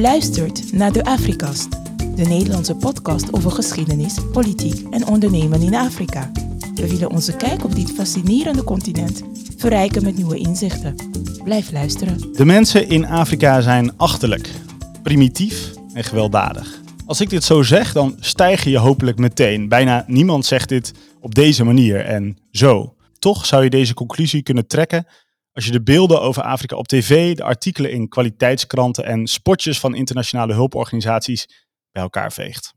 luistert 0.00 0.72
naar 0.72 0.92
de 0.92 1.04
Afrikast, 1.04 1.68
de 2.16 2.24
Nederlandse 2.24 2.74
podcast 2.74 3.32
over 3.32 3.50
geschiedenis, 3.50 4.18
politiek 4.32 4.86
en 4.90 5.06
ondernemen 5.06 5.62
in 5.62 5.74
Afrika. 5.74 6.30
We 6.74 6.88
willen 6.88 7.10
onze 7.10 7.36
kijk 7.36 7.64
op 7.64 7.74
dit 7.74 7.90
fascinerende 7.90 8.64
continent 8.64 9.22
verrijken 9.56 10.04
met 10.04 10.16
nieuwe 10.16 10.38
inzichten. 10.38 10.94
Blijf 11.44 11.72
luisteren. 11.72 12.32
De 12.32 12.44
mensen 12.44 12.88
in 12.88 13.06
Afrika 13.06 13.60
zijn 13.60 13.96
achterlijk, 13.96 14.50
primitief 15.02 15.70
en 15.94 16.04
gewelddadig. 16.04 16.80
Als 17.06 17.20
ik 17.20 17.30
dit 17.30 17.44
zo 17.44 17.62
zeg, 17.62 17.92
dan 17.92 18.16
stijgen 18.20 18.70
je 18.70 18.78
hopelijk 18.78 19.18
meteen. 19.18 19.68
Bijna 19.68 20.04
niemand 20.06 20.46
zegt 20.46 20.68
dit 20.68 20.92
op 21.20 21.34
deze 21.34 21.64
manier 21.64 22.04
en 22.04 22.36
zo. 22.50 22.94
Toch 23.18 23.46
zou 23.46 23.64
je 23.64 23.70
deze 23.70 23.94
conclusie 23.94 24.42
kunnen 24.42 24.66
trekken 24.66 25.06
als 25.52 25.64
je 25.64 25.72
de 25.72 25.82
beelden 25.82 26.20
over 26.20 26.42
Afrika 26.42 26.76
op 26.76 26.88
tv, 26.88 27.36
de 27.36 27.42
artikelen 27.42 27.90
in 27.90 28.08
kwaliteitskranten 28.08 29.04
en 29.04 29.26
spotjes 29.26 29.80
van 29.80 29.94
internationale 29.94 30.54
hulporganisaties 30.54 31.46
bij 31.92 32.02
elkaar 32.02 32.32
veegt. 32.32 32.74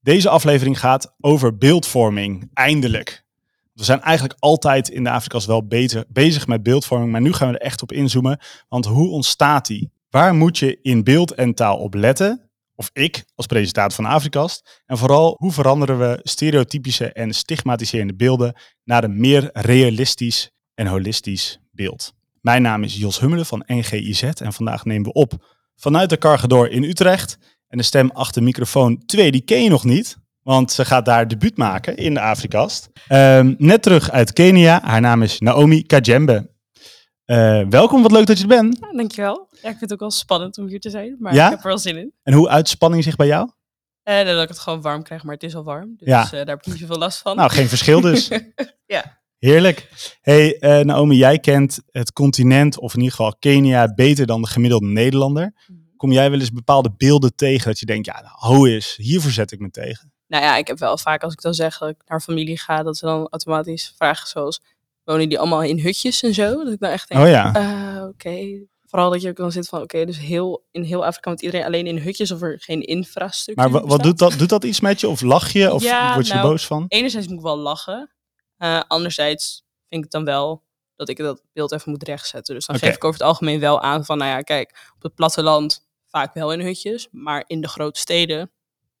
Deze 0.00 0.28
aflevering 0.28 0.78
gaat 0.78 1.14
over 1.20 1.56
beeldvorming, 1.56 2.50
eindelijk. 2.54 3.26
We 3.72 3.84
zijn 3.84 4.00
eigenlijk 4.00 4.38
altijd 4.40 4.88
in 4.88 5.04
de 5.04 5.10
Afrika's 5.10 5.46
wel 5.46 5.66
beter, 5.66 6.04
bezig 6.08 6.46
met 6.46 6.62
beeldvorming, 6.62 7.12
maar 7.12 7.20
nu 7.20 7.32
gaan 7.32 7.48
we 7.48 7.58
er 7.58 7.64
echt 7.64 7.82
op 7.82 7.92
inzoomen. 7.92 8.38
Want 8.68 8.86
hoe 8.86 9.08
ontstaat 9.08 9.66
die? 9.66 9.90
Waar 10.10 10.34
moet 10.34 10.58
je 10.58 10.78
in 10.82 11.04
beeld 11.04 11.32
en 11.32 11.54
taal 11.54 11.78
op 11.78 11.94
letten? 11.94 12.50
Of 12.74 12.90
ik 12.92 13.24
als 13.34 13.46
presentator 13.46 13.92
van 13.92 14.04
Afrikast. 14.04 14.82
En 14.86 14.98
vooral, 14.98 15.34
hoe 15.38 15.52
veranderen 15.52 15.98
we 15.98 16.20
stereotypische 16.22 17.12
en 17.12 17.34
stigmatiserende 17.34 18.14
beelden 18.14 18.54
naar 18.84 19.04
een 19.04 19.20
meer 19.20 19.50
realistisch 19.52 20.50
en 20.74 20.86
holistisch 20.86 21.58
beeld? 21.78 22.12
Mijn 22.40 22.62
naam 22.62 22.82
is 22.82 22.96
Jos 22.96 23.20
Hummelen 23.20 23.46
van 23.46 23.62
NGIZ 23.66 24.22
en 24.22 24.52
vandaag 24.52 24.84
nemen 24.84 25.04
we 25.06 25.12
op 25.12 25.32
vanuit 25.76 26.10
de 26.10 26.18
Cargador 26.18 26.70
in 26.70 26.82
Utrecht. 26.82 27.38
En 27.68 27.78
de 27.78 27.84
stem 27.84 28.10
achter 28.10 28.42
microfoon 28.42 29.02
2, 29.06 29.30
die 29.30 29.40
ken 29.40 29.62
je 29.62 29.68
nog 29.70 29.84
niet. 29.84 30.16
Want 30.42 30.72
ze 30.72 30.84
gaat 30.84 31.04
daar 31.04 31.28
debuut 31.28 31.56
maken 31.56 31.96
in 31.96 32.14
de 32.14 32.20
Afrikast. 32.20 32.88
Ehm, 33.08 33.54
net 33.58 33.82
terug 33.82 34.10
uit 34.10 34.32
Kenia. 34.32 34.80
Haar 34.82 35.00
naam 35.00 35.22
is 35.22 35.38
Naomi 35.38 35.82
Kajembe. 35.82 36.50
Eh, 37.24 37.62
welkom, 37.68 38.02
wat 38.02 38.12
leuk 38.12 38.26
dat 38.26 38.36
je 38.36 38.42
er 38.42 38.48
bent. 38.48 38.78
Ja, 38.80 38.92
dankjewel. 38.92 39.48
Ja, 39.50 39.56
ik 39.58 39.62
vind 39.68 39.80
het 39.80 39.92
ook 39.92 40.00
wel 40.00 40.10
spannend 40.10 40.58
om 40.58 40.66
hier 40.68 40.80
te 40.80 40.90
zijn, 40.90 41.16
maar 41.18 41.34
Ja? 41.34 41.44
ik 41.44 41.50
heb 41.50 41.58
er 41.60 41.66
wel 41.68 41.78
zin 41.78 41.96
in. 41.96 42.12
En 42.22 42.32
hoe 42.32 42.48
uitspanning 42.48 43.04
zich 43.04 43.16
bij 43.16 43.26
jou? 43.26 43.50
Eh, 44.02 44.24
dat 44.24 44.42
ik 44.42 44.48
het 44.48 44.58
gewoon 44.58 44.80
warm 44.80 45.02
krijg, 45.02 45.22
maar 45.22 45.34
het 45.34 45.42
is 45.42 45.54
al 45.54 45.64
warm. 45.64 45.94
Dus 45.96 46.08
Ja. 46.08 46.24
eh, 46.24 46.30
daar 46.30 46.46
heb 46.46 46.58
ik 46.58 46.66
niet 46.66 46.78
zoveel 46.78 46.98
last 46.98 47.18
van. 47.18 47.36
Nou, 47.36 47.50
geen 47.50 47.68
verschil 47.68 48.00
dus. 48.00 48.28
ja. 48.86 49.17
Heerlijk. 49.38 49.88
Hey 50.20 50.58
eh, 50.58 50.84
Naomi, 50.84 51.16
jij 51.16 51.38
kent 51.38 51.80
het 51.90 52.12
continent, 52.12 52.78
of 52.78 52.92
in 52.94 52.98
ieder 53.00 53.14
geval 53.16 53.36
Kenia, 53.38 53.94
beter 53.94 54.26
dan 54.26 54.40
de 54.42 54.48
gemiddelde 54.48 54.86
Nederlander. 54.86 55.52
Kom 55.96 56.12
jij 56.12 56.30
wel 56.30 56.38
eens 56.40 56.52
bepaalde 56.52 56.90
beelden 56.96 57.34
tegen 57.34 57.66
dat 57.66 57.78
je 57.78 57.86
denkt, 57.86 58.06
ja, 58.06 58.20
nou, 58.20 58.34
ho 58.54 58.64
is, 58.64 58.94
hiervoor 59.00 59.30
zet 59.30 59.52
ik 59.52 59.58
me 59.60 59.70
tegen. 59.70 60.12
Nou 60.26 60.44
ja, 60.44 60.56
ik 60.56 60.66
heb 60.66 60.78
wel 60.78 60.98
vaak 60.98 61.22
als 61.22 61.32
ik 61.32 61.40
dan 61.40 61.54
zeg 61.54 61.78
dat 61.78 61.88
ik 61.88 61.96
naar 62.06 62.20
familie 62.20 62.58
ga, 62.58 62.82
dat 62.82 62.96
ze 62.96 63.06
dan 63.06 63.26
automatisch 63.30 63.94
vragen 63.96 64.26
zoals, 64.28 64.60
wonen 65.04 65.28
die 65.28 65.38
allemaal 65.38 65.62
in 65.62 65.78
hutjes 65.80 66.22
en 66.22 66.34
zo? 66.34 66.64
Dat 66.64 66.72
ik 66.72 66.80
dan 66.80 66.90
echt 66.90 67.08
denk, 67.08 67.20
Oh 67.20 67.28
ja. 67.28 67.54
eh, 67.54 68.02
oké. 68.08 68.66
Vooral 68.86 69.10
dat 69.10 69.22
je 69.22 69.28
ook 69.28 69.36
dan 69.36 69.52
zit 69.52 69.68
van, 69.68 69.82
oké, 69.82 70.04
dus 70.04 70.18
heel, 70.18 70.64
in 70.70 70.82
heel 70.82 71.04
Afrika 71.06 71.28
woont 71.28 71.42
iedereen 71.42 71.66
alleen 71.66 71.86
in 71.86 71.98
hutjes 71.98 72.30
of 72.30 72.42
er 72.42 72.60
geen 72.60 72.80
infrastructuur 72.82 73.70
Maar 73.70 73.80
wa- 73.80 73.86
wat 73.88 73.96
bestaat. 74.02 74.04
doet 74.18 74.18
dat, 74.30 74.38
doet 74.38 74.48
dat 74.48 74.64
iets 74.64 74.80
met 74.80 75.00
je? 75.00 75.08
Of 75.08 75.20
lach 75.20 75.52
je? 75.52 75.72
Of 75.72 75.82
Ja, 75.82 76.14
word 76.14 76.26
je 76.26 76.34
nou, 76.34 76.48
boos 76.48 76.66
van? 76.66 76.84
enerzijds 76.88 77.26
moet 77.26 77.36
ik 77.36 77.42
wel 77.42 77.58
lachen. 77.58 78.10
Eh, 78.58 78.80
anderzijds 78.88 79.64
vind 79.88 80.04
ik 80.04 80.10
dan 80.10 80.24
wel 80.24 80.62
dat 80.96 81.08
ik 81.08 81.16
dat 81.16 81.42
beeld 81.52 81.72
even 81.72 81.90
moet 81.90 82.02
rechtzetten. 82.02 82.54
Dus 82.54 82.66
dan 82.66 82.78
geef 82.78 82.94
ik 82.94 83.04
over 83.04 83.18
het 83.18 83.28
algemeen 83.28 83.60
wel 83.60 83.80
aan 83.80 84.04
van, 84.04 84.18
nou 84.18 84.30
ja, 84.30 84.40
kijk, 84.40 84.90
op 84.96 85.02
het 85.02 85.14
platteland 85.14 85.86
vaak 86.06 86.34
wel 86.34 86.52
in 86.52 86.60
hutjes, 86.60 87.08
maar 87.10 87.44
in 87.46 87.60
de 87.60 87.68
grote 87.68 88.00
steden 88.00 88.50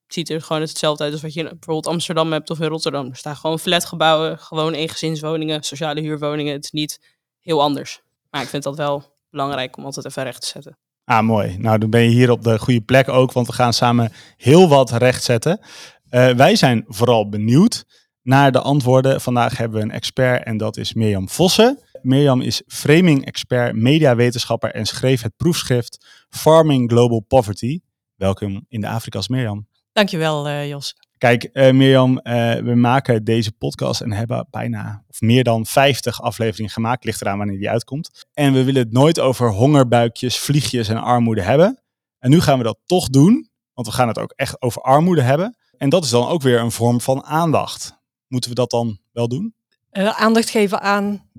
ziet 0.06 0.30
er 0.30 0.42
gewoon 0.42 0.62
hetzelfde 0.62 1.04
uit 1.04 1.12
als 1.12 1.22
wat 1.22 1.34
je 1.34 1.40
in 1.40 1.48
bijvoorbeeld 1.48 1.86
Amsterdam 1.86 2.32
hebt 2.32 2.50
of 2.50 2.60
in 2.60 2.68
Rotterdam. 2.68 3.08
Er 3.08 3.16
staan 3.16 3.36
gewoon 3.36 3.58
flatgebouwen, 3.58 4.38
gewoon 4.38 4.72
eengezinswoningen, 4.72 5.62
sociale 5.62 6.00
huurwoningen. 6.00 6.52
Het 6.52 6.64
is 6.64 6.70
niet 6.70 7.00
heel 7.40 7.62
anders. 7.62 8.00
Maar 8.30 8.42
ik 8.42 8.48
vind 8.48 8.62
dat 8.62 8.76
wel 8.76 9.16
belangrijk 9.30 9.76
om 9.76 9.84
altijd 9.84 10.06
even 10.06 10.22
recht 10.22 10.40
te 10.40 10.46
zetten. 10.46 10.78
Ah, 11.04 11.22
mooi. 11.22 11.58
Nou, 11.58 11.78
dan 11.78 11.90
ben 11.90 12.02
je 12.02 12.08
hier 12.08 12.30
op 12.30 12.42
de 12.42 12.58
goede 12.58 12.80
plek 12.80 13.08
ook, 13.08 13.32
want 13.32 13.46
we 13.46 13.52
gaan 13.52 13.72
samen 13.72 14.12
heel 14.36 14.68
wat 14.68 14.90
rechtzetten. 14.90 15.60
Eh 16.08 16.30
wij 16.30 16.56
zijn 16.56 16.84
vooral 16.88 17.28
benieuwd 17.28 17.84
naar 18.28 18.52
de 18.52 18.60
antwoorden. 18.60 19.20
Vandaag 19.20 19.56
hebben 19.56 19.78
we 19.78 19.84
een 19.84 19.90
expert 19.90 20.44
en 20.44 20.56
dat 20.56 20.76
is 20.76 20.94
Mirjam 20.94 21.28
Vossen. 21.28 21.78
Mirjam 22.02 22.40
is 22.40 22.62
framing-expert, 22.66 23.76
mediawetenschapper 23.76 24.70
en 24.70 24.86
schreef 24.86 25.22
het 25.22 25.36
proefschrift 25.36 26.06
Farming 26.28 26.90
Global 26.90 27.20
Poverty. 27.20 27.80
Welkom 28.14 28.64
in 28.68 28.80
de 28.80 28.88
Afrika's, 28.88 29.28
Mirjam. 29.28 29.68
Dankjewel, 29.92 30.48
eh 30.48 30.68
Jos. 30.68 30.94
Kijk, 31.18 31.44
eh, 31.44 31.72
Mirjam, 31.72 32.18
eh, 32.18 32.54
we 32.54 32.74
maken 32.74 33.24
deze 33.24 33.52
podcast 33.52 34.00
en 34.00 34.12
hebben 34.12 34.46
bijna 34.50 35.04
of 35.08 35.20
meer 35.20 35.44
dan 35.44 35.66
50 35.66 36.22
afleveringen 36.22 36.72
gemaakt. 36.72 37.04
Ligt 37.04 37.20
eraan 37.20 37.38
wanneer 37.38 37.58
die 37.58 37.70
uitkomt. 37.70 38.26
En 38.32 38.52
we 38.52 38.64
willen 38.64 38.82
het 38.82 38.92
nooit 38.92 39.20
over 39.20 39.50
hongerbuikjes, 39.50 40.38
vliegjes 40.38 40.88
en 40.88 41.02
armoede 41.02 41.42
hebben. 41.42 41.82
En 42.18 42.30
nu 42.30 42.40
gaan 42.40 42.58
we 42.58 42.64
dat 42.64 42.78
toch 42.86 43.08
doen, 43.08 43.50
want 43.74 43.86
we 43.86 43.92
gaan 43.92 44.08
het 44.08 44.18
ook 44.18 44.32
echt 44.36 44.62
over 44.62 44.82
armoede 44.82 45.22
hebben. 45.22 45.56
En 45.76 45.88
dat 45.88 46.04
is 46.04 46.10
dan 46.10 46.26
ook 46.26 46.42
weer 46.42 46.60
een 46.60 46.70
vorm 46.70 47.00
van 47.00 47.24
aandacht. 47.24 47.97
Moeten 48.28 48.50
we 48.50 48.56
dat 48.56 48.70
dan 48.70 48.98
wel 49.12 49.28
doen? 49.28 49.54
Eh, 49.90 50.20
aandacht 50.20 50.50
geven 50.50 50.80
aan 50.80 51.30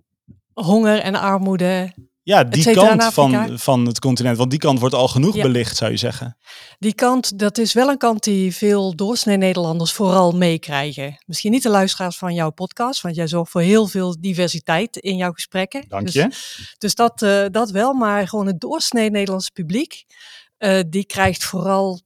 honger 0.53 0.99
en 0.99 1.15
armoede. 1.15 1.93
Ja, 2.23 2.43
die 2.43 2.73
kant 2.73 3.03
van, 3.03 3.59
van 3.59 3.85
het 3.85 3.99
continent. 3.99 4.37
Want 4.37 4.49
die 4.49 4.59
kant 4.59 4.79
wordt 4.79 4.95
al 4.95 5.07
genoeg 5.07 5.35
Ja. 5.35 5.41
belicht, 5.41 5.77
zou 5.77 5.91
je 5.91 5.97
zeggen. 5.97 6.37
Die 6.79 6.93
kant, 6.93 7.39
dat 7.39 7.57
is 7.57 7.73
wel 7.73 7.89
een 7.89 7.97
kant 7.97 8.23
die 8.23 8.55
veel 8.55 8.95
doorsnee 8.95 9.37
Nederlanders 9.37 9.93
vooral 9.93 10.31
meekrijgen. 10.31 11.23
Misschien 11.25 11.51
niet 11.51 11.63
de 11.63 11.69
luisteraars 11.69 12.17
van 12.17 12.33
jouw 12.33 12.49
podcast, 12.49 13.01
want 13.01 13.15
jij 13.15 13.27
zorgt 13.27 13.51
voor 13.51 13.61
heel 13.61 13.87
veel 13.87 14.15
diversiteit 14.19 14.97
in 14.97 15.15
jouw 15.15 15.31
gesprekken. 15.31 15.85
Dank 15.87 16.05
Dus- 16.05 16.13
je. 16.13 16.29
Dus 16.77 16.95
dat, 16.95 17.21
eh, 17.21 17.45
dat 17.51 17.69
wel, 17.69 17.93
maar 17.93 18.27
gewoon 18.27 18.47
het 18.47 18.59
doorsnee 18.59 19.09
Nederlandse 19.11 19.51
publiek, 19.51 20.05
eh, 20.57 20.79
die 20.87 21.05
krijgt 21.05 21.43
vooral 21.43 22.01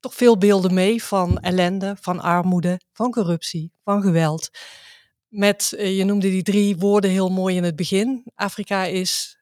toch 0.00 0.14
veel 0.14 0.38
beelden 0.38 0.74
mee 0.74 1.04
van 1.04 1.38
ellende, 1.38 1.96
van 2.00 2.20
armoede, 2.20 2.80
van 2.92 3.10
corruptie, 3.10 3.72
van 3.84 4.02
geweld. 4.02 4.50
Met, 5.28 5.72
eh, 5.72 5.96
je 5.96 6.04
noemde 6.04 6.30
die 6.30 6.42
drie 6.42 6.76
woorden 6.76 7.10
heel 7.10 7.28
mooi 7.28 7.56
in 7.56 7.64
het 7.64 7.76
begin. 7.76 8.22
Afrika 8.34 8.84
is 8.84 9.38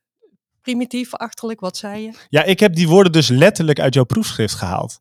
primitief, 0.60 1.14
achterlijk, 1.14 1.60
wat 1.60 1.76
zei 1.76 2.02
je? 2.02 2.12
Ja, 2.28 2.44
ik 2.44 2.60
heb 2.60 2.74
die 2.74 2.88
woorden 2.88 3.12
dus 3.12 3.28
letterlijk 3.28 3.80
uit 3.80 3.94
jouw 3.94 4.04
proefschrift 4.04 4.54
gehaald. 4.54 5.00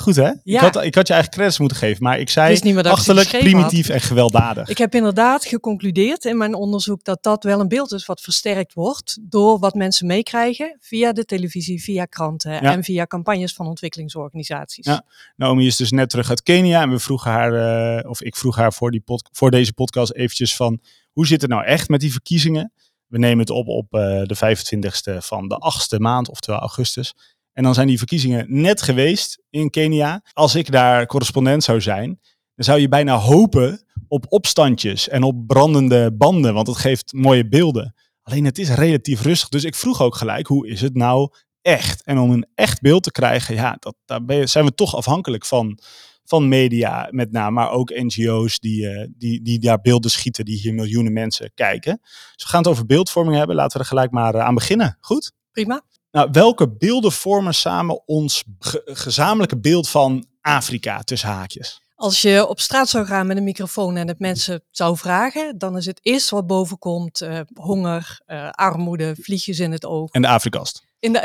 Goed 0.00 0.16
hè? 0.16 0.30
Ik, 0.44 0.56
had, 0.56 0.76
ik 0.82 0.94
had 0.94 1.06
je 1.06 1.12
eigenlijk 1.12 1.30
credits 1.30 1.58
moeten 1.58 1.76
geven, 1.76 2.02
maar 2.02 2.18
ik 2.18 2.28
zei 2.30 2.58
niet 2.62 2.76
achterlijk, 2.86 3.30
had. 3.32 3.40
primitief 3.40 3.88
en 3.88 4.00
gewelddadig. 4.00 4.68
Ik 4.68 4.78
heb 4.78 4.94
inderdaad 4.94 5.44
geconcludeerd 5.44 6.24
in 6.24 6.36
mijn 6.36 6.54
onderzoek 6.54 7.04
dat 7.04 7.22
dat 7.22 7.44
wel 7.44 7.60
een 7.60 7.68
beeld 7.68 7.92
is 7.92 8.06
wat 8.06 8.20
versterkt 8.20 8.74
wordt 8.74 9.18
door 9.20 9.58
wat 9.58 9.74
mensen 9.74 10.06
meekrijgen 10.06 10.76
via 10.80 11.12
de 11.12 11.24
televisie, 11.24 11.82
via 11.82 12.04
kranten 12.04 12.52
Ja. 12.52 12.60
en 12.60 12.84
via 12.84 13.06
campagnes 13.06 13.52
van 13.52 13.66
ontwikkelingsorganisaties. 13.66 14.86
Ja. 14.86 15.04
Naomi 15.36 15.66
is 15.66 15.76
dus 15.76 15.90
net 15.90 16.10
terug 16.10 16.28
uit 16.28 16.42
Kenia 16.42 16.82
en 16.82 16.90
we 16.90 16.98
vroegen 16.98 17.30
haar, 17.30 17.54
eh, 17.98 18.10
of 18.10 18.22
ik 18.22 18.36
vroeg 18.36 18.56
haar 18.56 18.72
voor, 18.72 18.90
die 18.90 19.00
pod, 19.00 19.28
voor 19.32 19.50
deze 19.50 19.72
podcast 19.72 20.12
eventjes 20.12 20.56
van, 20.56 20.80
hoe 21.12 21.26
zit 21.26 21.40
het 21.40 21.50
nou 21.50 21.64
echt 21.64 21.88
met 21.88 22.00
die 22.00 22.12
verkiezingen? 22.12 22.72
We 23.06 23.18
nemen 23.18 23.38
het 23.38 23.50
op 23.50 23.68
op 23.68 23.94
eh, 23.94 24.00
de 24.22 24.36
25ste 24.36 25.22
van 25.22 25.48
de 25.48 25.56
achtste 25.56 26.00
maand, 26.00 26.28
oftewel 26.28 26.60
augustus. 26.60 27.14
En 27.52 27.62
dan 27.62 27.74
zijn 27.74 27.86
die 27.86 27.98
verkiezingen 27.98 28.46
net 28.48 28.82
geweest 28.82 29.42
in 29.50 29.70
Kenia. 29.70 30.22
Als 30.32 30.54
ik 30.54 30.70
daar 30.72 31.06
correspondent 31.06 31.64
zou 31.64 31.80
zijn, 31.80 32.20
dan 32.54 32.64
zou 32.64 32.80
je 32.80 32.88
bijna 32.88 33.16
hopen 33.16 33.84
op 34.08 34.26
opstandjes 34.28 35.08
en 35.08 35.22
op 35.22 35.46
brandende 35.46 36.12
banden, 36.12 36.54
want 36.54 36.66
het 36.66 36.76
geeft 36.76 37.12
mooie 37.12 37.48
beelden. 37.48 37.94
Alleen 38.22 38.44
het 38.44 38.58
is 38.58 38.70
relatief 38.70 39.22
rustig. 39.22 39.48
Dus 39.48 39.64
ik 39.64 39.74
vroeg 39.74 40.02
ook 40.02 40.14
gelijk, 40.14 40.46
hoe 40.46 40.68
is 40.68 40.80
het 40.80 40.94
nou 40.94 41.32
echt? 41.62 42.02
En 42.02 42.18
om 42.18 42.30
een 42.30 42.46
echt 42.54 42.80
beeld 42.80 43.02
te 43.02 43.10
krijgen, 43.10 43.54
ja, 43.54 43.76
dat, 43.78 43.94
daar 44.04 44.48
zijn 44.48 44.64
we 44.64 44.74
toch 44.74 44.96
afhankelijk 44.96 45.46
van, 45.46 45.78
van 46.24 46.48
media 46.48 47.08
met 47.10 47.32
name, 47.32 47.50
maar 47.50 47.70
ook 47.70 47.90
NGO's 47.90 48.58
die, 48.58 48.88
eh, 48.88 49.08
die, 49.16 49.42
die 49.42 49.58
daar 49.58 49.80
beelden 49.80 50.10
schieten, 50.10 50.44
die 50.44 50.58
hier 50.58 50.74
miljoenen 50.74 51.12
mensen 51.12 51.52
kijken. 51.54 51.98
Dus 52.02 52.44
we 52.44 52.48
gaan 52.48 52.62
het 52.62 52.70
over 52.70 52.86
beeldvorming 52.86 53.36
hebben. 53.36 53.56
Laten 53.56 53.76
we 53.76 53.82
er 53.82 53.88
gelijk 53.88 54.10
maar 54.10 54.34
eh, 54.34 54.44
aan 54.44 54.54
beginnen. 54.54 54.96
Goed? 55.00 55.32
Prima. 55.52 55.82
Nou, 56.10 56.28
welke 56.32 56.68
beelden 56.70 57.12
vormen 57.12 57.54
samen 57.54 58.02
ons 58.08 58.44
ge- 58.58 58.82
gezamenlijke 58.84 59.58
beeld 59.58 59.88
van 59.88 60.26
Afrika 60.40 61.02
tussen 61.02 61.28
haakjes? 61.28 61.80
Als 61.94 62.22
je 62.22 62.46
op 62.48 62.60
straat 62.60 62.88
zou 62.88 63.06
gaan 63.06 63.26
met 63.26 63.36
een 63.36 63.44
microfoon 63.44 63.96
en 63.96 64.08
het 64.08 64.18
mensen 64.18 64.62
zou 64.70 64.96
vragen, 64.96 65.58
dan 65.58 65.76
is 65.76 65.86
het 65.86 66.00
eerste 66.02 66.34
wat 66.34 66.46
boven 66.46 66.78
komt 66.78 67.20
eh, 67.20 67.40
honger, 67.54 68.20
eh, 68.26 68.50
armoede, 68.50 69.14
vliegjes 69.20 69.58
in 69.58 69.72
het 69.72 69.84
oog. 69.84 70.10
En 70.10 70.22
de 70.22 70.28
Afrikast. 70.28 70.84
In 70.98 71.12
de 71.12 71.22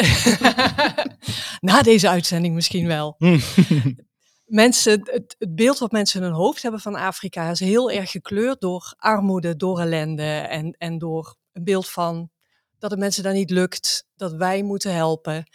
Na 1.60 1.82
deze 1.82 2.10
uitzending 2.10 2.56
misschien 2.56 2.88
wel. 2.88 3.16
Hm. 3.18 3.40
Mensen, 4.46 4.92
het, 4.92 5.36
het 5.40 5.56
beeld 5.56 5.80
wat 5.80 5.92
mensen 5.92 6.20
in 6.22 6.26
hun 6.26 6.36
hoofd 6.36 6.62
hebben 6.62 6.80
van 6.82 6.96
Afrika 6.96 7.50
is 7.50 7.60
heel 7.60 7.92
erg 7.92 8.12
gekleurd 8.12 8.62
door 8.62 8.94
armoede, 8.98 9.56
door 9.56 9.80
ellende 9.80 10.24
en, 10.24 10.76
en 10.78 10.98
door 10.98 11.36
een 11.54 11.64
beeld 11.64 11.90
van 11.90 12.30
dat 12.80 12.92
het 12.92 13.00
mensen 13.00 13.24
daar 13.24 13.34
niet 13.34 13.50
lukt, 13.50 14.08
dat 14.16 14.34
wij 14.34 14.64
moeten 14.64 14.94
helpen. 14.94 15.50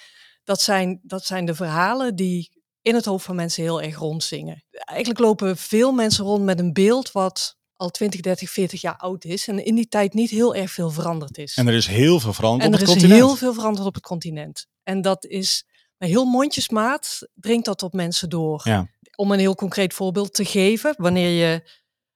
Dat 0.44 0.60
zijn, 0.60 1.00
dat 1.02 1.24
zijn 1.24 1.44
de 1.44 1.54
verhalen 1.54 2.16
die 2.16 2.62
in 2.82 2.94
het 2.94 3.04
hoofd 3.04 3.24
van 3.24 3.36
mensen 3.36 3.62
heel 3.62 3.82
erg 3.82 3.96
rondzingen. 3.96 4.64
Eigenlijk 4.70 5.20
lopen 5.20 5.56
veel 5.56 5.92
mensen 5.92 6.24
rond 6.24 6.44
met 6.44 6.58
een 6.58 6.72
beeld 6.72 7.12
wat 7.12 7.58
al 7.76 7.90
20, 7.90 8.20
30, 8.20 8.50
40 8.50 8.80
jaar 8.80 8.96
oud 8.96 9.24
is 9.24 9.48
en 9.48 9.64
in 9.64 9.74
die 9.74 9.88
tijd 9.88 10.14
niet 10.14 10.30
heel 10.30 10.54
erg 10.54 10.70
veel 10.70 10.90
veranderd 10.90 11.38
is. 11.38 11.56
En 11.56 11.68
er 11.68 11.74
is 11.74 11.86
heel 11.86 12.20
veel 12.20 12.32
veranderd 12.32 12.68
En 12.68 12.74
op 12.74 12.80
er 12.80 12.86
het 12.86 12.96
is 12.96 13.02
continent. 13.02 13.28
heel 13.28 13.36
veel 13.36 13.54
veranderd 13.54 13.86
op 13.86 13.94
het 13.94 14.02
continent. 14.02 14.66
En 14.82 15.00
dat 15.02 15.24
is 15.24 15.64
met 15.96 16.08
heel 16.08 16.24
mondjesmaat 16.24 17.28
dringt 17.34 17.64
dat 17.64 17.82
op 17.82 17.92
mensen 17.92 18.28
door. 18.28 18.60
Ja. 18.64 18.88
Om 19.16 19.32
een 19.32 19.38
heel 19.38 19.54
concreet 19.54 19.94
voorbeeld 19.94 20.34
te 20.34 20.44
geven, 20.44 20.94
wanneer 20.96 21.28
je 21.28 21.70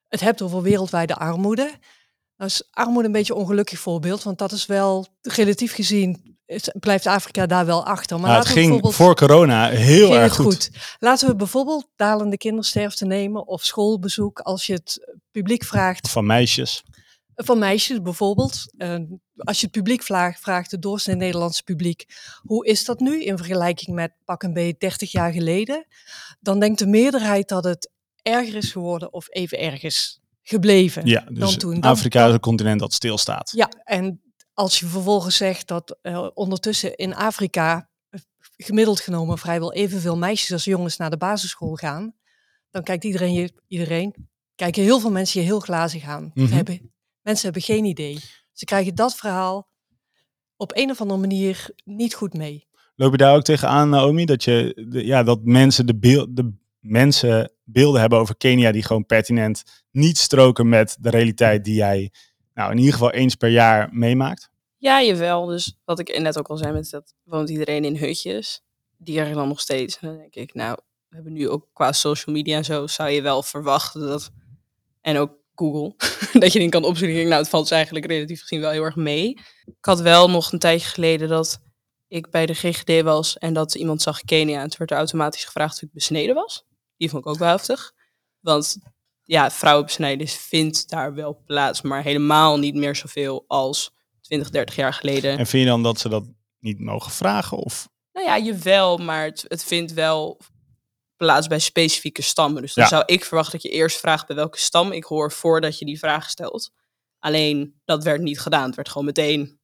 het 0.08 0.20
hebt 0.20 0.42
over 0.42 0.62
wereldwijde 0.62 1.14
armoede. 1.14 1.72
Dan 2.36 2.46
is 2.46 2.69
armoede 2.70 3.06
een 3.06 3.12
beetje 3.12 3.34
een 3.34 3.40
ongelukkig 3.40 3.78
voorbeeld, 3.78 4.22
want 4.22 4.38
dat 4.38 4.52
is 4.52 4.66
wel 4.66 5.06
relatief 5.22 5.75
gezien 5.75 6.34
blijft 6.81 7.06
Afrika 7.06 7.46
daar 7.46 7.66
wel 7.66 7.86
achter. 7.86 8.20
Maar 8.20 8.31
Nou, 8.31 8.42
het 8.42 8.52
ging 8.52 8.94
voor 8.94 9.14
corona 9.14 9.69
heel 9.69 10.14
erg 10.14 10.36
het 10.36 10.46
goed. 10.46 10.70
Laten 10.98 11.28
we 11.28 11.36
bijvoorbeeld 11.36 11.88
dalende 11.96 12.36
kindersterfte 12.36 13.04
nemen 13.04 13.46
of 13.46 13.64
schoolbezoek. 13.64 14.38
Als 14.40 14.66
je 14.66 14.72
het 14.72 15.16
publiek 15.31 15.64
vraagt, 15.64 16.10
Van 16.10 16.26
meisjes. 16.26 16.82
van 17.34 17.58
meisjes 17.58 18.02
bijvoorbeeld. 18.02 18.72
eh, 18.76 18.98
als 19.36 19.60
je 19.60 19.66
het 19.66 19.75
publiek 19.75 20.02
vraagt, 20.02 20.40
vraagt 20.40 20.70
het 20.70 20.82
doorsnee 20.82 21.16
Nederlandse 21.16 21.62
publiek, 21.62 22.04
hoe 22.42 22.66
is 22.66 22.84
dat 22.84 23.00
nu 23.00 23.25
in 23.25 23.36
vergelijking 23.36 23.96
met 23.96 24.12
pak 24.25 24.42
een 24.42 24.52
beetje 24.52 24.75
30 24.78 25.12
jaar 25.12 25.32
geleden? 25.32 25.86
Dan 26.40 26.60
denkt 26.60 26.78
de 26.78 26.86
meerderheid 26.86 27.48
dat 27.48 27.64
het 27.64 27.90
erger 28.22 28.54
is 28.54 28.72
geworden 28.72 29.12
of 29.12 29.26
even 29.28 29.58
erg 29.58 29.82
is 29.82 30.20
gebleven 30.46 31.06
Ja, 31.06 31.20
dus 31.29 31.38
dan 31.38 31.56
toen. 31.56 31.81
Dan- 31.81 31.91
Afrika 31.91 32.26
is 32.26 32.32
een 32.32 32.41
continent 32.41 32.81
dat 32.81 32.93
stilstaat. 32.93 33.50
ja, 33.55 33.69
en 33.85 34.23
als 34.52 34.79
je 34.79 34.87
vervolgens 34.87 35.37
zegt 35.37 35.69
dat 35.69 35.99
eh, 36.02 36.29
ondertussen 36.35 36.96
in 36.96 37.14
Afrika 37.14 37.88
eh, 38.08 38.20
gemiddeld 38.56 39.00
genomen 39.00 39.38
vrijwel 39.38 39.73
evenveel 39.73 40.17
meisjes 40.17 40.52
als 40.52 40.64
jongens 40.64 40.96
naar 40.96 41.11
de 41.11 41.17
basisschool 41.17 41.75
gaan, 41.75 42.14
dan 42.70 42.82
kijkt 42.82 43.05
iedereen 43.05 43.32
je, 43.32 43.52
iedereen, 43.67 44.29
kijken 44.55 44.82
heel 44.82 45.00
veel 45.00 45.11
mensen 45.11 45.41
je 45.41 45.46
heel 45.46 45.61
glazig 45.61 46.05
aan. 46.05 46.31
Ze 46.35 46.43
Mhm. 46.43 46.52
hebben, 46.52 46.93
mensen 47.23 47.44
hebben 47.44 47.62
geen 47.62 47.85
idee. 47.85 48.19
Ze 48.52 48.64
krijgen 48.64 48.94
dat 48.94 49.14
verhaal 49.14 49.69
op 50.56 50.76
een 50.76 50.91
of 50.91 51.00
andere 51.00 51.20
manier 51.20 51.69
niet 51.85 52.14
goed 52.14 52.35
mee. 52.35 52.67
Loop 52.96 53.11
je 53.11 53.17
daar 53.17 53.35
ook 53.37 53.43
tegenaan, 53.43 53.88
Naomi, 53.88 54.25
dat, 54.25 54.44
je, 54.44 54.87
de- 54.91 55.05
ja, 55.06 55.23
dat 55.23 55.41
mensen, 55.44 55.87
de, 55.87 55.96
beel, 55.99 56.26
de 56.35 56.52
mensen 56.84 57.52
beelden 57.64 58.00
hebben 58.00 58.19
over 58.19 58.36
Kenia 58.36 58.72
die 58.72 58.82
gewoon 58.82 59.06
pertinent 59.06 59.62
niet 59.90 60.19
stroken 60.19 60.69
met 60.69 60.96
de 61.00 61.10
realiteit 61.10 61.64
die 61.64 61.75
jij 61.75 62.12
nou, 62.54 62.70
in 62.70 62.78
ieder 62.78 62.92
geval 62.92 63.10
eens 63.10 63.34
per 63.34 63.48
jaar 63.48 63.88
meemaakt? 63.92 64.50
Ja, 64.76 65.02
jawel. 65.02 65.46
Dus 65.46 65.78
wat 65.84 65.98
ik 65.98 66.19
net 66.19 66.38
ook 66.38 66.48
al 66.48 66.56
zei, 66.56 66.72
met 66.72 66.90
dat 66.90 67.14
woont 67.22 67.50
iedereen 67.50 67.84
in 67.84 67.96
hutjes. 67.96 68.62
Die 68.96 69.20
er 69.20 69.34
dan 69.34 69.48
nog 69.48 69.60
steeds. 69.60 69.98
En 69.98 70.08
dan 70.08 70.16
denk 70.16 70.34
ik, 70.34 70.54
nou, 70.54 70.78
we 71.08 71.14
hebben 71.14 71.32
nu 71.32 71.48
ook 71.48 71.69
qua 71.72 71.92
social 71.92 72.34
media 72.34 72.56
en 72.56 72.64
zo, 72.64 72.86
zou 72.86 73.10
je 73.10 73.22
wel 73.22 73.42
verwachten 73.42 74.00
dat. 74.00 74.31
En 75.00 75.16
ook 75.16 75.32
Google, 75.54 75.94
dat 76.40 76.52
je 76.52 76.58
die 76.58 76.69
kan 76.69 76.84
opzoeken. 76.84 77.28
Nou, 77.28 77.40
het 77.40 77.48
valt 77.48 77.62
dus 77.62 77.72
eigenlijk 77.72 78.06
relatief 78.06 78.40
gezien 78.40 78.60
wel 78.60 78.70
heel 78.70 78.82
erg 78.82 78.96
mee. 78.96 79.28
Ik 79.64 79.84
had 79.84 80.00
wel 80.00 80.31
nog 80.31 80.52
een 80.52 80.58
tijdje 80.58 80.88
geleden 80.88 81.28
dat 81.28 81.60
ik 82.08 82.31
bij 82.31 82.46
de 82.46 82.54
GGD 82.54 83.02
was 83.02 83.38
en 83.38 83.52
dat 83.54 83.75
iemand 83.75 84.02
zag 84.02 84.20
Kenia. 84.20 84.60
En 84.60 84.69
toen 84.69 84.78
werd 84.78 84.90
er 84.90 84.96
automatisch 84.96 85.44
gevraagd 85.44 85.75
of 85.75 85.82
ik 85.82 85.92
besneden 85.92 86.34
was. 86.34 86.64
Die 87.04 87.12
vond 87.12 87.24
ik 87.24 87.30
ook 87.32 87.38
wel 87.38 87.48
heftig. 87.48 87.92
Want 88.40 88.76
ja, 89.22 89.50
vrouwenbesnijdenis 89.50 90.36
vindt 90.36 90.88
daar 90.90 91.14
wel 91.14 91.42
plaats, 91.46 91.82
maar 91.82 92.02
helemaal 92.02 92.58
niet 92.58 92.74
meer 92.74 92.96
zoveel 92.96 93.44
als 93.46 93.90
20, 94.20 94.50
30 94.50 94.76
jaar 94.76 94.92
geleden. 94.92 95.38
En 95.38 95.46
vind 95.46 95.62
je 95.62 95.68
dan 95.68 95.82
dat 95.82 95.98
ze 95.98 96.08
dat 96.08 96.24
niet 96.60 96.80
mogen 96.80 97.12
vragen? 97.12 97.56
Of 97.56 97.88
Nou 98.12 98.26
ja, 98.26 98.38
jawel, 98.38 98.96
maar 98.96 99.24
het, 99.24 99.44
het 99.48 99.64
vindt 99.64 99.92
wel 99.92 100.40
plaats 101.16 101.46
bij 101.46 101.58
specifieke 101.58 102.22
stammen. 102.22 102.62
Dus 102.62 102.74
dan 102.74 102.84
Ja. 102.84 102.90
zou 102.90 103.02
ik 103.06 103.24
verwachten 103.24 103.52
dat 103.52 103.62
je 103.62 103.76
eerst 103.76 103.98
vraagt 103.98 104.26
bij 104.26 104.36
welke 104.36 104.58
stam 104.58 104.92
ik 104.92 105.04
hoor 105.04 105.32
voordat 105.32 105.78
je 105.78 105.84
die 105.84 105.98
vraag 105.98 106.30
stelt. 106.30 106.70
Alleen 107.18 107.80
dat 107.84 108.04
werd 108.04 108.20
niet 108.20 108.40
gedaan. 108.40 108.66
Het 108.66 108.74
werd 108.74 108.88
gewoon 108.88 109.04
meteen 109.06 109.58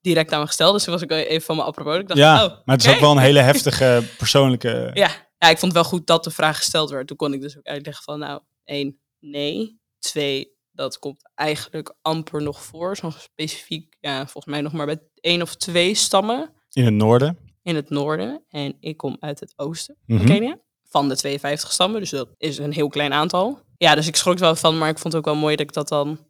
direct 0.00 0.32
aan 0.32 0.40
me 0.40 0.46
gesteld. 0.46 0.72
Dus 0.72 0.84
toen 0.84 0.92
was 0.92 1.02
ik 1.02 1.10
even 1.10 1.42
van 1.42 1.56
me 1.56 1.62
apropos. 1.62 1.96
Ik 1.98 2.08
dacht, 2.08 2.20
ja, 2.20 2.44
oh, 2.44 2.50
maar 2.64 2.76
het 2.76 2.84
is 2.86 2.92
ook 2.92 3.00
wel 3.00 3.10
een 3.10 3.18
hele 3.18 3.40
heftige 3.50 4.02
persoonlijke... 4.18 4.90
Ja. 4.94 5.28
Ja, 5.40 5.48
ik 5.48 5.58
vond 5.58 5.72
het 5.72 5.80
wel 5.82 5.90
goed 5.90 6.06
dat 6.06 6.24
de 6.24 6.30
vraag 6.30 6.56
gesteld 6.56 6.90
werd. 6.90 7.06
Toen 7.06 7.16
kon 7.16 7.32
ik 7.32 7.40
dus 7.40 7.58
ook 7.58 7.66
uitleggen 7.66 8.04
van, 8.04 8.18
nou, 8.18 8.40
één, 8.64 9.00
nee. 9.18 9.78
Twee, 9.98 10.52
dat 10.72 10.98
komt 10.98 11.30
eigenlijk 11.34 11.94
amper 12.02 12.42
nog 12.42 12.62
voor. 12.64 12.96
Zo'n 12.96 13.12
specifiek, 13.12 13.96
ja, 14.00 14.16
volgens 14.22 14.44
mij 14.44 14.60
nog 14.60 14.72
maar 14.72 14.86
bij 14.86 15.00
één 15.14 15.42
of 15.42 15.54
twee 15.56 15.94
stammen 15.94 16.52
In 16.72 16.84
het 16.84 16.94
noorden. 16.94 17.38
in 17.62 17.74
het 17.74 17.90
noorden. 17.90 18.44
En 18.48 18.76
ik 18.80 18.96
kom 18.96 19.16
uit 19.20 19.40
het 19.40 19.52
oosten 19.56 19.96
Mhm. 20.06 20.18
van 20.18 20.26
Kenia. 20.28 20.58
Van 20.82 21.08
de 21.08 21.16
52 21.16 21.72
stammen, 21.72 22.00
dus 22.00 22.10
dat 22.10 22.28
is 22.38 22.58
een 22.58 22.72
heel 22.72 22.88
klein 22.88 23.12
aantal. 23.12 23.60
Ja, 23.76 23.94
dus 23.94 24.06
ik 24.06 24.16
schrok 24.16 24.34
er 24.34 24.40
wel 24.40 24.56
van, 24.56 24.78
maar 24.78 24.88
ik 24.88 24.98
vond 24.98 25.12
het 25.12 25.22
ook 25.26 25.32
wel 25.32 25.40
mooi 25.42 25.56
dat 25.56 25.66
ik 25.66 25.72
dat 25.72 25.88
dan 25.88 26.28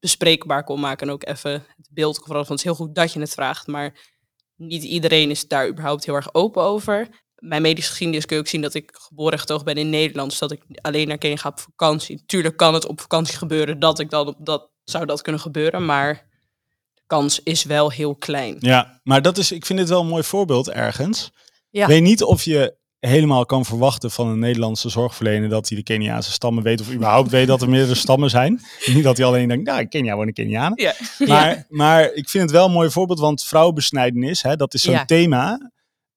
bespreekbaar 0.00 0.64
kon 0.64 0.80
maken. 0.80 1.06
En 1.06 1.12
ook 1.12 1.24
even 1.26 1.50
het 1.52 1.88
beeld 1.90 2.16
kon 2.18 2.26
veranderen. 2.26 2.48
Want 2.48 2.48
het 2.48 2.58
is 2.58 2.64
heel 2.64 2.74
goed 2.86 2.94
dat 2.94 3.12
je 3.12 3.20
het 3.20 3.30
vraagt, 3.34 3.66
maar 3.66 4.14
niet 4.56 4.82
iedereen 4.82 5.30
is 5.30 5.48
daar 5.48 5.68
überhaupt 5.68 6.04
heel 6.04 6.14
erg 6.14 6.34
open 6.34 6.62
over. 6.62 7.08
Mijn 7.40 7.62
medische 7.62 7.90
geschiedenis 7.90 8.26
kun 8.26 8.36
je 8.36 8.42
ook 8.42 8.48
zien 8.48 8.60
dat 8.60 8.74
ik 8.74 8.90
geboren 8.92 9.32
en 9.32 9.38
getogen 9.38 9.64
ben 9.64 9.76
in 9.76 9.90
Nederland. 9.90 10.30
Dus 10.30 10.38
dat 10.38 10.50
ik 10.52 10.62
alleen 10.80 11.08
naar 11.08 11.18
Kenia 11.18 11.36
ga 11.36 11.48
op 11.48 11.60
vakantie. 11.60 12.22
Tuurlijk 12.26 12.56
kan 12.56 12.74
het 12.74 12.86
op 12.86 13.00
vakantie 13.00 13.38
gebeuren 13.38 13.78
dat 13.78 13.98
ik 13.98 14.10
dan 14.10 14.26
op 14.26 14.36
dat 14.38 14.70
zou 14.84 15.06
dat 15.06 15.22
kunnen 15.22 15.40
gebeuren, 15.40 15.84
maar 15.84 16.14
de 16.94 17.02
kans 17.06 17.40
is 17.42 17.64
wel 17.64 17.90
heel 17.90 18.14
klein. 18.16 18.56
Ja, 18.58 19.00
maar 19.02 19.22
dat 19.22 19.38
is, 19.38 19.52
ik 19.52 19.66
vind 19.66 19.78
dit 19.78 19.88
wel 19.88 20.00
een 20.00 20.06
mooi 20.06 20.22
voorbeeld 20.22 20.70
ergens. 20.70 21.30
Ja. 21.70 21.82
Ik 21.82 21.88
weet 21.88 22.02
niet 22.02 22.22
of 22.22 22.42
je 22.42 22.78
helemaal 23.00 23.46
kan 23.46 23.64
verwachten 23.64 24.10
van 24.10 24.28
een 24.28 24.38
Nederlandse 24.38 24.88
zorgverlener 24.88 25.48
dat 25.48 25.68
hij 25.68 25.76
de 25.78 25.84
Keniaanse 25.84 26.32
stammen 26.32 26.62
weet 26.62 26.80
of 26.80 26.92
überhaupt 26.92 27.30
weet 27.30 27.46
dat 27.46 27.62
er 27.62 27.68
meerdere 27.68 27.94
stammen 27.94 28.30
zijn. 28.30 28.60
Niet 28.94 29.04
dat 29.04 29.16
hij 29.16 29.26
alleen 29.26 29.48
denkt, 29.48 29.66
nou, 29.66 29.80
in 29.80 29.88
Kenia 29.88 30.16
wonen 30.16 30.34
Kenianen. 30.34 30.82
Ja. 30.82 30.94
Maar, 31.26 31.64
maar 31.68 32.12
ik 32.12 32.28
vind 32.28 32.42
het 32.42 32.52
wel 32.52 32.66
een 32.66 32.72
mooi 32.72 32.90
voorbeeld, 32.90 33.18
want 33.18 33.44
vrouwenbesnijdenis, 33.44 34.42
hè, 34.42 34.56
dat 34.56 34.74
is 34.74 34.82
zo'n 34.82 34.92
Ja. 34.94 35.04
thema. 35.04 35.70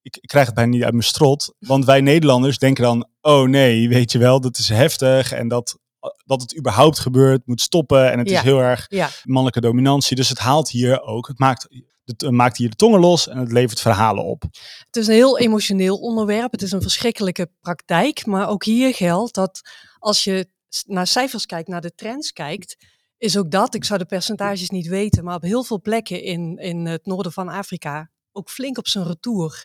Ik, 0.03 0.17
ik 0.17 0.27
krijg 0.27 0.45
het 0.45 0.55
bijna 0.55 0.71
niet 0.71 0.83
uit 0.83 0.91
mijn 0.91 1.03
strot, 1.03 1.53
want 1.59 1.85
wij 1.85 2.01
Nederlanders 2.01 2.57
denken 2.57 2.83
dan, 2.83 3.07
oh 3.21 3.47
nee, 3.47 3.89
weet 3.89 4.11
je 4.11 4.17
wel, 4.17 4.41
dat 4.41 4.57
is 4.57 4.69
heftig 4.69 5.31
en 5.31 5.47
dat, 5.47 5.77
dat 6.25 6.41
het 6.41 6.57
überhaupt 6.57 6.99
gebeurt, 6.99 7.41
moet 7.45 7.61
stoppen 7.61 8.11
en 8.11 8.19
het 8.19 8.29
Ja. 8.29 8.37
is 8.37 8.43
heel 8.43 8.59
erg 8.59 8.85
Ja, 8.89 9.09
mannelijke 9.23 9.61
dominantie. 9.61 10.15
Dus 10.15 10.29
het 10.29 10.39
haalt 10.39 10.69
hier 10.69 11.01
ook, 11.01 11.27
het 11.27 11.39
maakt, 11.39 11.67
het 12.05 12.31
maakt 12.31 12.57
hier 12.57 12.69
de 12.69 12.75
tongen 12.75 12.99
los 12.99 13.27
en 13.27 13.37
het 13.37 13.51
levert 13.51 13.79
verhalen 13.79 14.23
op. 14.23 14.41
Het 14.85 14.95
is 14.95 15.07
een 15.07 15.13
heel 15.13 15.39
emotioneel 15.39 15.97
onderwerp. 15.97 16.51
Het 16.51 16.61
is 16.61 16.71
een 16.71 16.81
verschrikkelijke 16.81 17.49
praktijk. 17.61 18.25
Maar 18.25 18.47
ook 18.49 18.63
hier 18.65 18.93
geldt 18.93 19.33
dat 19.33 19.61
als 19.99 20.23
je 20.23 20.47
naar 20.85 21.07
cijfers 21.07 21.45
kijkt, 21.45 21.67
naar 21.67 21.81
de 21.81 21.95
trends 21.95 22.31
kijkt, 22.31 22.77
is 23.17 23.37
ook 23.37 23.51
dat, 23.51 23.75
ik 23.75 23.83
zou 23.83 23.99
de 23.99 24.05
percentages 24.05 24.69
niet 24.69 24.87
weten, 24.87 25.23
maar 25.23 25.35
op 25.35 25.41
heel 25.41 25.63
veel 25.63 25.81
plekken 25.81 26.23
in, 26.23 26.57
in 26.57 26.85
het 26.85 27.05
noorden 27.05 27.31
van 27.31 27.49
Afrika, 27.49 28.09
ook 28.33 28.49
flink 28.49 28.77
op 28.77 28.87
zijn 28.87 29.05
retour, 29.07 29.63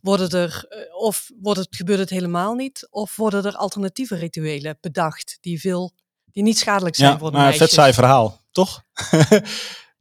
worden 0.00 0.30
er, 0.30 0.64
eh, 0.68 0.96
of 0.96 1.30
wordt 1.40 1.58
het, 1.60 1.68
gebeurt 1.70 1.98
het 1.98 2.10
helemaal 2.10 2.54
niet, 2.54 2.86
of 2.90 3.16
worden 3.16 3.44
er 3.44 3.56
alternatieve 3.56 4.14
rituelen 4.16 4.78
bedacht 4.80 5.38
die, 5.40 5.60
veel, 5.60 5.92
die 6.32 6.42
niet 6.42 6.58
schadelijk 6.58 6.96
zijn 6.96 7.12
Ja, 7.12 7.18
voor 7.18 7.30
de 7.30 7.36
maar 7.36 7.46
een 7.46 7.50
vet 7.50 7.58
meisjes. 7.60 7.78
saai 7.78 7.92
verhaal, 7.92 8.42
toch? 8.52 8.82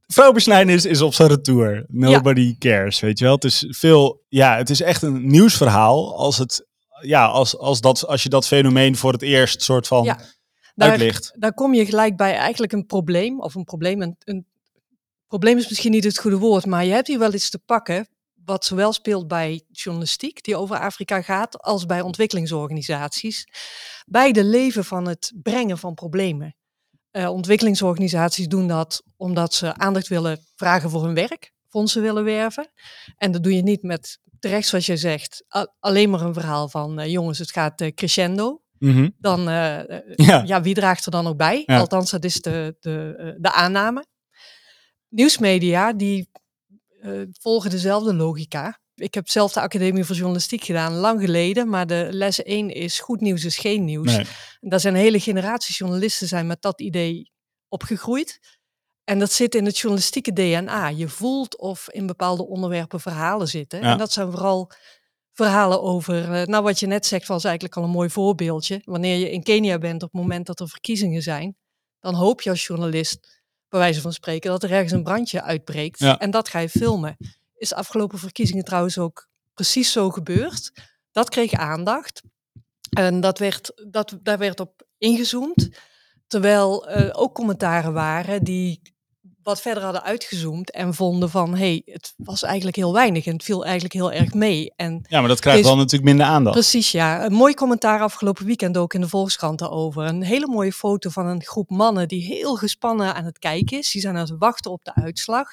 Vrouwenbesnijdenis 0.08 0.86
is 0.86 1.02
op 1.02 1.14
zijn 1.14 1.30
retour. 1.30 1.86
Nobody 1.88 2.58
cares, 2.58 3.00
weet 3.00 3.20
je 3.20 3.26
wel. 3.26 3.34
Het 3.34 3.44
is 3.44 3.66
veel, 3.70 4.24
ja, 4.30 4.58
het 4.58 4.70
is 4.70 4.82
echt 4.82 5.02
een 5.02 5.28
nieuwsverhaal 5.28 6.18
als 6.18 6.38
het, 6.38 6.66
ja, 7.02 7.26
als, 7.26 7.58
als, 7.58 7.82
dat, 7.82 8.08
als 8.08 8.24
je 8.24 8.30
dat 8.30 8.48
fenomeen 8.48 8.96
voor 8.96 9.12
het 9.12 9.22
eerst 9.22 9.62
soort 9.62 9.88
van 9.88 10.04
Ja, 10.04 10.20
Daar, 10.76 10.90
uitlicht. 10.90 11.34
daar 11.38 11.54
kom 11.54 11.74
je 11.74 11.86
gelijk 11.86 12.18
bij 12.18 12.36
eigenlijk 12.36 12.72
een 12.74 12.86
probleem, 12.86 13.42
of 13.42 13.56
een 13.56 13.64
probleem, 13.64 14.02
een, 14.02 14.16
een 14.24 14.46
probleem 15.40 15.58
is 15.58 15.70
misschien 15.70 15.92
niet 15.92 16.04
het 16.04 16.18
goede 16.18 16.38
woord, 16.38 16.66
maar 16.66 16.86
je 16.86 16.92
hebt 16.92 17.08
hier 17.08 17.20
wel 17.20 17.34
iets 17.34 17.50
te 17.50 17.60
pakken 17.60 18.08
wat 18.46 18.66
zowel 18.66 18.94
speelt 18.94 19.28
bij 19.28 19.64
journalistiek 19.72 20.44
die 20.44 20.56
over 20.56 20.78
Afrika 20.80 21.22
gaat, 21.22 21.62
als 21.62 21.86
bij 21.86 22.02
ontwikkelingsorganisaties. 22.02 23.48
Bij 24.06 24.32
de 24.32 24.44
leven 24.44 24.86
van 24.86 25.08
het 25.08 25.34
brengen 25.44 25.78
van 25.78 25.94
problemen. 25.94 26.56
Eh, 27.12 27.30
ontwikkelingsorganisaties 27.30 28.48
doen 28.48 28.68
dat 28.68 29.04
omdat 29.18 29.54
ze 29.54 29.76
aandacht 29.76 30.08
willen 30.08 30.40
vragen 30.56 30.90
voor 30.90 31.04
hun 31.04 31.14
werk, 31.14 31.52
fondsen 31.70 32.02
willen 32.02 32.24
werven. 32.24 32.72
En 33.18 33.32
dat 33.32 33.44
doe 33.44 33.56
je 33.56 33.64
niet 33.64 33.84
met, 33.84 34.20
terecht 34.40 34.68
zoals 34.68 34.86
je 34.86 34.98
zegt, 34.98 35.46
alleen 35.80 36.10
maar 36.10 36.22
een 36.22 36.34
verhaal 36.34 36.70
van 36.70 37.00
eh, 37.00 37.12
jongens, 37.12 37.40
het 37.40 37.52
gaat 37.52 37.82
eh, 37.82 37.94
crescendo 37.94 38.62
Mhm. 38.80 39.10
dan 39.18 39.42
Ja. 39.42 39.94
ja. 40.46 40.62
wie 40.62 40.74
draagt 40.74 41.06
er 41.06 41.12
dan 41.12 41.28
ook 41.28 41.38
bij? 41.38 41.64
Ja. 41.66 41.80
Althans, 41.80 42.12
dat 42.12 42.24
is 42.24 42.42
de, 42.42 42.76
de, 42.80 43.36
de 43.40 43.52
aanname. 43.52 44.06
Nieuwsmedia, 45.14 45.94
die 45.94 46.30
eh, 47.02 47.22
volgen 47.32 47.70
dezelfde 47.70 48.14
logica. 48.14 48.80
Ik 48.96 49.14
heb 49.14 49.30
zelf 49.30 49.54
de 49.54 49.62
Academie 49.62 50.04
voor 50.04 50.16
Journalistiek 50.16 50.64
gedaan, 50.64 50.94
lang 50.94 51.22
geleden, 51.22 51.70
maar 51.70 51.88
de 51.88 52.08
les 52.12 52.44
1 52.44 52.70
is 52.70 53.00
goed 53.00 53.22
nieuws 53.22 53.46
is 53.46 53.58
geen 53.58 53.86
nieuws. 53.86 54.16
Nee. 54.16 54.26
En 54.60 54.70
daar 54.70 54.80
zijn 54.80 54.96
hele 54.96 55.20
generatie 55.20 55.76
journalisten 55.76 56.28
zijn 56.28 56.48
met 56.48 56.62
dat 56.62 56.82
idee 56.82 57.32
opgegroeid. 57.68 58.40
En 59.04 59.20
dat 59.20 59.32
zit 59.32 59.56
in 59.56 59.66
het 59.66 59.78
journalistieke 59.78 60.34
DNA. 60.34 60.88
Je 60.88 61.08
voelt 61.08 61.58
of 61.58 61.90
in 61.90 62.08
bepaalde 62.08 62.48
onderwerpen 62.48 63.00
verhalen 63.00 63.48
zitten. 63.48 63.80
Ja. 63.80 63.92
En 63.92 63.98
dat 63.98 64.12
zijn 64.12 64.32
vooral 64.32 64.72
verhalen 65.34 65.82
over, 65.82 66.34
eh, 66.34 66.48
nou 66.48 66.64
wat 66.64 66.80
je 66.80 66.88
net 66.88 67.06
zegt 67.06 67.28
was 67.28 67.44
eigenlijk 67.44 67.76
al 67.76 67.84
een 67.84 67.90
mooi 67.90 68.10
voorbeeldje. 68.10 68.82
Wanneer 68.86 69.18
je 69.18 69.32
in 69.32 69.44
Kenia 69.44 69.78
bent 69.78 70.04
op 70.04 70.12
het 70.12 70.22
moment 70.22 70.46
dat 70.46 70.60
er 70.60 70.70
verkiezingen 70.70 71.22
zijn, 71.22 71.58
dan 72.00 72.14
hoop 72.14 72.42
je 72.42 72.50
als 72.50 72.66
journalist, 72.66 73.43
bij 73.74 73.82
wijze 73.82 74.02
van 74.02 74.14
spreken, 74.14 74.50
dat 74.50 74.64
er 74.64 74.72
ergens 74.72 74.92
een 74.92 75.04
brandje 75.04 75.42
uitbreekt. 75.42 76.00
Ja. 76.00 76.20
En 76.20 76.32
dat 76.32 76.50
ga 76.50 76.60
je 76.60 76.70
filmen. 76.70 77.18
Is 77.56 77.70
de 77.70 77.76
afgelopen 77.76 78.20
verkiezingen 78.20 78.64
trouwens 78.64 78.98
ook 78.98 79.28
precies 79.54 79.92
zo 79.92 80.10
gebeurd. 80.10 80.72
Dat 81.12 81.30
kreeg 81.30 81.54
aandacht. 81.54 82.22
En 82.90 83.20
dat 83.20 83.40
werd, 83.40 83.84
dat, 83.90 84.18
daar 84.22 84.38
werd 84.38 84.60
op 84.60 84.88
ingezoomd. 84.98 85.70
Terwijl 86.28 86.88
eh, 86.88 87.10
ook 87.22 87.34
commentaren 87.34 87.94
waren 87.94 88.44
die 88.44 88.82
wat 89.44 89.62
verder 89.62 89.84
hadden 89.84 90.04
uitgezoomd 90.04 90.72
en 90.72 90.94
vonden 90.94 91.30
van, 91.30 91.52
hé, 91.52 91.58
hey, 91.58 91.82
het 91.86 92.14
was 92.18 92.44
eigenlijk 92.44 92.76
heel 92.76 92.94
weinig 92.94 93.26
en 93.26 93.34
het 93.34 93.44
viel 93.44 93.64
eigenlijk 93.64 93.94
heel 93.94 94.12
erg 94.12 94.34
mee. 94.34 94.74
En 94.76 95.06
Ja, 95.10 95.20
maar 95.20 95.30
dat 95.30 95.40
krijgt 95.40 95.64
dan 95.64 95.78
natuurlijk 95.78 96.04
minder 96.04 96.26
aandacht. 96.26 96.56
Precies, 96.56 96.92
ja. 96.92 97.26
Een 97.26 97.34
mooi 97.34 97.54
commentaar 97.54 98.02
afgelopen 98.02 98.46
weekend 98.46 98.78
ook 98.78 98.94
in 98.94 99.02
de 99.02 99.10
Volkskrant 99.10 99.62
over. 99.62 100.06
Een 100.06 100.24
hele 100.24 100.48
mooie 100.48 100.74
foto 100.74 101.10
van 101.10 101.26
een 101.26 101.44
groep 101.44 101.70
mannen 101.70 102.08
die 102.08 102.24
heel 102.24 102.56
gespannen 102.56 103.16
aan 103.16 103.26
het 103.26 103.40
kijken 103.40 103.78
is. 103.78 103.92
Die 103.92 104.02
zijn 104.02 104.16
aan 104.16 104.22
het 104.22 104.36
wachten 104.38 104.72
op 104.72 104.84
de 104.84 104.96
uitslag. 104.96 105.48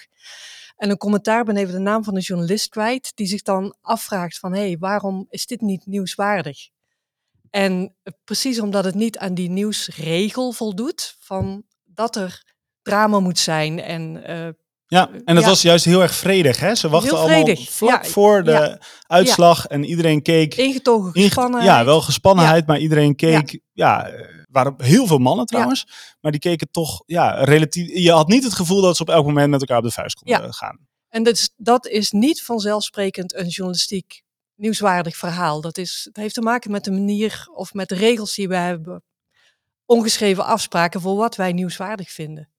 En 0.77 0.91
een 0.91 0.99
commentaar 0.99 1.45
ben 1.45 1.57
even 1.57 1.73
de 1.73 1.81
naam 1.81 2.05
van 2.05 2.15
de 2.15 2.21
journalist 2.21 2.69
kwijt, 2.69 3.13
die 3.15 3.27
zich 3.27 3.43
dan 3.43 3.75
afvraagt 3.81 4.39
van, 4.39 4.53
hé, 4.53 4.61
hey, 4.61 4.77
waarom 4.79 5.27
is 5.31 5.47
dit 5.47 5.61
niet 5.61 5.87
nieuwswaardig? 5.87 6.69
En 7.51 7.95
precies 8.25 8.61
omdat 8.61 8.85
het 8.85 8.95
niet 8.95 9.19
aan 9.19 9.35
die 9.35 9.51
nieuwsregel 9.51 10.53
voldoet, 10.53 11.17
van 11.19 11.63
dat 11.85 12.17
er 12.17 12.50
drama 12.83 13.21
moet 13.21 13.39
zijn 13.39 13.81
en 13.81 14.25
eh, 14.27 14.49
Ja, 14.87 15.11
en 15.25 15.35
dat 15.35 15.45
Ja. 15.45 15.49
was 15.51 15.63
juist 15.63 15.85
heel 15.85 16.03
erg 16.03 16.15
vredig. 16.15 16.61
Hè? 16.61 16.75
Ze 16.75 16.89
wachten 16.89 17.19
allemaal 17.19 17.57
vlak 17.57 18.05
ja, 18.05 18.11
voor 18.11 18.45
de 18.45 18.51
ja. 18.51 18.79
uitslag 19.07 19.67
en 19.67 19.85
iedereen 19.85 20.23
keek. 20.23 20.55
ingetogen 20.55 21.15
inge- 21.15 21.27
gespannen. 21.27 21.63
Ja, 21.63 21.85
wel 21.85 22.01
gespannenheid, 22.01 22.67
maar 22.67 22.79
iedereen 22.79 23.17
keek. 23.17 23.61
Ja, 23.73 24.07
eh, 24.09 24.29
waren 24.51 24.75
heel 24.79 25.07
veel 25.07 25.19
mannen 25.19 25.47
trouwens, 25.47 25.87
maar 26.21 26.31
die 26.31 26.41
keken 26.41 26.71
toch 26.71 27.03
ja, 27.07 27.45
relatief. 27.45 27.99
Je 27.99 28.13
had 28.13 28.29
niet 28.29 28.45
het 28.45 28.55
gevoel 28.55 28.81
dat 28.83 28.97
ze 28.97 29.03
op 29.03 29.09
elk 29.11 29.27
moment 29.27 29.51
met 29.51 29.61
elkaar 29.61 29.79
op 29.79 29.85
de 29.85 29.91
vuist 29.91 30.15
konden 30.19 30.43
Ja. 30.43 30.51
gaan. 30.51 30.79
En 31.09 31.23
dat 31.23 31.35
is, 31.35 31.51
dat 31.57 31.87
is 31.87 32.11
niet 32.11 32.43
vanzelfsprekend 32.43 33.35
een 33.35 33.49
journalistiek 33.49 34.23
nieuwswaardig 34.55 35.17
verhaal. 35.17 35.61
Dat, 35.61 35.79
is, 35.79 36.03
dat 36.13 36.17
heeft 36.23 36.35
te 36.35 36.41
maken 36.43 36.71
met 36.71 36.85
de 36.85 36.91
manier 36.91 37.49
of 37.55 37.75
met 37.75 37.89
de 37.89 37.95
regels 37.95 38.35
die 38.35 38.49
we 38.49 38.57
hebben. 38.57 39.03
Ongeschreven 39.87 40.45
afspraken 40.45 41.01
voor 41.01 41.17
wat 41.17 41.37
wij 41.37 41.53
nieuwswaardig 41.53 42.11
vinden. 42.11 42.50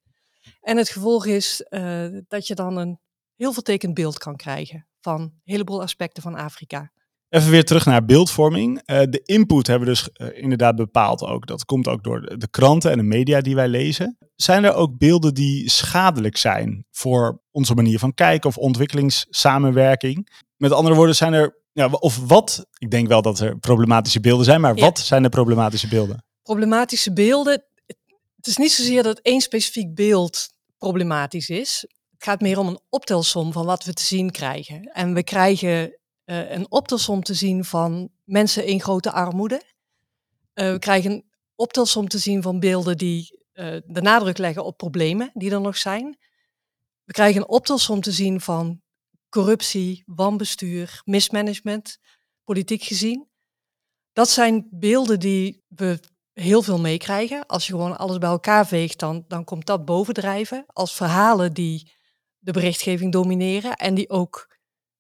En 0.62 0.78
het 0.78 0.90
gevolg 0.90 1.26
is 1.26 1.62
eh, 1.62 2.08
dat 2.28 2.48
je 2.48 2.56
dan 2.56 2.78
een 2.78 3.00
heel 3.36 3.54
vertekend 3.54 3.94
beeld 3.94 4.18
kan 4.18 4.36
krijgen 4.36 4.88
van 5.00 5.22
een 5.22 5.42
heleboel 5.44 5.82
aspecten 5.82 6.24
van 6.24 6.36
Afrika. 6.36 6.92
Even 7.30 7.52
weer 7.52 7.66
terug 7.66 7.86
naar 7.86 8.06
beeldvorming. 8.06 8.82
Eh, 8.86 9.02
de 9.10 9.22
input 9.26 9.68
hebben 9.68 9.88
we 9.88 9.94
dus 9.94 10.12
eh, 10.12 10.44
inderdaad 10.44 10.76
bepaald 10.76 11.24
ook. 11.24 11.48
Dat 11.48 11.66
komt 11.66 11.88
ook 11.88 12.04
door 12.04 12.38
de, 12.38 12.48
kranten 12.50 12.92
en 12.92 12.98
de 12.98 13.04
media 13.04 13.42
die 13.42 13.56
wij 13.56 13.68
lezen. 13.68 14.18
Zijn 14.36 14.64
er 14.64 14.74
ook 14.74 14.98
beelden 14.98 15.34
die 15.34 15.70
schadelijk 15.70 16.38
zijn 16.38 16.86
voor 16.92 17.42
onze 17.52 17.74
manier 17.74 18.00
van 18.00 18.14
kijken 18.14 18.50
of 18.50 18.58
ontwikkelingssamenwerking? 18.58 20.30
Met 20.58 20.72
andere 20.72 20.96
woorden, 20.96 21.16
zijn 21.16 21.34
er, 21.34 21.58
ja, 21.72 21.88
of 21.88 22.28
wat, 22.28 22.66
ik 22.78 22.92
denk 22.92 23.08
wel 23.08 23.22
dat 23.22 23.40
er 23.40 23.58
problematische 23.58 24.20
beelden 24.20 24.46
zijn, 24.46 24.62
maar 24.62 24.76
Ja. 24.76 24.82
wat 24.82 25.00
zijn 25.00 25.24
de 25.24 25.30
problematische 25.30 25.88
beelden? 25.88 26.26
Problematische 26.44 27.14
beelden. 27.14 27.64
Het 28.42 28.50
is 28.50 28.58
niet 28.58 28.72
zozeer 28.72 29.04
dat 29.04 29.20
één 29.20 29.42
specifiek 29.42 29.96
beeld 29.96 30.54
problematisch 30.78 31.50
is. 31.50 31.86
Het 32.12 32.24
gaat 32.24 32.42
meer 32.42 32.58
om 32.58 32.68
een 32.68 32.80
optelsom 32.90 33.52
van 33.52 33.66
wat 33.66 33.84
we 33.84 33.94
te 33.94 34.04
zien 34.04 34.32
krijgen. 34.32 34.84
En 34.84 35.14
we 35.14 35.24
krijgen 35.24 35.98
eh, 36.24 36.52
een 36.52 36.72
optelsom 36.72 37.24
te 37.24 37.34
zien 37.34 37.66
van 37.66 38.10
mensen 38.24 38.66
in 38.66 38.82
grote 38.82 39.12
armoede. 39.12 39.62
Eh, 40.54 40.72
we 40.72 40.80
krijgen 40.80 41.12
een 41.12 41.26
optelsom 41.56 42.08
te 42.08 42.18
zien 42.18 42.42
van 42.42 42.60
beelden 42.60 42.98
die 42.98 43.44
eh, 43.52 43.78
de 43.86 44.02
nadruk 44.02 44.38
leggen 44.38 44.66
op 44.66 44.78
problemen 44.78 45.32
die 45.34 45.52
er 45.52 45.62
nog 45.62 45.78
zijn. 45.78 46.18
We 47.04 47.14
krijgen 47.14 47.42
een 47.42 47.50
optelsom 47.50 48.02
te 48.02 48.12
zien 48.12 48.42
van 48.42 48.82
corruptie, 49.30 50.04
wanbestuur, 50.06 51.02
mismanagement, 51.06 51.98
politiek 52.44 52.84
gezien. 52.84 53.28
Dat 54.14 54.30
zijn 54.30 54.68
beelden 54.72 55.20
die 55.20 55.64
we 55.68 56.00
heel 56.34 56.62
veel 56.62 56.80
meekrijgen. 56.80 57.46
Als 57.46 57.68
je 57.68 57.72
gewoon 57.74 57.98
alles 57.98 58.18
bij 58.18 58.30
elkaar 58.30 58.68
veegt, 58.68 59.00
dan, 59.00 59.26
dan 59.28 59.44
komt 59.44 59.66
dat 59.66 59.86
bovendrijven. 59.86 60.64
Als 60.68 60.94
verhalen 60.94 61.54
die 61.54 61.92
de 62.38 62.52
berichtgeving 62.52 63.12
domineren 63.12 63.76
en 63.76 63.94
die 63.94 64.10
ook, 64.10 64.56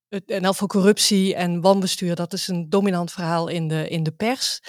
het- 0.07 0.29
en 0.31 0.43
elk 0.43 0.55
voor 0.55 0.67
corruptie 0.67 1.35
en 1.35 1.61
wanbestuur, 1.61 2.15
dat 2.15 2.33
is 2.33 2.47
een 2.47 2.69
dominant 2.69 3.11
verhaal 3.11 3.47
in 3.47 3.67
de, 3.67 3.87
in 3.89 4.03
de 4.03 4.11
pers. 4.11 4.59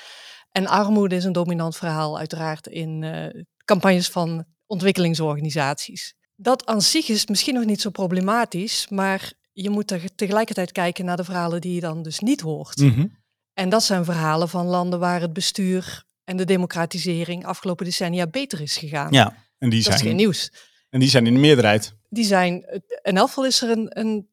En 0.51 0.67
armoede 0.67 1.15
is 1.17 1.25
een 1.25 1.33
dominant 1.33 1.77
verhaal 1.77 2.19
uiteraard 2.19 2.67
in 2.67 3.03
eh, 3.03 3.43
campagnes 3.65 4.09
van 4.09 4.45
ontwikkelingsorganisaties. 4.67 6.15
Dat 6.37 6.67
aan 6.67 6.83
zich 6.83 7.09
is 7.09 7.27
misschien 7.27 7.55
nog 7.55 7.65
niet 7.65 7.81
zo 7.81 7.91
problematisch, 7.91 8.89
maar 8.89 9.33
je 9.53 9.71
moet 9.71 9.91
er 9.91 10.15
tegelijkertijd 10.15 10.73
kijken 10.73 11.05
naar 11.05 11.17
de 11.17 11.25
verhalen 11.25 11.61
die 11.61 11.75
je 11.75 11.81
dan 11.81 12.03
dus 12.03 12.19
niet 12.19 12.41
hoort. 12.41 12.77
Mhm. 12.77 13.07
En 13.53 13.69
dat 13.69 13.83
zijn 13.83 14.05
verhalen 14.05 14.49
van 14.49 14.67
landen 14.67 14.99
waar 14.99 15.21
het 15.21 15.33
bestuur 15.33 16.05
en 16.25 16.37
de 16.37 16.45
democratisering 16.45 17.45
afgelopen 17.45 17.85
decennia 17.85 18.27
beter 18.27 18.61
is 18.61 18.77
gegaan. 18.77 19.13
Ja, 19.13 19.37
en 19.59 19.71
die, 19.71 19.83
dat 19.83 19.93
is 19.93 19.99
geen 19.99 20.09
zijn, 20.09 20.17
nieuws. 20.17 20.53
en 20.91 21.01
die 21.01 21.09
zijn 21.09 21.27
in 21.27 21.35
de 21.35 21.41
meerderheid. 21.41 21.95
Die 22.09 22.25
zijn, 22.25 22.83
in 23.03 23.17
elk 23.17 23.29
geval 23.29 23.47
is, 23.47 23.63
er 23.63 23.71
een, 23.71 23.99
een, 23.99 24.29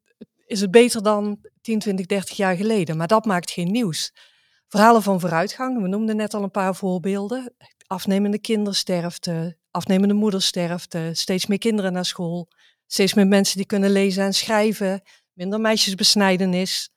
is 0.46 0.62
het 0.62 0.72
beter 0.72 1.04
dan 1.04 1.40
10, 1.62 1.80
20, 1.80 2.06
30 2.06 2.38
jaar 2.38 2.56
geleden. 2.56 2.98
Maar 2.98 3.08
dat 3.08 3.26
maakt 3.26 3.52
geen 3.52 3.72
nieuws. 3.72 4.14
Verhalen 4.68 5.02
van 5.02 5.20
vooruitgang, 5.20 5.82
we 5.82 5.88
noemden 5.88 6.16
net 6.16 6.34
al 6.34 6.44
een 6.44 6.52
paar 6.52 6.76
voorbeelden. 6.76 7.54
Afnemende 7.88 8.40
kindersterfte, 8.40 9.58
afnemende 9.72 10.14
moedersterfte, 10.14 11.10
steeds 11.14 11.46
meer 11.46 11.58
kinderen 11.58 11.94
naar 11.94 12.06
school, 12.06 12.50
steeds 12.88 13.14
meer 13.14 13.28
mensen 13.28 13.58
die 13.58 13.66
kunnen 13.66 13.92
lezen 13.92 14.24
en 14.24 14.34
schrijven, 14.34 15.02
minder 15.34 15.60
meisjesbesnijdenis. 15.60 16.90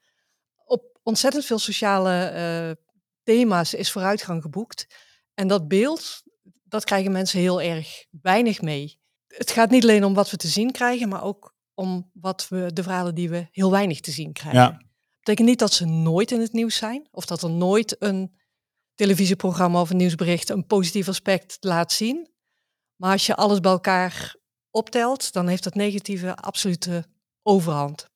Op 0.65 0.99
ontzettend 1.03 1.45
veel 1.45 1.59
sociale 1.59 2.25
eh, 2.25 2.71
thema's 3.23 3.75
is 3.75 3.91
vooruitgang 3.91 4.43
geboekt. 4.43 4.87
En 5.35 5.49
dat 5.49 5.69
beeld, 5.69 6.23
dat 6.65 6.85
krijgen 6.85 7.13
mensen 7.13 7.41
heel 7.41 7.63
erg 7.63 8.07
weinig 8.11 8.61
mee. 8.61 9.01
Het 9.27 9.51
gaat 9.51 9.71
niet 9.71 9.83
alleen 9.83 10.05
om 10.05 10.15
wat 10.15 10.31
we 10.31 10.37
te 10.37 10.49
zien 10.49 10.71
krijgen, 10.71 11.09
maar 11.09 11.23
ook 11.23 11.55
om 11.75 12.11
wat 12.13 12.49
we, 12.49 12.71
de 12.73 12.83
verhalen 12.83 13.15
die 13.15 13.31
we 13.31 13.49
heel 13.51 13.71
weinig 13.71 14.01
te 14.01 14.11
zien 14.11 14.33
krijgen. 14.33 14.61
Ja. 14.61 14.71
Dat 14.71 15.19
betekent 15.19 15.49
niet 15.49 15.59
dat 15.59 15.73
ze 15.73 15.85
nooit 15.85 16.31
in 16.31 16.41
het 16.41 16.53
nieuws 16.53 16.77
zijn, 16.77 17.09
of 17.11 17.25
dat 17.27 17.43
er 17.43 17.51
nooit 17.51 17.97
een 17.99 18.41
televisieprogramma 18.95 19.81
of 19.81 19.91
een 19.91 19.97
nieuwsbericht 19.97 20.49
een 20.49 20.67
positief 20.67 21.09
aspect 21.09 21.57
laat 21.61 21.93
zien. 21.93 22.31
Maar 22.97 23.13
als 23.13 23.27
je 23.27 23.37
alles 23.37 23.61
bij 23.61 23.71
elkaar 23.71 24.37
optelt, 24.71 25.33
dan 25.33 25.49
heeft 25.49 25.65
dat 25.65 25.75
negatieve 25.75 26.37
absolute 26.37 27.07
overhand. 27.43 28.07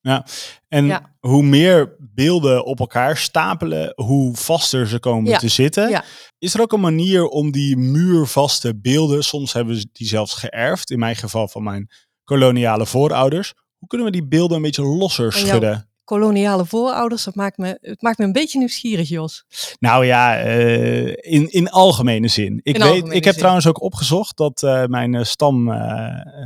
En 0.67 0.85
Ja. 0.85 1.15
hoe 1.19 1.43
meer 1.43 1.95
beelden 1.99 2.65
op 2.65 2.79
elkaar 2.79 3.17
stapelen, 3.17 3.93
hoe 3.95 4.35
vaster 4.35 4.87
ze 4.87 4.99
komen 4.99 5.31
Ja, 5.31 5.37
te 5.37 5.47
zitten. 5.47 5.89
ja. 5.89 6.03
Is 6.37 6.53
er 6.53 6.61
ook 6.61 6.71
een 6.73 6.79
manier 6.79 7.25
om 7.25 7.51
die 7.51 7.77
muurvaste 7.77 8.79
beelden, 8.79 9.23
soms 9.23 9.53
hebben 9.53 9.75
ze 9.75 9.89
die 9.91 10.07
zelfs 10.07 10.33
geërfd, 10.33 10.91
in 10.91 10.99
mijn 10.99 11.15
geval 11.15 11.47
van 11.47 11.63
mijn 11.63 11.89
koloniale 12.23 12.85
voorouders. 12.85 13.53
Hoe 13.77 13.87
kunnen 13.87 14.07
we 14.07 14.13
die 14.13 14.27
beelden 14.27 14.57
een 14.57 14.63
beetje 14.63 14.83
losser 14.83 15.33
schudden? 15.33 15.86
Koloniale 16.07 16.65
voorouders, 16.65 17.23
dat 17.23 17.35
maakt 17.35 17.57
me, 17.57 17.77
het 17.81 18.01
maakt 18.01 18.17
me 18.17 18.25
een 18.25 18.31
beetje 18.31 18.57
nieuwsgierig, 18.57 19.09
Jos. 19.09 19.45
Nou 19.79 20.05
ja, 20.05 20.37
eh, 20.39 21.07
in, 21.07 21.51
in 21.51 21.69
algemene 21.69 22.27
zin. 22.27 22.59
Ik, 22.63 22.77
In 22.77 22.83
weet, 22.83 23.05
ik 23.05 23.23
heb 23.23 23.23
zin. 23.23 23.37
trouwens 23.37 23.67
ook 23.67 23.81
opgezocht 23.81 24.37
dat 24.37 24.63
eh, 24.63 24.85
mijn, 24.85 25.15
eh, 25.15 25.23
stam, 25.23 25.63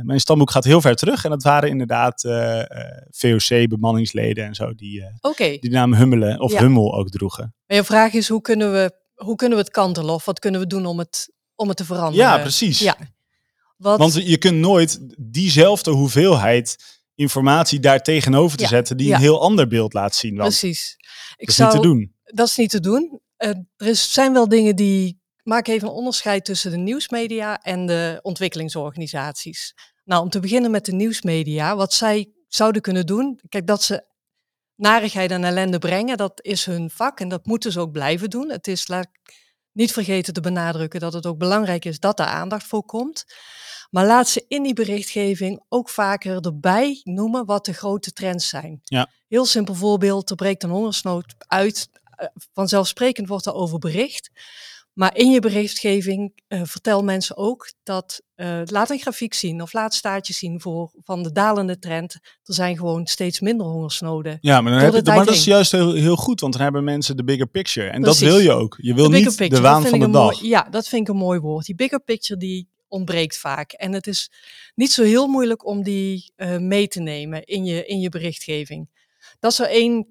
mijn 0.02 0.20
stamboek 0.20 0.50
gaat 0.50 0.64
heel 0.64 0.80
ver 0.80 0.94
terug. 0.96 1.24
En 1.24 1.30
dat 1.30 1.42
waren 1.42 1.68
inderdaad 1.68 2.20
VOC-bemanningsleden 3.10 4.44
en 4.44 4.54
zo 4.54 4.74
die, 4.74 5.04
die 5.60 5.70
naam 5.70 5.94
Hummelen 5.94 6.40
of 6.40 6.52
Ja. 6.52 6.60
Hummel 6.60 6.94
ook 6.94 7.08
droegen. 7.08 7.54
maar 7.66 7.76
je 7.76 7.84
vraag 7.84 8.12
is 8.12 8.28
hoe 8.28 8.40
kunnen, 8.40 8.72
we, 8.72 8.92
hoe 9.14 9.36
kunnen 9.36 9.58
we 9.58 9.64
het 9.64 9.72
kantelen 9.72 10.14
of 10.14 10.24
wat 10.24 10.38
kunnen 10.38 10.60
we 10.60 10.66
doen 10.66 10.86
om 10.86 10.98
het, 10.98 11.32
om 11.54 11.68
het 11.68 11.76
te 11.76 11.84
veranderen? 11.84 12.26
Ja, 12.26 12.38
precies. 12.38 12.78
Ja. 12.78 12.96
Wat, 13.76 13.98
Want 13.98 14.14
je 14.14 14.38
kunt 14.38 14.58
nooit 14.58 14.98
diezelfde 15.18 15.90
hoeveelheid 15.90 17.00
informatie 17.22 17.80
daar 17.80 18.02
tegenover 18.02 18.56
te 18.56 18.62
Ja, 18.62 18.68
zetten 18.68 18.96
die 18.96 19.08
ja. 19.08 19.14
een 19.14 19.20
heel 19.20 19.40
ander 19.40 19.66
beeld 19.68 19.92
laat 19.92 20.14
zien. 20.14 20.36
Want 20.36 20.48
precies. 20.48 20.94
Ik 21.36 21.38
dat 21.38 21.48
is 21.48 21.54
zou, 21.54 21.72
niet 21.72 21.82
te 21.82 21.88
doen. 21.88 22.14
Dat 22.24 22.46
is 22.48 22.56
niet 22.56 22.70
te 22.70 22.80
doen. 22.80 23.20
Eh, 23.36 23.48
er 23.76 23.86
is, 23.86 24.12
zijn 24.12 24.32
wel 24.32 24.48
dingen 24.48 24.76
die. 24.76 25.20
Maak 25.42 25.68
even 25.68 25.88
een 25.88 25.94
onderscheid 25.94 26.44
tussen 26.44 26.70
de 26.70 26.76
nieuwsmedia 26.76 27.58
en 27.58 27.86
de 27.86 28.18
ontwikkelingsorganisaties. 28.22 29.74
Nou, 30.04 30.22
om 30.22 30.28
te 30.28 30.40
beginnen 30.40 30.70
met 30.70 30.84
de 30.84 30.92
nieuwsmedia, 30.92 31.76
wat 31.76 31.92
zij 31.92 32.32
zouden 32.48 32.82
kunnen 32.82 33.06
doen. 33.06 33.40
Kijk, 33.48 33.66
dat 33.66 33.82
ze 33.82 34.04
narigheid 34.76 35.30
en 35.30 35.44
ellende 35.44 35.78
brengen, 35.78 36.16
dat 36.16 36.32
is 36.42 36.64
hun 36.64 36.90
vak 36.90 37.20
en 37.20 37.28
dat 37.28 37.46
moeten 37.46 37.72
ze 37.72 37.80
ook 37.80 37.92
blijven 37.92 38.30
doen. 38.30 38.50
Het 38.50 38.68
is, 38.68 38.88
laat 38.88 39.04
ik 39.04 39.41
niet 39.72 39.92
vergeten 39.92 40.32
te 40.32 40.40
benadrukken 40.40 41.00
dat 41.00 41.12
het 41.12 41.26
ook 41.26 41.38
belangrijk 41.38 41.84
is 41.84 41.98
dat 41.98 42.18
er 42.18 42.26
aandacht 42.26 42.66
voor 42.66 42.84
komt. 42.84 43.24
Maar 43.90 44.06
laat 44.06 44.28
ze 44.28 44.44
in 44.48 44.62
die 44.62 44.74
berichtgeving 44.74 45.64
ook 45.68 45.88
vaker 45.88 46.44
erbij 46.44 47.00
noemen 47.04 47.44
wat 47.44 47.64
de 47.64 47.72
grote 47.72 48.12
trends 48.12 48.48
zijn. 48.48 48.80
Ja. 48.82 49.10
Heel 49.28 49.44
simpel 49.44 49.74
voorbeeld, 49.74 50.30
er 50.30 50.36
breekt 50.36 50.62
een 50.62 50.70
hongersnood 50.70 51.34
uit. 51.38 51.88
Eh, 52.16 52.26
Vanzelfsprekend 52.52 53.28
wordt 53.28 53.46
er 53.46 53.54
over 53.54 53.78
bericht. 53.78 54.30
Maar 54.92 55.16
in 55.16 55.30
je 55.30 55.40
berichtgeving 55.40 56.42
eh, 56.48 56.60
vertel 56.64 57.04
mensen 57.04 57.36
ook 57.36 57.72
dat 57.82 58.22
eh, 58.34 58.60
laat 58.64 58.90
een 58.90 58.98
grafiek 58.98 59.34
zien 59.34 59.62
of 59.62 59.72
laat 59.72 59.94
staartjes 59.94 60.38
zien 60.38 60.60
voor, 60.60 60.92
van 61.02 61.22
de 61.22 61.32
dalende 61.32 61.78
trend. 61.78 62.12
Er 62.44 62.54
zijn 62.54 62.76
gewoon 62.76 63.06
steeds 63.06 63.40
minder 63.40 63.66
hongersnoden. 63.66 64.38
Ja, 64.40 64.60
maar, 64.60 64.72
dan 64.72 64.80
heb 64.80 64.94
je, 64.94 65.02
maar 65.02 65.24
dat 65.24 65.34
is 65.34 65.44
juist 65.44 65.72
heel, 65.72 65.92
heel 65.92 66.16
goed, 66.16 66.40
want 66.40 66.52
dan 66.52 66.62
hebben 66.62 66.84
mensen 66.84 67.16
de 67.16 67.24
bigger 67.24 67.46
picture. 67.46 67.88
En 67.88 68.02
dat 68.02 68.18
wil 68.18 68.38
je 68.38 68.52
ook. 68.52 68.78
Je 68.80 68.94
wil 68.94 69.10
De 69.10 69.16
niet 69.16 69.24
picture, 69.24 69.48
de 69.48 69.60
waan 69.60 69.86
van 69.86 69.98
de 69.98 70.10
dag. 70.10 70.32
mooi- 70.32 70.48
ja, 70.48 70.66
dat 70.70 70.88
vind 70.88 71.08
ik 71.08 71.14
een 71.14 71.20
mooi 71.20 71.40
woord. 71.40 71.66
Die 71.66 71.74
bigger 71.74 72.00
picture 72.00 72.40
die 72.40 72.68
ontbreekt 72.88 73.38
vaak. 73.38 73.72
En 73.72 73.92
het 73.92 74.06
is 74.06 74.30
niet 74.74 74.92
zo 74.92 75.02
heel 75.02 75.26
moeilijk 75.26 75.66
om 75.66 75.82
die 75.82 76.32
eh, 76.36 76.56
mee 76.58 76.88
te 76.88 77.00
nemen 77.00 77.44
in 77.44 77.64
je, 77.64 77.86
in 77.86 78.00
je 78.00 78.08
berichtgeving. 78.08 78.88
Dat 79.40 79.54
zou 79.54 79.68
één 79.68 80.06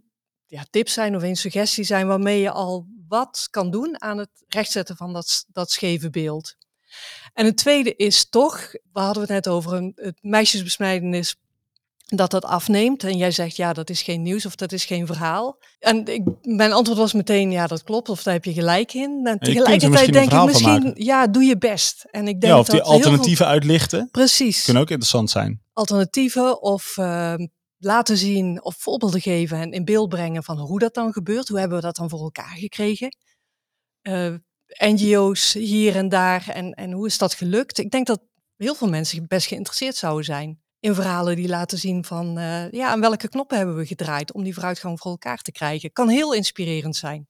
ja, 0.47 0.65
tip 0.69 0.89
zijn 0.89 1.15
of 1.15 1.23
één 1.23 1.35
suggestie 1.35 1.83
zijn 1.83 2.07
waarmee 2.07 2.41
je 2.41 2.51
al 2.51 2.88
wat 3.12 3.48
kan 3.50 3.72
doen 3.72 4.01
aan 4.01 4.18
het 4.18 4.30
rechtzetten 4.48 4.96
van 4.96 5.13
dat, 5.13 5.46
dat 5.53 5.72
scheve 5.72 6.10
beeld. 6.10 6.56
En 7.34 7.46
het 7.46 7.58
tweede 7.58 7.96
is 7.96 8.30
toch, 8.30 8.72
we 8.94 9.00
hadden 9.00 9.22
het 9.24 9.32
net 9.32 9.48
over 9.48 9.74
een, 9.74 9.91
het 9.96 10.18
meisjesbesnijdenis 10.22 11.36
dat 12.06 12.32
dat 12.32 12.46
afneemt. 12.46 13.03
En 13.03 13.18
jij 13.18 13.32
zegt, 13.32 13.56
ja, 13.56 13.74
dat 13.74 13.89
is 13.89 14.01
geen 14.01 14.22
nieuws 14.22 14.46
of 14.46 14.56
dat 14.56 14.72
is 14.72 14.86
geen 14.86 15.06
verhaal. 15.06 15.58
En 15.80 16.06
ik, 16.06 16.24
mijn 16.41 16.72
antwoord 16.72 17.00
was 17.00 17.13
meteen, 17.13 17.51
ja, 17.51 17.68
dat 17.68 17.84
klopt, 17.84 18.10
of 18.10 18.24
daar 18.24 18.34
heb 18.34 18.46
je 18.46 18.53
gelijk 18.53 18.94
in. 18.94 19.22
En 19.24 19.39
er 19.39 19.39
tegelijkertijd 19.39 20.13
denk 20.13 20.32
ik 20.32 20.44
misschien, 20.46 20.91
ja, 20.96 21.27
doe 21.27 21.44
je 21.44 21.58
best. 21.58 22.06
En 22.12 22.27
ik 22.27 22.41
denk 22.41 22.53
Ja, 22.53 22.60
of 22.60 22.65
die 22.65 22.75
dat 22.77 22.86
heel 22.88 22.94
veel- 22.96 23.03
alternatieven 23.06 23.46
uitlichten. 23.48 24.10
precies, 24.12 24.63
Kunnen 24.63 24.82
ook 24.82 24.89
interessant 24.89 25.30
zijn. 25.30 25.62
alternatieven 25.74 26.62
of 26.62 26.98
ehm, 26.98 27.48
laten 27.83 28.17
zien 28.17 28.63
of 28.63 28.75
voorbeelden 28.77 29.21
geven 29.21 29.57
en 29.57 29.71
in 29.71 29.85
beeld 29.85 30.09
brengen 30.09 30.43
van 30.43 30.57
hoe 30.59 30.79
dat 30.79 30.93
dan 30.93 31.13
gebeurt. 31.13 31.47
Hoe 31.47 31.59
hebben 31.59 31.77
we 31.77 31.83
dat 31.83 31.95
dan 31.95 32.09
voor 32.09 32.21
elkaar 32.21 32.55
gekregen? 32.57 33.15
Eh, 34.01 34.33
NGO's 34.77 35.53
hier 35.53 35.95
en 35.95 36.09
daar 36.09 36.50
en, 36.50 36.73
en 36.73 36.91
hoe 36.91 37.07
is 37.07 37.17
dat 37.17 37.33
gelukt? 37.33 37.77
Ik 37.77 37.91
denk 37.91 38.07
dat 38.07 38.21
heel 38.57 38.75
veel 38.75 38.89
mensen 38.89 39.27
best 39.27 39.47
geïnteresseerd 39.47 39.95
zouden 39.95 40.25
zijn 40.25 40.61
in 40.79 40.95
verhalen 40.95 41.35
die 41.35 41.47
laten 41.47 41.77
zien 41.77 42.05
van 42.05 42.38
eh, 42.38 42.71
ja, 42.71 42.89
aan 42.89 43.01
welke 43.01 43.29
knoppen 43.29 43.57
hebben 43.57 43.75
we 43.75 43.85
gedraaid 43.85 44.33
om 44.33 44.43
die 44.43 44.53
vooruitgang 44.53 45.00
voor 45.00 45.11
elkaar 45.11 45.38
te 45.41 45.51
krijgen. 45.51 45.91
Kan 45.91 46.09
heel 46.09 46.33
inspirerend 46.33 46.95
zijn. 46.95 47.27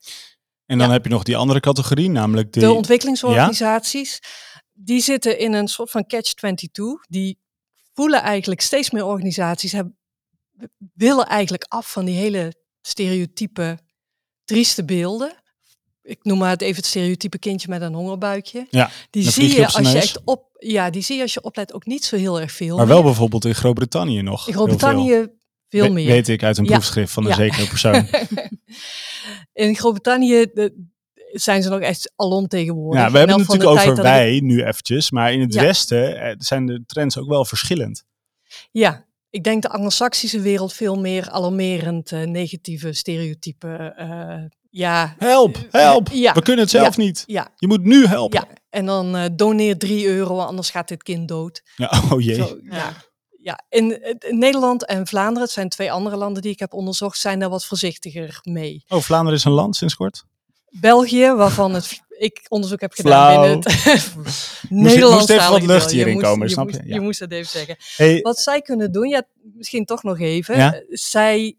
En 0.66 0.78
dan 0.78 0.88
Ja. 0.88 0.94
heb 0.94 1.04
je 1.04 1.10
nog 1.10 1.24
die 1.24 1.38
andere 1.38 1.60
categorie, 1.60 2.10
namelijk 2.10 2.54
de... 2.54 2.60
De 2.60 2.72
ontwikkelingsorganisaties, 2.72 4.20
die 4.74 5.02
zitten 5.02 5.40
in 5.40 5.54
een 5.54 5.68
soort 5.68 5.92
van 5.92 6.06
catch-22. 6.08 7.08
Die 7.10 7.40
voelen 7.94 8.22
eigenlijk 8.22 8.62
steeds 8.62 8.92
meer 8.92 9.06
organisaties, 9.06 9.72
hebben, 9.72 9.98
willen 10.94 11.26
eigenlijk 11.28 11.64
af 11.68 11.92
van 11.92 12.06
die 12.06 12.16
hele 12.16 12.54
stereotype, 12.82 13.78
trieste 14.44 14.86
beelden. 14.86 15.36
Ik 16.02 16.24
noem 16.24 16.38
maar 16.38 16.50
het 16.50 16.62
even 16.62 16.76
het 16.76 16.86
stereotype 16.86 17.40
kindje 17.40 17.70
met 17.70 17.82
een 17.82 17.94
hongerbuikje. 17.94 18.68
Ja, 18.70 18.90
die 19.10 19.32
zie 19.32 19.56
je 19.56 19.66
als 19.68 19.92
je 19.92 19.98
echt 19.98 20.22
op, 20.24 20.50
ja, 20.58 20.90
die 20.90 21.02
zie 21.02 21.16
je 21.16 21.22
als 21.22 21.34
je 21.34 21.42
oplet 21.42 21.74
ook 21.74 21.86
niet 21.86 22.06
zo 22.06 22.16
heel 22.16 22.40
erg 22.42 22.52
veel. 22.52 22.76
maar 22.78 22.86
meer. 22.86 22.94
wel 22.96 23.04
bijvoorbeeld 23.04 23.46
in 23.46 23.56
Groot-Brittannië 23.56 24.22
nog. 24.22 24.48
in 24.48 24.54
Groot-Brittannië 24.54 25.28
veel, 25.70 25.92
meer. 25.92 26.08
Weet 26.08 26.28
ik 26.28 26.44
uit 26.44 26.58
een 26.58 26.66
Ja. 26.66 26.72
proefschrift 26.72 27.14
van 27.14 27.24
een 27.24 27.30
Ja. 27.30 27.36
zekere 27.36 27.68
persoon. 27.68 28.08
in 29.54 29.76
Groot-Brittannië 29.76 30.46
zijn 31.32 31.64
ze 31.64 31.70
nog 31.70 31.80
echt 31.80 32.14
alom 32.16 32.48
tegenwoordig. 32.48 33.02
Ja, 33.04 33.12
we 33.12 33.18
hebben 33.18 33.40
het 33.40 33.48
natuurlijk 33.48 33.80
over 33.80 34.04
wij 34.04 34.40
nu 34.44 34.64
eventjes, 34.64 35.12
maar 35.12 35.34
in 35.34 35.42
het 35.42 35.54
Ja. 35.54 35.62
Westen 35.62 36.22
eh, 36.22 36.36
zijn 36.38 36.66
de 36.66 36.84
trends 36.86 37.18
ook 37.18 37.28
wel 37.28 37.46
verschillend. 37.46 38.04
Ja, 38.72 39.06
ik 39.32 39.44
denk 39.44 39.62
de 39.62 39.70
Anglo-Saxische 39.70 40.40
wereld 40.40 40.74
veel 40.74 40.96
meer 41.00 41.30
alarmerend 41.30 42.12
eh, 42.12 42.24
negatieve 42.24 42.94
stereotypen. 42.94 43.96
eh, 43.98 44.44
ja, 44.70 45.16
Help, 45.18 45.58
help, 45.72 46.10
Ja. 46.12 46.34
we 46.34 46.42
kunnen 46.42 46.62
het 46.62 46.72
zelf 46.74 46.98
niet. 46.98 47.24
ja, 47.28 47.48
Je 47.56 47.68
moet 47.68 47.84
nu 47.84 48.06
helpen. 48.06 48.40
ja. 48.50 48.56
En 48.70 48.86
dan 48.86 49.16
eh, 49.16 49.26
doneer 49.34 49.78
3 49.78 50.08
euro, 50.08 50.40
anders 50.40 50.70
gaat 50.70 50.88
dit 50.88 51.04
kind 51.04 51.28
dood. 51.28 51.62
Ja, 51.76 51.92
oh 52.12 52.22
jee. 52.22 52.36
Zo, 52.36 52.58
ja. 52.64 52.94
Ja, 53.44 53.60
in, 53.70 54.04
in 54.20 54.38
Nederland 54.38 54.86
en 54.86 55.08
Vlaanderen, 55.08 55.42
het 55.42 55.52
zijn 55.52 55.70
twee 55.70 55.92
andere 55.92 56.16
landen 56.16 56.42
die 56.42 56.52
ik 56.52 56.60
heb 56.60 56.74
onderzocht, 56.74 57.18
zijn 57.20 57.40
daar 57.40 57.50
wat 57.50 57.66
voorzichtiger 57.66 58.40
mee. 58.44 58.84
Oh, 58.88 59.00
Vlaanderen 59.02 59.38
is 59.40 59.46
een 59.46 59.52
land 59.52 59.76
sinds 59.76 59.96
kort. 59.96 60.24
België, 60.70 61.32
waarvan 61.32 61.74
het, 61.74 62.02
ik 62.22 62.46
onderzoek 62.48 62.82
heb 62.82 62.94
gedaan 62.94 63.32
Flauw. 63.34 63.42
binnen 63.42 63.72
het 63.72 64.14
moest 64.70 64.94
Nederlandstalige 64.94 65.44
even 65.56 65.68
wat 65.68 65.78
lucht 65.78 65.90
Je 65.90 65.96
hierin 65.96 66.14
moest- 66.14 66.26
komen, 66.26 66.48
je 66.48 66.54
snap 66.54 66.66
moest- 66.66 66.78
je? 66.78 66.88
Ja. 66.88 66.94
Je 66.94 67.00
moest 67.02 67.20
dat 67.20 67.32
even 67.32 67.50
zeggen. 67.50 67.76
Hey, 67.96 68.20
Wat 68.22 68.40
zij 68.40 68.62
kunnen 68.62 68.92
doen, 68.92 69.08
ja, 69.08 69.24
misschien 69.54 69.86
toch 69.86 70.04
nog 70.04 70.20
even. 70.20 70.58
Ja? 70.58 70.82
Zij 70.90 71.58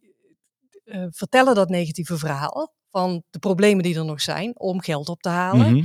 eh, 0.85 1.07
vertellen 1.11 1.55
dat 1.55 1.69
negatieve 1.69 2.19
verhaal 2.19 2.75
van 2.91 3.23
de 3.31 3.39
problemen 3.39 3.83
die 3.83 3.97
er 3.97 4.05
nog 4.05 4.21
zijn 4.21 4.59
om 4.59 4.81
geld 4.83 5.09
op 5.09 5.23
te 5.23 5.29
halen. 5.29 5.73
mhm. 5.77 5.85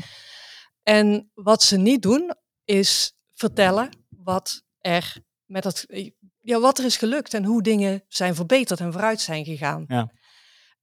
En 0.83 1.31
wat 1.33 1.63
ze 1.63 1.77
niet 1.77 2.01
doen, 2.01 2.33
is 2.65 3.13
vertellen 3.33 3.89
wat 4.23 4.63
er 4.79 5.15
met 5.45 5.63
dat, 5.63 5.85
ja, 6.41 6.59
wat 6.59 6.77
er 6.77 6.85
is 6.85 6.97
gelukt 6.97 7.33
en 7.33 7.43
hoe 7.45 7.61
dingen 7.61 8.03
zijn 8.07 8.35
verbeterd 8.35 8.79
en 8.79 8.91
vooruit 8.91 9.21
zijn 9.21 9.45
gegaan. 9.45 9.85
Ja. 9.87 10.11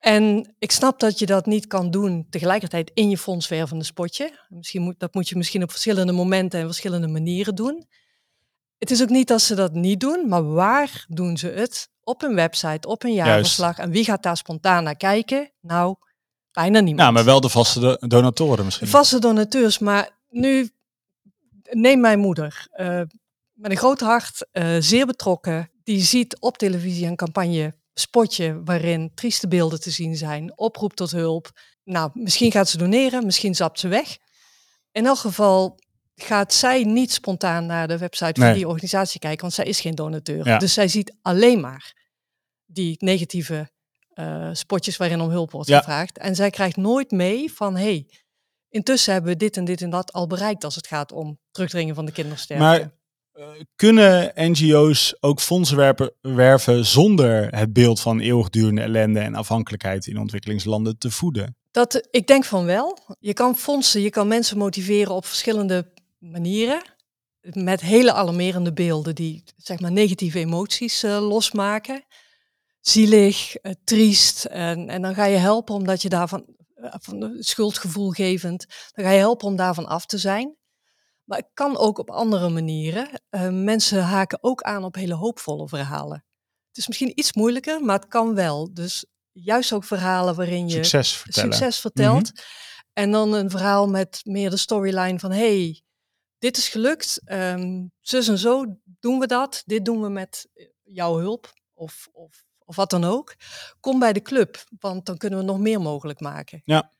En 0.05 0.55
ik 0.59 0.71
snap 0.71 1.01
dat 1.01 1.19
je 1.19 1.27
dat 1.27 1.47
niet 1.47 1.67
kan 1.67 1.91
doen 1.91 2.27
tegelijkertijd 2.31 2.91
in 2.95 3.11
je 3.11 3.19
fondswervende 3.19 3.85
spotje. 3.85 4.39
Misschien 4.49 4.83
moet, 4.83 4.99
dat 4.99 5.15
moet 5.15 5.29
je 5.29 5.37
misschien 5.37 5.63
op 5.63 5.71
verschillende 5.71 6.13
momenten 6.13 6.61
en 6.61 6.67
verschillende 6.67 7.07
manieren 7.09 7.55
doen. 7.55 7.87
Het 8.79 8.91
is 8.91 9.03
ook 9.03 9.09
niet 9.09 9.29
dat 9.29 9.41
ze 9.41 9.55
dat 9.55 9.73
niet 9.73 10.01
doen, 10.01 10.29
maar 10.29 10.45
waar 10.53 11.05
doen 11.09 11.37
ze 11.37 11.49
het? 11.49 11.89
Op 12.01 12.23
een 12.23 12.35
website, 12.35 12.89
op 12.89 13.03
een 13.05 13.13
jaarverslag. 13.15 13.79
En 13.79 13.91
wie 13.91 14.05
gaat 14.05 14.23
daar 14.23 14.37
spontaan 14.37 14.85
naar 14.85 14.97
kijken? 14.97 15.53
Nou, 15.61 15.97
bijna 16.53 16.79
niemand. 16.81 16.99
Nou, 16.99 17.13
maar 17.13 17.25
wel 17.25 17.41
de 17.41 17.49
vaste 17.49 17.81
do- 17.81 17.97
donatoren 18.09 18.65
misschien. 18.65 18.89
Vaste 18.89 19.19
donateurs, 19.19 19.79
maar 19.79 20.11
nu 20.29 20.71
neem 21.71 22.01
mijn 22.01 22.19
moeder. 22.19 22.67
eh, 22.71 23.01
met 23.53 23.71
een 23.71 23.77
groot 23.77 24.01
hart, 24.01 24.47
eh, 24.53 24.77
zeer 24.79 25.07
betrokken. 25.07 25.71
Die 25.85 26.01
ziet 26.03 26.37
op 26.41 26.59
televisie 26.59 27.07
een 27.07 27.17
campagne, 27.17 27.75
spotje, 27.95 28.61
waarin 28.65 29.11
trieste 29.15 29.49
beelden 29.49 29.81
te 29.81 29.91
zien 29.91 30.17
zijn. 30.17 30.59
Oproep 30.59 30.95
tot 30.95 31.11
hulp. 31.11 31.51
Nou, 31.85 32.11
misschien 32.15 32.51
gaat 32.53 32.69
ze 32.69 32.79
doneren, 32.79 33.25
misschien 33.25 33.55
zapt 33.55 33.81
ze 33.81 33.89
weg. 33.89 34.17
In 34.93 35.07
elk 35.07 35.19
geval 35.19 35.79
gaat 36.15 36.53
zij 36.55 36.83
niet 36.85 37.13
spontaan 37.13 37.67
naar 37.67 37.89
de 37.89 37.99
website 37.99 38.41
van 38.41 38.53
die 38.53 38.69
organisatie 38.69 39.21
kijken, 39.21 39.41
want 39.41 39.53
zij 39.53 39.65
is 39.65 39.81
geen 39.81 39.95
donateur. 39.95 40.47
Ja. 40.47 40.59
Dus 40.59 40.73
zij 40.73 40.89
ziet 40.89 41.15
alleen 41.23 41.61
maar 41.61 41.95
die 42.65 42.97
negatieve 42.99 43.73
eh, 44.09 44.49
spotjes 44.53 44.97
waarin 44.97 45.21
om 45.21 45.31
hulp 45.31 45.51
wordt 45.51 45.69
Ja. 45.69 45.79
gevraagd. 45.79 46.19
En 46.19 46.35
zij 46.35 46.51
krijgt 46.51 46.77
nooit 46.77 47.11
mee 47.11 47.53
van, 47.53 47.77
hey, 47.77 48.07
intussen 48.69 49.13
hebben 49.13 49.33
we 49.33 49.37
dit 49.39 49.57
en 49.57 49.65
dit 49.65 49.83
en 49.83 49.91
dat 49.91 50.13
al 50.13 50.27
bereikt 50.27 50.65
als 50.65 50.75
het 50.75 50.87
gaat 50.87 51.13
om 51.13 51.39
terugdringen 51.51 51.95
van 51.95 52.05
de 52.05 52.13
kindersterfte. 52.13 52.65
Maar 52.65 52.93
kunnen 53.77 54.33
NGO's 54.35 55.17
ook 55.21 55.41
fondsen 55.41 55.97
werven 56.21 56.87
zonder 56.87 57.57
het 57.57 57.73
beeld 57.73 58.01
van 58.01 58.21
eeuwigdurende 58.21 58.81
ellende 58.81 59.21
en 59.21 59.35
afhankelijkheid 59.35 60.07
in 60.07 60.19
ontwikkelingslanden 60.19 60.99
te 60.99 61.11
voeden? 61.11 61.57
Dat, 61.71 62.09
ik 62.11 62.27
denk 62.27 62.45
van 62.45 62.65
wel. 62.65 62.99
Je 63.19 63.33
kan 63.33 63.57
fondsen, 63.57 64.01
je 64.01 64.11
kan 64.11 64.29
mensen 64.29 64.59
motiveren 64.59 65.15
op 65.15 65.27
verschillende 65.27 65.93
manieren. 66.19 66.83
Met 67.41 67.81
hele 67.81 68.13
alarmerende 68.13 68.73
beelden 68.73 69.15
die 69.15 69.45
zeg 69.57 69.81
maar 69.81 69.93
negatieve 69.93 70.39
emoties 70.39 71.03
eh, 71.03 71.29
losmaken. 71.29 72.05
Zielig, 72.81 73.57
eh, 73.57 73.73
triest. 73.85 74.45
En, 74.45 74.89
en 74.89 75.03
dan 75.03 75.15
ga 75.15 75.25
je 75.25 75.37
helpen 75.37 75.75
omdat 75.75 76.03
je 76.03 76.09
daarvan, 76.09 76.45
eh, 76.75 76.95
van 77.01 77.37
schuldgevoelgevend, 77.39 78.67
dan 78.93 79.05
ga 79.05 79.11
je 79.11 79.19
helpen 79.19 79.47
om 79.47 79.57
daarvan 79.57 79.87
af 79.87 80.07
te 80.07 80.19
zijn. 80.19 80.57
Maar 81.25 81.39
het 81.39 81.51
kan 81.55 81.77
ook 81.77 81.99
op 81.99 82.11
andere 82.11 82.49
manieren. 82.49 83.09
Eh, 83.29 83.49
mensen 83.49 84.03
haken 84.03 84.39
ook 84.43 84.63
aan 84.63 84.85
op 84.85 84.95
hele 84.95 85.15
hoopvolle 85.15 85.69
verhalen. 85.69 86.25
Het 86.69 86.77
is 86.77 86.87
misschien 86.87 87.19
iets 87.19 87.33
moeilijker, 87.33 87.85
maar 87.85 87.99
het 87.99 88.09
kan 88.09 88.35
wel. 88.35 88.75
Dus 88.75 89.07
juist 89.33 89.73
ook 89.73 89.85
verhalen 89.85 90.35
waarin 90.35 90.69
je 90.69 90.75
Succes 90.75 91.17
vertellen. 91.17 91.53
succes 91.53 91.79
vertelt. 91.79 92.33
En 92.93 93.11
dan 93.11 93.33
een 93.33 93.51
verhaal 93.51 93.89
met 93.89 94.21
meer 94.25 94.51
de 94.51 94.57
storyline 94.57 95.19
van 95.19 95.31
hey, 95.31 95.83
dit 96.39 96.57
is 96.57 96.69
gelukt, 96.69 97.21
ehm 97.25 97.87
zus 98.01 98.29
en 98.29 98.39
zo 98.39 98.65
doen 98.85 99.19
we 99.19 99.27
dat, 99.27 99.63
dit 99.67 99.85
doen 99.85 100.03
we 100.03 100.09
met 100.09 100.49
jouw 100.83 101.19
hulp 101.19 101.53
of, 101.75 102.09
of, 102.13 102.45
of 102.59 102.77
wat 102.77 102.91
dan 102.91 103.05
ook. 103.05 103.35
Kom 103.81 103.99
bij 103.99 104.13
de 104.13 104.23
club, 104.23 104.65
want 104.79 105.07
dan 105.07 105.17
kunnen 105.17 105.39
we 105.39 105.45
nog 105.45 105.59
meer 105.59 105.81
mogelijk 105.81 106.21
maken. 106.21 106.63
Ja. 106.65 106.93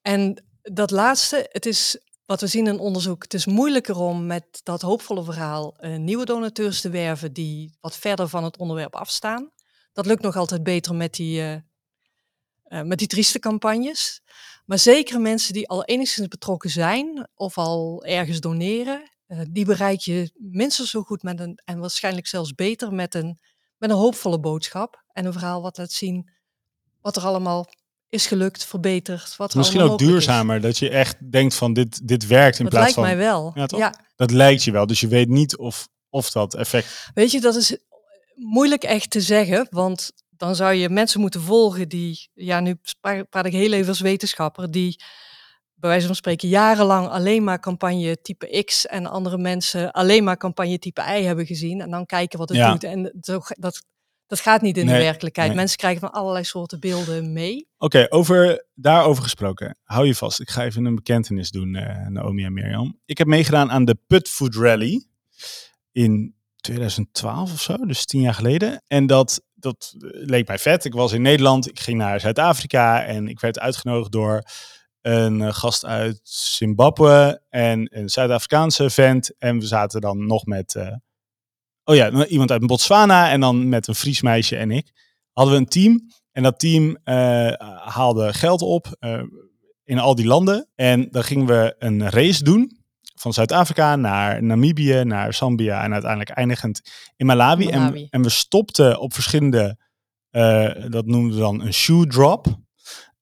En 0.00 0.44
dat 0.62 0.90
laatste, 0.90 1.46
het 1.50 1.66
is 1.66 1.98
wat 2.32 2.40
we 2.40 2.46
zien 2.46 2.66
in 2.66 2.78
onderzoek, 2.78 3.22
het 3.22 3.34
is 3.34 3.46
moeilijker 3.46 3.96
om 3.96 4.26
met 4.26 4.60
dat 4.62 4.82
hoopvolle 4.82 5.24
verhaal 5.24 5.76
eh, 5.76 5.96
nieuwe 5.96 6.24
donateurs 6.24 6.80
te 6.80 6.90
werven 6.90 7.32
die 7.32 7.76
wat 7.80 7.96
verder 7.96 8.28
van 8.28 8.44
het 8.44 8.56
onderwerp 8.56 8.94
afstaan. 8.94 9.50
Dat 9.92 10.06
lukt 10.06 10.22
nog 10.22 10.36
altijd 10.36 10.62
beter 10.62 10.94
met 10.94 11.14
die 11.14 11.42
eh, 11.42 12.82
met 12.82 12.98
die 12.98 13.06
trieste 13.06 13.38
campagnes. 13.38 14.22
Maar 14.66 14.78
zeker 14.78 15.20
mensen 15.20 15.52
die 15.52 15.68
al 15.68 15.84
enigszins 15.84 16.28
betrokken 16.28 16.70
zijn 16.70 17.28
of 17.34 17.58
al 17.58 18.04
ergens 18.04 18.40
doneren, 18.40 19.10
die 19.50 19.64
bereik 19.64 20.00
je 20.00 20.30
minstens 20.34 20.90
zo 20.90 21.02
goed 21.02 21.22
met 21.22 21.40
een, 21.40 21.60
en 21.64 21.78
waarschijnlijk 21.78 22.26
zelfs 22.26 22.54
beter 22.54 22.92
met 22.92 23.14
een, 23.14 23.40
met 23.76 23.90
een 23.90 23.96
hoopvolle 23.96 24.40
boodschap 24.40 25.04
en 25.12 25.24
een 25.24 25.32
verhaal 25.32 25.62
wat 25.62 25.76
laat 25.76 25.92
zien 25.92 26.30
wat 27.00 27.16
er 27.16 27.22
allemaal 27.22 27.68
is 28.12 28.26
gelukt, 28.26 28.64
verbeterd. 28.64 29.36
Wat 29.36 29.54
Misschien 29.54 29.80
ook 29.80 30.00
is. 30.00 30.06
duurzamer, 30.06 30.60
dat 30.60 30.78
je 30.78 30.88
echt 30.90 31.30
denkt 31.32 31.54
van 31.54 31.72
dit, 31.72 32.08
dit 32.08 32.26
werkt 32.26 32.58
in 32.58 32.64
Dat 32.64 32.72
plaats 32.74 32.94
lijkt 32.94 33.08
van... 33.08 33.16
mij 33.18 33.26
wel. 33.26 33.52
Ja, 33.78 33.94
Dat 34.16 34.30
lijkt 34.30 34.64
je 34.64 34.70
wel, 34.70 34.86
dus 34.86 35.00
je 35.00 35.08
weet 35.08 35.28
niet 35.28 35.56
of, 35.56 35.88
of 36.10 36.30
dat 36.30 36.54
effect... 36.54 37.10
Weet 37.14 37.30
je, 37.30 37.40
dat 37.40 37.54
is 37.54 37.76
moeilijk 38.34 38.82
echt 38.82 39.10
te 39.10 39.20
zeggen, 39.20 39.66
want 39.70 40.12
dan 40.30 40.54
zou 40.56 40.72
je 40.72 40.88
mensen 40.88 41.20
moeten 41.20 41.40
volgen 41.40 41.88
die, 41.88 42.30
ja, 42.34 42.60
nu 42.60 42.80
praat 43.30 43.46
ik 43.46 43.52
heel 43.52 43.72
even 43.72 43.88
als 43.88 44.00
wetenschapper, 44.00 44.70
die 44.70 45.02
bij 45.74 45.90
wijze 45.90 46.06
van 46.06 46.14
spreken 46.16 46.48
jarenlang 46.48 47.08
alleen 47.08 47.44
maar 47.44 47.60
campagne 47.60 48.20
type 48.20 48.62
X 48.64 48.86
en 48.86 49.06
andere 49.06 49.38
mensen 49.38 49.90
alleen 49.92 50.24
maar 50.24 50.36
campagne 50.36 50.78
type 50.78 51.00
Y 51.00 51.22
hebben 51.22 51.46
gezien 51.46 51.80
en 51.80 51.90
dan 51.90 52.06
kijken 52.06 52.38
wat 52.38 52.48
het 52.48 52.58
Ja. 52.58 52.70
doet. 52.70 52.84
En 52.84 53.18
zo, 53.20 53.40
dat, 53.48 53.84
dat 54.32 54.40
gaat 54.40 54.62
niet 54.62 54.76
in 54.76 54.86
Nee, 54.86 54.94
de 54.94 55.02
werkelijkheid. 55.02 55.48
nee. 55.48 55.56
Mensen 55.56 55.76
krijgen 55.78 56.00
van 56.00 56.12
allerlei 56.12 56.44
soorten 56.44 56.80
beelden 56.80 57.32
mee. 57.32 57.68
Oké, 57.78 58.06
over, 58.08 58.66
daarover 58.74 59.22
gesproken. 59.22 59.76
Hou 59.82 60.06
je 60.06 60.14
vast, 60.14 60.40
ik 60.40 60.50
ga 60.50 60.64
even 60.64 60.84
een 60.84 60.94
bekentenis 60.94 61.50
doen, 61.50 61.74
eh, 61.74 62.06
Naomi 62.06 62.44
en 62.44 62.52
Mirjam. 62.52 63.00
Ik 63.04 63.18
heb 63.18 63.26
meegedaan 63.26 63.70
aan 63.70 63.84
de 63.84 63.98
Put 64.06 64.28
Food 64.28 64.54
Rally 64.54 65.06
in 65.90 66.34
2012 66.56 67.52
of 67.52 67.60
zo, 67.60 67.76
dus 67.76 68.04
tien 68.04 68.20
jaar 68.20 68.34
geleden. 68.34 68.82
En 68.86 69.06
dat, 69.06 69.42
dat 69.54 69.94
eh, 69.98 70.08
leek 70.12 70.46
mij 70.46 70.58
vet. 70.58 70.84
Ik 70.84 70.92
was 70.94 71.12
in 71.12 71.22
Nederland, 71.22 71.68
ik 71.68 71.80
ging 71.80 71.98
naar 71.98 72.20
Zuid-Afrika 72.20 73.04
en 73.04 73.28
ik 73.28 73.40
werd 73.40 73.58
uitgenodigd 73.58 74.12
door 74.12 74.42
een 75.00 75.40
eh, 75.42 75.54
gast 75.54 75.84
uit 75.84 76.20
Zimbabwe 76.22 77.42
en 77.48 77.98
een 77.98 78.08
Zuid-Afrikaanse 78.08 78.90
vent. 78.90 79.38
En 79.38 79.58
we 79.58 79.66
zaten 79.66 80.00
dan 80.00 80.26
nog 80.26 80.46
met, 80.46 80.76
oh 81.84 81.94
ja, 81.94 82.26
iemand 82.26 82.50
uit 82.50 82.66
Botswana 82.66 83.30
en 83.30 83.40
dan 83.40 83.68
met 83.68 83.86
een 83.86 83.94
Fries 83.94 84.22
meisje 84.22 84.56
en 84.56 84.70
ik. 84.70 84.92
Hadden 85.32 85.54
we 85.54 85.60
een 85.60 85.68
team 85.68 86.00
en 86.32 86.42
dat 86.42 86.58
team 86.58 86.96
eh, 87.04 87.52
haalde 87.84 88.32
geld 88.32 88.62
op 88.62 88.96
eh, 88.98 89.22
in 89.84 89.98
al 89.98 90.14
die 90.14 90.26
landen. 90.26 90.68
En 90.74 91.08
dan 91.10 91.24
gingen 91.24 91.46
we 91.46 91.74
een 91.78 92.10
race 92.10 92.44
doen. 92.44 92.80
Van 93.14 93.32
Zuid-Afrika 93.32 93.96
naar 93.96 94.42
Namibië, 94.42 95.04
naar 95.04 95.34
Zambia 95.34 95.84
en 95.84 95.92
uiteindelijk 95.92 96.30
eindigend 96.30 96.80
in 97.16 97.26
Malawi. 97.26 97.68
En, 97.68 97.80
Malawi. 97.80 98.06
en 98.10 98.22
we 98.22 98.28
stopten 98.28 99.00
op 99.00 99.14
verschillende, 99.14 99.78
eh, 100.30 100.70
dat 100.88 101.06
noemden 101.06 101.34
we 101.34 101.40
dan 101.40 101.60
een 101.60 101.72
shoe 101.72 102.06
drop. 102.06 102.46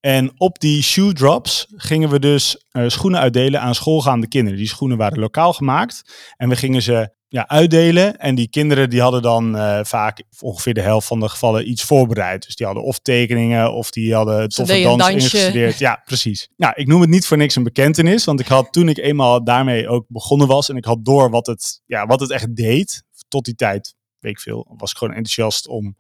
En 0.01 0.33
op 0.37 0.59
die 0.59 0.83
shoe 0.83 1.13
drops 1.13 1.67
gingen 1.77 2.09
we 2.09 2.19
dus 2.19 2.65
schoenen 2.87 3.21
uitdelen 3.21 3.61
aan 3.61 3.75
schoolgaande 3.75 4.29
kinderen. 4.29 4.59
Die 4.59 4.69
schoenen 4.69 4.97
waren 4.97 5.19
lokaal 5.19 5.53
gemaakt. 5.53 6.03
En 6.37 6.49
we 6.49 6.57
gingen 6.57 6.83
ze 6.83 7.15
ja, 7.31 7.49
uitdelen. 7.49 8.17
En 8.19 8.35
die 8.35 8.49
kinderen 8.49 8.91
die 8.91 9.01
hadden 9.01 9.23
dan 9.23 9.57
eh, 9.57 9.81
vaak 9.83 10.23
ongeveer 10.41 10.75
de 10.75 10.81
helft 10.81 11.07
van 11.07 11.21
de 11.21 11.29
gevallen 11.29 11.71
iets 11.71 11.83
voorbereid. 11.83 12.45
Dus 12.47 12.57
die 12.57 12.67
hadden 12.67 12.85
of 12.85 12.99
tekeningen 12.99 13.73
of 13.73 13.91
die 13.91 14.15
hadden 14.15 14.49
toffe 14.49 14.83
dans 14.83 15.09
ingestudeerd. 15.09 15.79
Ja, 15.79 16.03
precies. 16.05 16.49
Nou, 16.57 16.73
ik 16.77 16.87
noem 16.87 17.01
het 17.01 17.11
niet 17.11 17.27
voor 17.27 17.37
niks 17.37 17.57
een 17.57 17.63
bekentenis. 17.63 18.25
Want 18.25 18.41
ik 18.41 18.47
had 18.47 18.73
toen 18.73 18.89
ik 18.89 18.99
eenmaal 18.99 19.45
daarmee 19.45 19.89
ook 19.89 20.05
begonnen 20.09 20.47
was. 20.47 20.69
En 20.69 20.77
ik 20.77 20.85
had 20.85 21.05
door 21.05 21.31
wat 21.31 21.47
het, 21.47 21.83
ja, 21.87 22.07
wat 22.07 22.21
het 22.21 22.31
echt 22.31 22.57
deed. 22.57 23.03
Tot 23.29 23.45
die 23.45 23.55
tijd, 23.55 23.95
weet 24.19 24.33
ik 24.33 24.41
veel, 24.41 24.75
was 24.77 24.91
ik 24.91 24.97
gewoon 24.97 25.15
enthousiast 25.15 25.69
om 25.69 25.97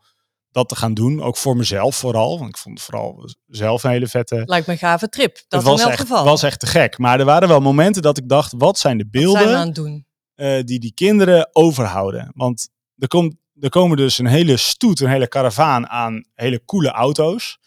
dat 0.50 0.68
te 0.68 0.76
gaan 0.76 0.94
doen. 0.94 1.22
Ook 1.22 1.36
voor 1.36 1.56
mezelf 1.56 1.96
vooral. 1.96 2.38
Want 2.38 2.50
ik 2.50 2.56
vond 2.56 2.78
het 2.78 2.86
vooral 2.86 3.30
zelf 3.46 3.84
een 3.84 3.90
hele 3.90 4.06
vette 4.06 4.42
Lijkt 4.44 4.66
me 4.66 4.72
een 4.72 4.78
gave 4.78 5.08
trip. 5.08 5.34
Dat 5.34 5.60
het 5.60 5.62
was 5.62 5.78
in 5.78 5.84
elk 5.84 5.92
echt, 5.92 6.00
geval. 6.00 6.24
was 6.24 6.42
echt 6.42 6.60
te 6.60 6.66
gek. 6.66 6.98
Maar 6.98 7.18
er 7.18 7.24
waren 7.24 7.48
wel 7.48 7.60
momenten 7.60 8.02
dat 8.02 8.18
ik 8.18 8.28
dacht, 8.28 8.54
wat 8.56 8.78
zijn 8.78 8.98
de 8.98 9.04
Wat 9.10 9.22
zijn 9.22 9.32
we 9.32 9.38
beelden 9.40 9.58
aan 9.58 9.66
het 9.66 9.74
doen? 9.74 10.08
Eh, 10.40 10.62
die 10.64 10.78
die 10.78 10.92
kinderen 10.94 11.48
overhouden? 11.52 12.30
Want 12.34 12.68
er, 12.98 13.08
komt, 13.08 13.34
er 13.60 13.68
komen 13.68 13.96
dus 13.96 14.18
een 14.18 14.26
hele 14.26 14.56
stoet, 14.56 15.00
een 15.00 15.08
hele 15.10 15.28
karavaan 15.28 15.88
aan 15.88 16.24
hele 16.34 16.64
coole 16.64 16.88
auto's. 16.90 17.58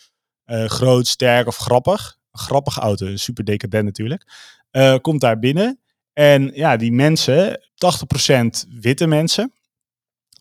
Eh, 0.43 0.65
groot, 0.65 1.07
sterk 1.07 1.47
of 1.47 1.57
grappig. 1.57 2.17
Een 2.31 2.39
grappige 2.39 2.79
auto, 2.79 3.15
super 3.15 3.43
decadent 3.43 3.83
natuurlijk. 3.85 4.23
eh, 4.71 4.95
komt 5.01 5.21
daar 5.21 5.39
binnen. 5.39 5.79
En 6.13 6.51
ja, 6.53 6.77
die 6.77 6.91
mensen, 6.91 7.59
80% 7.75 8.65
witte 8.69 9.07
mensen, 9.07 9.53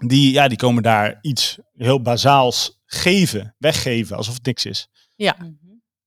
die, 0.06 0.32
ja, 0.32 0.48
die 0.48 0.56
komen 0.58 0.82
daar 0.82 1.18
iets 1.20 1.58
heel 1.76 2.02
bazaals 2.02 2.80
geven, 2.84 3.54
weggeven, 3.58 4.16
alsof 4.16 4.34
het 4.34 4.44
niks 4.46 4.66
is. 4.66 4.88
Ja, 5.16 5.36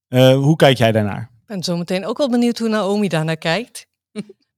Eh, 0.08 0.36
hoe 0.36 0.56
kijk 0.56 0.78
jij 0.78 0.92
daarnaar? 0.92 1.22
ik 1.42 1.46
ben 1.46 1.64
zo 1.64 1.78
meteen 1.78 2.06
ook 2.06 2.18
wel 2.18 2.30
benieuwd 2.30 2.58
hoe 2.58 2.70
Naomi 2.70 3.08
daarnaar 3.08 3.38
kijkt. 3.38 3.88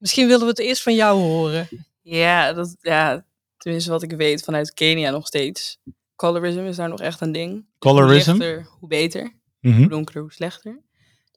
Misschien 0.08 0.28
willen 0.28 0.44
we 0.44 0.50
het 0.50 0.60
eerst 0.60 0.82
van 0.82 0.96
jou 0.96 1.20
horen. 1.20 1.68
Ja, 2.02 2.54
dat, 2.54 2.76
ja, 2.80 3.26
tenminste 3.58 3.92
wat 3.92 4.04
ik 4.04 4.12
weet 4.12 4.44
vanuit 4.44 4.74
Kenia 4.74 5.12
nog 5.12 5.28
steeds. 5.28 5.80
Colorism 6.16 6.60
is 6.60 6.76
daar 6.76 6.90
nog 6.90 7.00
echt 7.00 7.22
een 7.22 7.32
ding. 7.32 7.66
Colorism? 7.80 8.30
Hoe 8.30 8.40
lichter, 8.40 8.68
hoe 8.80 8.90
beter. 8.90 9.34
Mhm. 9.60 9.78
Hoe 9.78 9.88
donkerder, 9.88 10.22
hoe 10.22 10.32
slechter. 10.32 10.82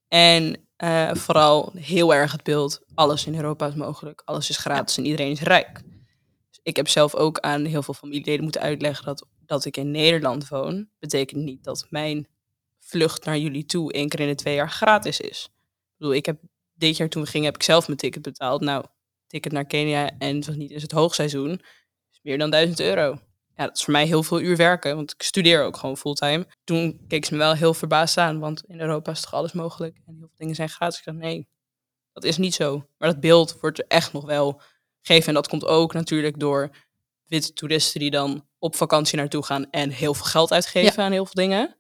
En 0.08 0.68
eh, 0.76 1.14
vooral 1.14 1.72
heel 1.76 2.14
erg 2.14 2.32
het 2.32 2.42
beeld, 2.42 2.80
alles 2.94 3.26
in 3.26 3.34
Europa 3.34 3.66
is 3.66 3.74
mogelijk. 3.74 4.22
Alles 4.24 4.50
is 4.50 4.56
gratis 4.56 4.96
en 4.96 5.04
iedereen 5.04 5.30
is 5.30 5.40
rijk. 5.40 5.80
Dus 6.48 6.60
ik 6.62 6.76
heb 6.76 6.88
zelf 6.88 7.14
ook 7.14 7.38
aan 7.38 7.64
heel 7.64 7.82
veel 7.82 7.94
familieleden 7.94 8.42
moeten 8.42 8.60
uitleggen 8.60 9.04
dat, 9.04 9.26
dat 9.46 9.64
ik 9.64 9.76
in 9.76 9.90
Nederland 9.90 10.48
woon. 10.48 10.88
Betekent 10.98 11.44
niet 11.44 11.64
dat 11.64 11.86
mijn 11.88 12.26
vlucht 12.78 13.24
naar 13.24 13.38
jullie 13.38 13.64
toe 13.64 13.92
één 13.92 14.08
keer 14.08 14.20
in 14.20 14.28
de 14.28 14.34
twee 14.34 14.54
jaar 14.54 14.70
gratis 14.70 15.20
is. 15.20 15.44
Ik 15.44 15.96
bedoel, 15.96 16.14
ik 16.14 16.26
heb 16.26 16.38
dit 16.80 16.96
jaar 16.96 17.08
toen 17.08 17.22
we 17.22 17.28
gingen, 17.28 17.46
heb 17.46 17.54
ik 17.54 17.62
zelf 17.62 17.86
mijn 17.86 17.98
ticket 17.98 18.22
betaald. 18.22 18.60
Nou, 18.60 18.84
ticket 19.26 19.52
naar 19.52 19.64
Kenia 19.64 20.10
en 20.18 20.36
het 20.36 20.46
was 20.46 20.56
niet 20.56 20.70
eens 20.70 20.82
het 20.82 20.92
hoogseizoen. 20.92 21.60
is 22.12 22.20
meer 22.22 22.38
dan 22.38 22.50
1000 22.50 22.80
euro. 22.80 23.18
Ja, 23.56 23.66
dat 23.66 23.76
is 23.76 23.84
voor 23.84 23.92
mij 23.92 24.06
heel 24.06 24.22
veel 24.22 24.40
uur 24.40 24.56
werken, 24.56 24.96
want 24.96 25.12
ik 25.12 25.22
studeer 25.22 25.64
ook 25.64 25.76
gewoon 25.76 25.96
fulltime. 25.96 26.46
Toen 26.64 27.00
keek 27.08 27.24
ze 27.24 27.32
me 27.32 27.38
wel 27.38 27.54
heel 27.54 27.74
verbaasd 27.74 28.18
aan, 28.18 28.38
want 28.38 28.64
in 28.66 28.80
Europa 28.80 29.10
is 29.10 29.20
toch 29.20 29.34
alles 29.34 29.52
mogelijk 29.52 29.96
en 30.06 30.14
heel 30.14 30.26
veel 30.26 30.36
dingen 30.36 30.54
zijn 30.54 30.68
gratis. 30.68 30.98
Ik 30.98 31.04
dacht, 31.04 31.18
nee, 31.18 31.48
dat 32.12 32.24
is 32.24 32.36
niet 32.36 32.54
zo. 32.54 32.86
Maar 32.98 33.08
dat 33.08 33.20
beeld 33.20 33.60
wordt 33.60 33.78
er 33.78 33.84
echt 33.88 34.12
nog 34.12 34.24
wel 34.24 34.62
gegeven. 35.00 35.28
En 35.28 35.34
dat 35.34 35.48
komt 35.48 35.64
ook 35.64 35.92
natuurlijk 35.92 36.40
door 36.40 36.70
witte 37.26 37.52
toeristen 37.52 38.00
die 38.00 38.10
dan 38.10 38.46
op 38.58 38.76
vakantie 38.76 39.18
naartoe 39.18 39.44
gaan 39.44 39.70
en 39.70 39.90
heel 39.90 40.14
veel 40.14 40.24
geld 40.24 40.52
uitgeven 40.52 41.04
aan 41.04 41.12
heel 41.12 41.26
veel 41.26 41.44
dingen. 41.44 41.76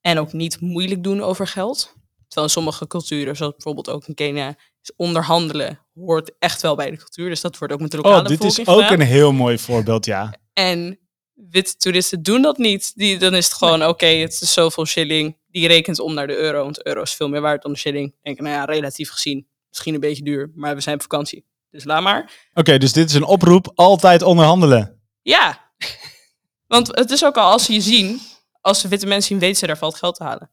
En 0.00 0.18
ook 0.18 0.32
niet 0.32 0.60
moeilijk 0.60 1.02
doen 1.02 1.22
over 1.22 1.46
geld. 1.46 1.94
Terwijl 2.32 2.46
in 2.46 2.62
sommige 2.62 2.86
culturen, 2.86 3.36
zoals 3.36 3.52
bijvoorbeeld 3.52 3.90
ook 3.90 4.06
in 4.06 4.14
Kenia, 4.14 4.54
is 4.82 4.92
onderhandelen 4.96 5.80
hoort 5.94 6.32
echt 6.38 6.62
wel 6.62 6.74
bij 6.76 6.90
de 6.90 6.96
cultuur. 6.96 7.28
Dus 7.28 7.40
dat 7.40 7.58
wordt 7.58 7.74
ook 7.74 7.80
met 7.80 7.90
de 7.90 7.96
lokale 7.96 8.22
Oh, 8.22 8.26
dit 8.26 8.44
is 8.44 8.58
ook 8.58 8.80
gedaan. 8.80 8.92
een 9.00 9.06
heel 9.06 9.32
mooi 9.32 9.58
voorbeeld, 9.58 10.04
ja. 10.04 10.34
En 10.52 10.98
witte 11.34 11.76
toeristen 11.76 12.22
doen 12.22 12.42
dat 12.42 12.58
niet. 12.58 12.92
Die, 12.94 13.18
dan 13.18 13.34
is 13.34 13.44
het 13.44 13.54
gewoon, 13.54 13.86
oké, 13.86 14.06
het 14.06 14.40
is 14.40 14.52
zoveel 14.52 14.86
shilling. 14.86 15.38
Die 15.48 15.66
rekent 15.66 15.98
om 15.98 16.14
naar 16.14 16.26
de 16.26 16.36
euro, 16.36 16.62
want 16.62 16.74
de 16.74 16.86
euro 16.86 17.02
is 17.02 17.12
veel 17.12 17.28
meer 17.28 17.40
waard 17.40 17.62
dan 17.62 17.72
de 17.72 17.78
shilling. 17.78 18.14
Denk, 18.22 18.40
nou 18.40 18.54
ja, 18.54 18.64
relatief 18.64 19.10
gezien, 19.10 19.46
misschien 19.68 19.94
een 19.94 20.00
beetje 20.00 20.24
duur, 20.24 20.52
maar 20.54 20.74
we 20.74 20.80
zijn 20.80 20.94
op 20.94 21.02
vakantie. 21.02 21.46
Dus 21.70 21.84
laat 21.84 22.02
maar. 22.02 22.48
Oké, 22.54 22.78
dus 22.78 22.92
dit 22.92 23.08
is 23.08 23.14
een 23.14 23.24
oproep, 23.24 23.72
altijd 23.74 24.22
onderhandelen. 24.22 25.00
Ja, 25.22 25.72
want 26.66 26.86
het 26.96 27.10
is 27.10 27.24
ook 27.24 27.36
al 27.36 27.50
als 27.50 27.64
ze 27.64 27.72
je 27.72 27.80
zien, 27.80 28.20
als 28.60 28.80
ze 28.80 28.88
witte 28.88 29.06
mensen 29.06 29.28
zien, 29.28 29.38
weten 29.38 29.56
ze 29.56 29.66
daar 29.66 29.78
valt 29.78 29.94
geld 29.94 30.14
te 30.14 30.24
halen. 30.24 30.50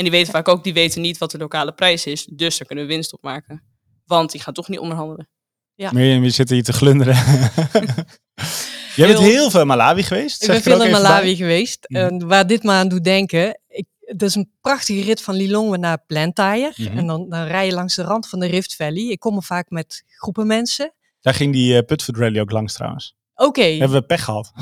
En 0.00 0.06
die 0.06 0.14
weten 0.14 0.32
vaak 0.32 0.48
ook, 0.48 0.64
die 0.64 0.72
weten 0.72 1.00
niet 1.00 1.18
wat 1.18 1.30
de 1.30 1.38
lokale 1.38 1.72
prijs 1.72 2.06
is, 2.06 2.24
dus 2.24 2.58
daar 2.58 2.66
kunnen 2.66 2.86
we 2.86 2.92
winst 2.92 3.12
op 3.12 3.22
maken. 3.22 3.62
Want 4.06 4.32
die 4.32 4.40
gaan 4.40 4.54
toch 4.54 4.68
niet 4.68 4.78
onderhandelen. 4.78 5.28
Ja. 5.74 5.92
Mirjam, 5.92 6.22
je 6.22 6.30
zit 6.30 6.50
hier 6.50 6.62
te 6.62 6.72
glunderen. 6.72 7.14
Jij 8.96 9.06
bent 9.06 9.18
Heel- 9.18 9.20
heel 9.20 9.50
veel 9.50 9.60
in 9.60 9.66
Malawi 9.66 10.02
geweest? 10.02 10.42
Ik 10.42 10.50
zeg 10.50 10.54
ben 10.54 10.72
veel 10.72 10.80
ook 10.80 10.86
in 10.86 10.92
Malawi 10.92 11.24
bij? 11.24 11.34
geweest. 11.34 11.84
Mhm. 11.88 12.00
En 12.02 12.28
waar 12.28 12.46
dit 12.46 12.62
me 12.62 12.70
aan 12.70 12.88
doet 12.88 13.04
denken. 13.04 13.60
Ik, 13.68 13.86
het 14.00 14.22
is 14.22 14.34
een 14.34 14.50
prachtige 14.60 15.02
rit 15.02 15.22
van 15.22 15.34
Lilongwe 15.34 15.78
naar 15.78 16.02
Blantyre. 16.06 16.72
Mhm. 16.76 16.98
En 16.98 17.06
dan, 17.06 17.28
dan 17.28 17.46
rij 17.46 17.66
je 17.66 17.72
langs 17.72 17.94
de 17.94 18.02
rand 18.02 18.28
van 18.28 18.38
de 18.40 18.46
Rift 18.46 18.76
Valley. 18.76 19.02
Ik 19.10 19.18
kom 19.20 19.36
er 19.36 19.42
vaak 19.42 19.70
met 19.70 20.02
groepen 20.06 20.46
mensen. 20.46 20.94
Daar 21.20 21.34
ging 21.34 21.52
die 21.52 21.74
uh, 21.74 21.80
Putfoot 21.86 22.16
Rally 22.16 22.40
ook 22.40 22.50
langs 22.50 22.72
trouwens. 22.74 23.16
Oké, 23.34 23.62
Hebben 23.62 24.00
we 24.00 24.06
pech 24.06 24.24
gehad. 24.24 24.52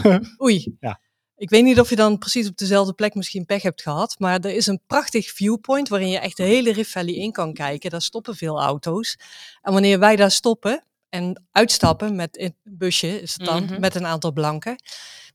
oei. 0.42 0.74
Ja. 0.80 1.00
Ik 1.38 1.50
weet 1.50 1.64
niet 1.64 1.80
of 1.80 1.90
je 1.90 1.96
dan 1.96 2.18
precies 2.18 2.48
op 2.48 2.56
dezelfde 2.56 2.92
plek 2.92 3.14
misschien 3.14 3.46
pech 3.46 3.62
hebt 3.62 3.82
gehad. 3.82 4.14
Maar 4.18 4.40
er 4.40 4.54
is 4.54 4.66
een 4.66 4.80
prachtig 4.86 5.30
viewpoint 5.30 5.88
waarin 5.88 6.08
je 6.08 6.18
echt 6.18 6.36
de 6.36 6.42
hele 6.42 6.72
Rift 6.72 6.90
Valley 6.90 7.14
in 7.14 7.32
kan 7.32 7.52
kijken. 7.52 7.90
Daar 7.90 8.02
stoppen 8.02 8.36
veel 8.36 8.60
auto's. 8.60 9.16
En 9.62 9.72
wanneer 9.72 9.98
wij 9.98 10.16
daar 10.16 10.30
stoppen 10.30 10.84
en 11.08 11.42
uitstappen 11.52 12.16
met 12.16 12.38
een 12.40 12.54
busje, 12.62 13.20
is 13.22 13.34
het 13.34 13.44
dan, 13.46 13.64
Mhm. 13.64 13.80
met 13.80 13.94
een 13.94 14.06
aantal 14.06 14.32
blanken. 14.32 14.76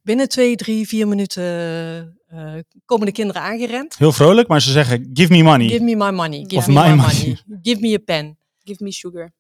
Binnen 0.02 0.30
twee, 0.30 0.56
drie, 0.56 0.88
vier 0.88 1.08
minuten 1.08 1.44
eh, 2.28 2.54
komen 2.86 3.06
de 3.06 3.12
kinderen 3.12 3.42
aangerend. 3.42 3.98
Heel 3.98 4.12
vrolijk, 4.12 4.48
maar 4.48 4.62
ze 4.62 4.72
zeggen, 4.72 5.10
give 5.14 5.32
me 5.32 5.44
money. 5.44 5.68
Give 5.68 5.84
me 5.84 5.96
my 5.96 6.10
money. 6.12 6.40
Give 6.40 6.56
Of 6.56 6.68
me 6.68 6.74
my 6.74 6.80
my 6.90 6.96
money. 6.96 7.16
money. 7.46 7.60
Give 7.62 7.80
me 7.82 7.94
a 7.94 8.00
pen. 8.06 8.38
Give 8.64 8.84
me 8.84 8.92
sugar. 8.92 9.34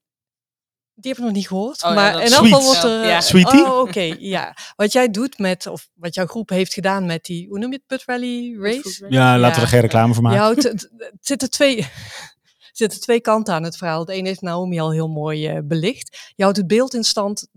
Die 0.95 1.11
heb 1.11 1.17
ik 1.19 1.25
nog 1.25 1.33
niet 1.33 1.47
gehoord. 1.47 1.83
Oh 1.83 1.95
maar 1.95 2.23
in 2.23 2.31
elk 2.31 2.43
geval 2.43 2.63
wordt 2.63 2.83
er... 2.83 3.05
Ja. 3.05 3.15
eh, 3.15 3.21
Sweetie? 3.21 3.65
Oh, 3.65 3.79
oké. 3.79 4.15
ja. 4.19 4.55
Wat 4.75 4.91
jij 4.91 5.09
doet 5.09 5.37
met, 5.37 5.67
of 5.67 5.89
wat 5.93 6.13
jouw 6.15 6.25
groep 6.25 6.49
heeft 6.49 6.73
gedaan 6.73 7.05
met 7.05 7.23
die, 7.23 7.47
hoe 7.47 7.59
noem 7.59 7.71
je 7.71 7.75
het, 7.75 7.85
Put 7.85 8.03
Rally 8.05 8.57
Race? 8.59 9.05
Ja, 9.09 9.37
laten 9.39 9.55
we 9.55 9.61
er 9.61 9.67
geen 9.67 9.81
reclame 9.81 10.13
voor 10.13 10.23
maken. 10.23 10.39
houdt, 10.39 10.63
het, 10.63 10.89
het 10.97 11.17
zitten 11.19 11.49
twee, 11.49 11.77
er 11.77 11.91
zitten 12.71 12.99
twee 12.99 13.21
kanten 13.21 13.53
aan 13.53 13.63
het 13.63 13.77
verhaal. 13.77 13.99
Het 13.99 14.09
ene 14.09 14.27
heeft 14.27 14.41
Naomi 14.41 14.79
al 14.79 14.91
heel 14.91 15.09
mooi 15.09 15.47
eh, 15.47 15.59
belicht. 15.63 16.31
Je 16.35 16.43
houdt 16.43 16.57
het 16.57 16.67
beeld 16.67 16.93
in 16.93 17.03
stand 17.03 17.47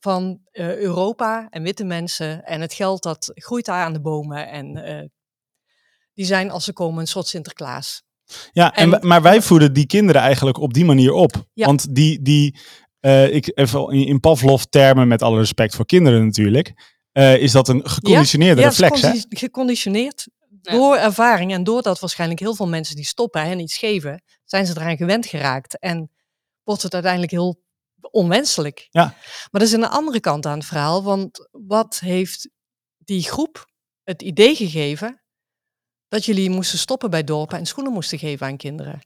van 0.00 0.40
eh, 0.52 0.76
Europa 0.76 1.46
en 1.50 1.62
witte 1.62 1.84
mensen. 1.84 2.44
En 2.44 2.60
het 2.60 2.72
geld 2.72 3.02
dat 3.02 3.30
groeit 3.34 3.64
daar 3.64 3.84
aan 3.84 3.92
de 3.92 4.00
bomen. 4.00 4.48
En 4.48 4.76
eh, 4.76 5.04
die 6.14 6.26
zijn 6.26 6.50
als 6.50 6.64
ze 6.64 6.72
komen 6.72 7.00
een 7.00 7.06
soort 7.06 7.26
Sinterklaas. 7.26 8.02
Ja, 8.52 8.74
en, 8.74 8.82
En- 8.82 8.90
wij- 8.90 9.00
maar 9.02 9.22
wij 9.22 9.42
voeden 9.42 9.72
die 9.72 9.86
kinderen 9.86 10.22
eigenlijk 10.22 10.58
op 10.58 10.74
die 10.74 10.84
manier 10.84 11.12
op. 11.12 11.46
Ja. 11.52 11.66
Want 11.66 11.94
die, 11.94 12.22
die 12.22 12.58
eh, 13.00 13.34
ik 13.34 13.50
even 13.54 13.88
in, 13.90 14.06
in 14.06 14.20
Pavlov-termen, 14.20 15.08
met 15.08 15.22
alle 15.22 15.38
respect 15.38 15.74
voor 15.74 15.86
kinderen 15.86 16.24
natuurlijk, 16.24 16.72
eh, 17.12 17.36
is 17.36 17.52
dat 17.52 17.68
een 17.68 17.88
geconditioneerde 17.88 18.60
ja, 18.60 18.68
reflex. 18.68 19.00
Hè? 19.00 19.08
gecondi- 19.10 19.36
geconditioneerd 19.36 20.28
Ja. 20.62 20.72
door 20.72 20.96
ervaring. 20.96 21.52
En 21.52 21.64
doordat 21.64 22.00
waarschijnlijk 22.00 22.40
heel 22.40 22.54
veel 22.54 22.68
mensen 22.68 22.96
die 22.96 23.04
stoppen 23.04 23.40
en 23.42 23.58
iets 23.58 23.76
geven, 23.78 24.22
zijn 24.44 24.66
ze 24.66 24.72
eraan 24.76 24.96
gewend 24.96 25.26
geraakt. 25.26 25.78
En 25.78 26.10
wordt 26.62 26.82
het 26.82 26.92
uiteindelijk 26.94 27.32
heel 27.32 27.62
onwenselijk. 28.10 28.86
Ja. 28.90 29.04
Maar 29.50 29.60
er 29.60 29.66
is 29.66 29.72
een 29.72 29.88
andere 29.88 30.20
kant 30.20 30.46
aan 30.46 30.58
het 30.58 30.66
verhaal. 30.66 31.02
Want 31.02 31.48
wat 31.50 31.98
heeft 32.00 32.50
die 32.98 33.22
groep 33.22 33.70
het 34.04 34.22
idee 34.22 34.54
gegeven 34.54 35.22
dat 36.08 36.24
jullie 36.24 36.50
moesten 36.50 36.78
stoppen 36.78 37.10
bij 37.10 37.24
dorpen 37.24 37.58
en 37.58 37.66
schoenen 37.66 37.92
moesten 37.92 38.18
geven 38.18 38.46
aan 38.46 38.56
kinderen? 38.56 39.00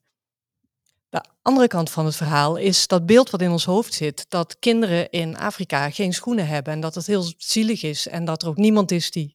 De 1.08 1.24
andere 1.42 1.66
kant 1.66 1.90
van 1.90 2.04
het 2.04 2.16
verhaal 2.16 2.56
is 2.56 2.86
dat 2.86 3.06
beeld 3.06 3.30
wat 3.30 3.40
in 3.40 3.50
ons 3.50 3.64
hoofd 3.64 3.94
zit, 3.94 4.26
dat 4.28 4.58
kinderen 4.58 5.10
in 5.10 5.36
Afrika 5.36 5.90
geen 5.90 6.12
schoenen 6.12 6.46
hebben 6.46 6.72
en 6.72 6.80
dat 6.80 6.94
het 6.94 7.06
heel 7.06 7.32
zielig 7.36 7.82
is 7.82 8.08
en 8.08 8.24
dat 8.24 8.42
er 8.42 8.48
ook 8.48 8.56
niemand 8.56 8.90
is 8.90 9.10
die 9.10 9.34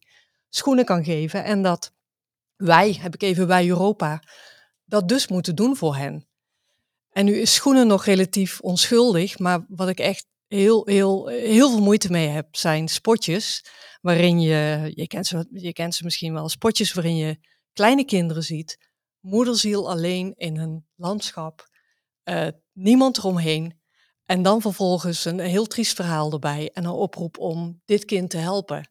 schoenen 0.49 0.86
kan 0.86 1.04
geven 1.04 1.43
en 1.43 1.62
dat 1.62 1.91
wij, 2.56 2.97
heb 3.01 3.13
ik 3.13 3.21
even 3.21 3.47
bij 3.47 3.67
Europa, 3.67 4.23
dat 4.86 5.08
dus 5.08 5.28
moeten 5.28 5.56
doen 5.56 5.75
voor 5.75 5.95
hen. 5.95 6.28
En 7.10 7.25
nu 7.25 7.36
is 7.36 7.54
schoenen 7.54 7.88
nog 7.88 8.06
relatief 8.06 8.60
onschuldig, 8.60 9.39
maar 9.39 9.65
wat 9.67 9.89
ik 9.89 9.99
echt 9.99 10.25
heel, 10.47 10.86
heel, 10.86 11.28
heel 11.28 11.69
veel 11.69 11.82
moeite 11.82 12.12
mee 12.12 12.28
heb, 12.28 12.56
zijn 12.56 12.88
spotjes 12.88 13.65
waarin 14.01 14.41
je, 14.41 14.91
je 14.95 15.08
kent 15.08 15.28
ze, 15.28 15.47
je 15.51 15.73
kent 15.73 15.95
ze 15.95 16.04
misschien 16.04 16.34
wel, 16.34 16.49
spotjes 16.49 16.93
waarin 16.93 17.15
je 17.15 17.38
kleine 17.75 18.05
kinderen 18.05 18.43
ziet, 18.43 18.77
moederziel 19.19 19.89
alleen 19.89 20.33
in 20.35 20.57
een 20.57 20.85
landschap, 20.95 21.67
eh, 22.23 22.47
niemand 22.73 23.17
eromheen. 23.17 23.79
En 24.25 24.41
dan 24.41 24.61
vervolgens 24.61 25.25
een 25.25 25.39
heel 25.39 25.65
triest 25.65 25.95
verhaal 25.95 26.31
erbij 26.31 26.69
en 26.73 26.83
een 26.83 26.91
oproep 26.91 27.38
om 27.38 27.81
dit 27.85 28.05
kind 28.05 28.29
te 28.29 28.38
helpen. 28.38 28.89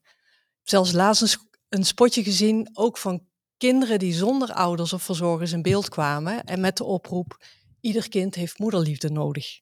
Zelfs 0.63 0.93
laatst 0.93 1.23
een, 1.23 1.49
een 1.69 1.85
spotje 1.85 2.23
gezien, 2.23 2.69
ook 2.73 2.99
van 2.99 3.27
kinderen 3.57 3.99
die 3.99 4.13
zonder 4.13 4.53
ouders 4.53 4.93
of 4.93 5.03
verzorgers 5.03 5.53
in 5.53 5.63
beeld 5.63 5.89
kwamen. 5.89 6.45
En 6.45 6.61
met 6.61 6.77
de 6.77 6.85
oproep, 6.85 7.45
ieder 7.81 8.09
kind 8.09 8.35
heeft 8.35 8.59
moederliefde 8.59 9.11
nodig. 9.11 9.61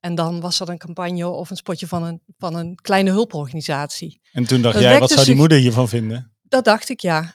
En 0.00 0.14
dan 0.14 0.40
was 0.40 0.58
dat 0.58 0.68
een 0.68 0.78
campagne 0.78 1.28
of 1.28 1.50
een 1.50 1.56
spotje 1.56 1.86
van 1.86 2.02
een, 2.02 2.22
van 2.38 2.54
een 2.54 2.74
kleine 2.74 3.10
hulporganisatie. 3.10 4.20
En 4.32 4.44
toen 4.44 4.62
dacht 4.62 4.74
Dat 4.74 4.82
jij, 4.82 4.98
wat 4.98 5.10
zou 5.10 5.24
die 5.24 5.34
moeder 5.34 5.58
hiervan 5.58 5.88
vinden? 5.88 6.36
Dat 6.42 6.64
dacht 6.64 6.88
ik, 6.88 7.00
ja. 7.00 7.34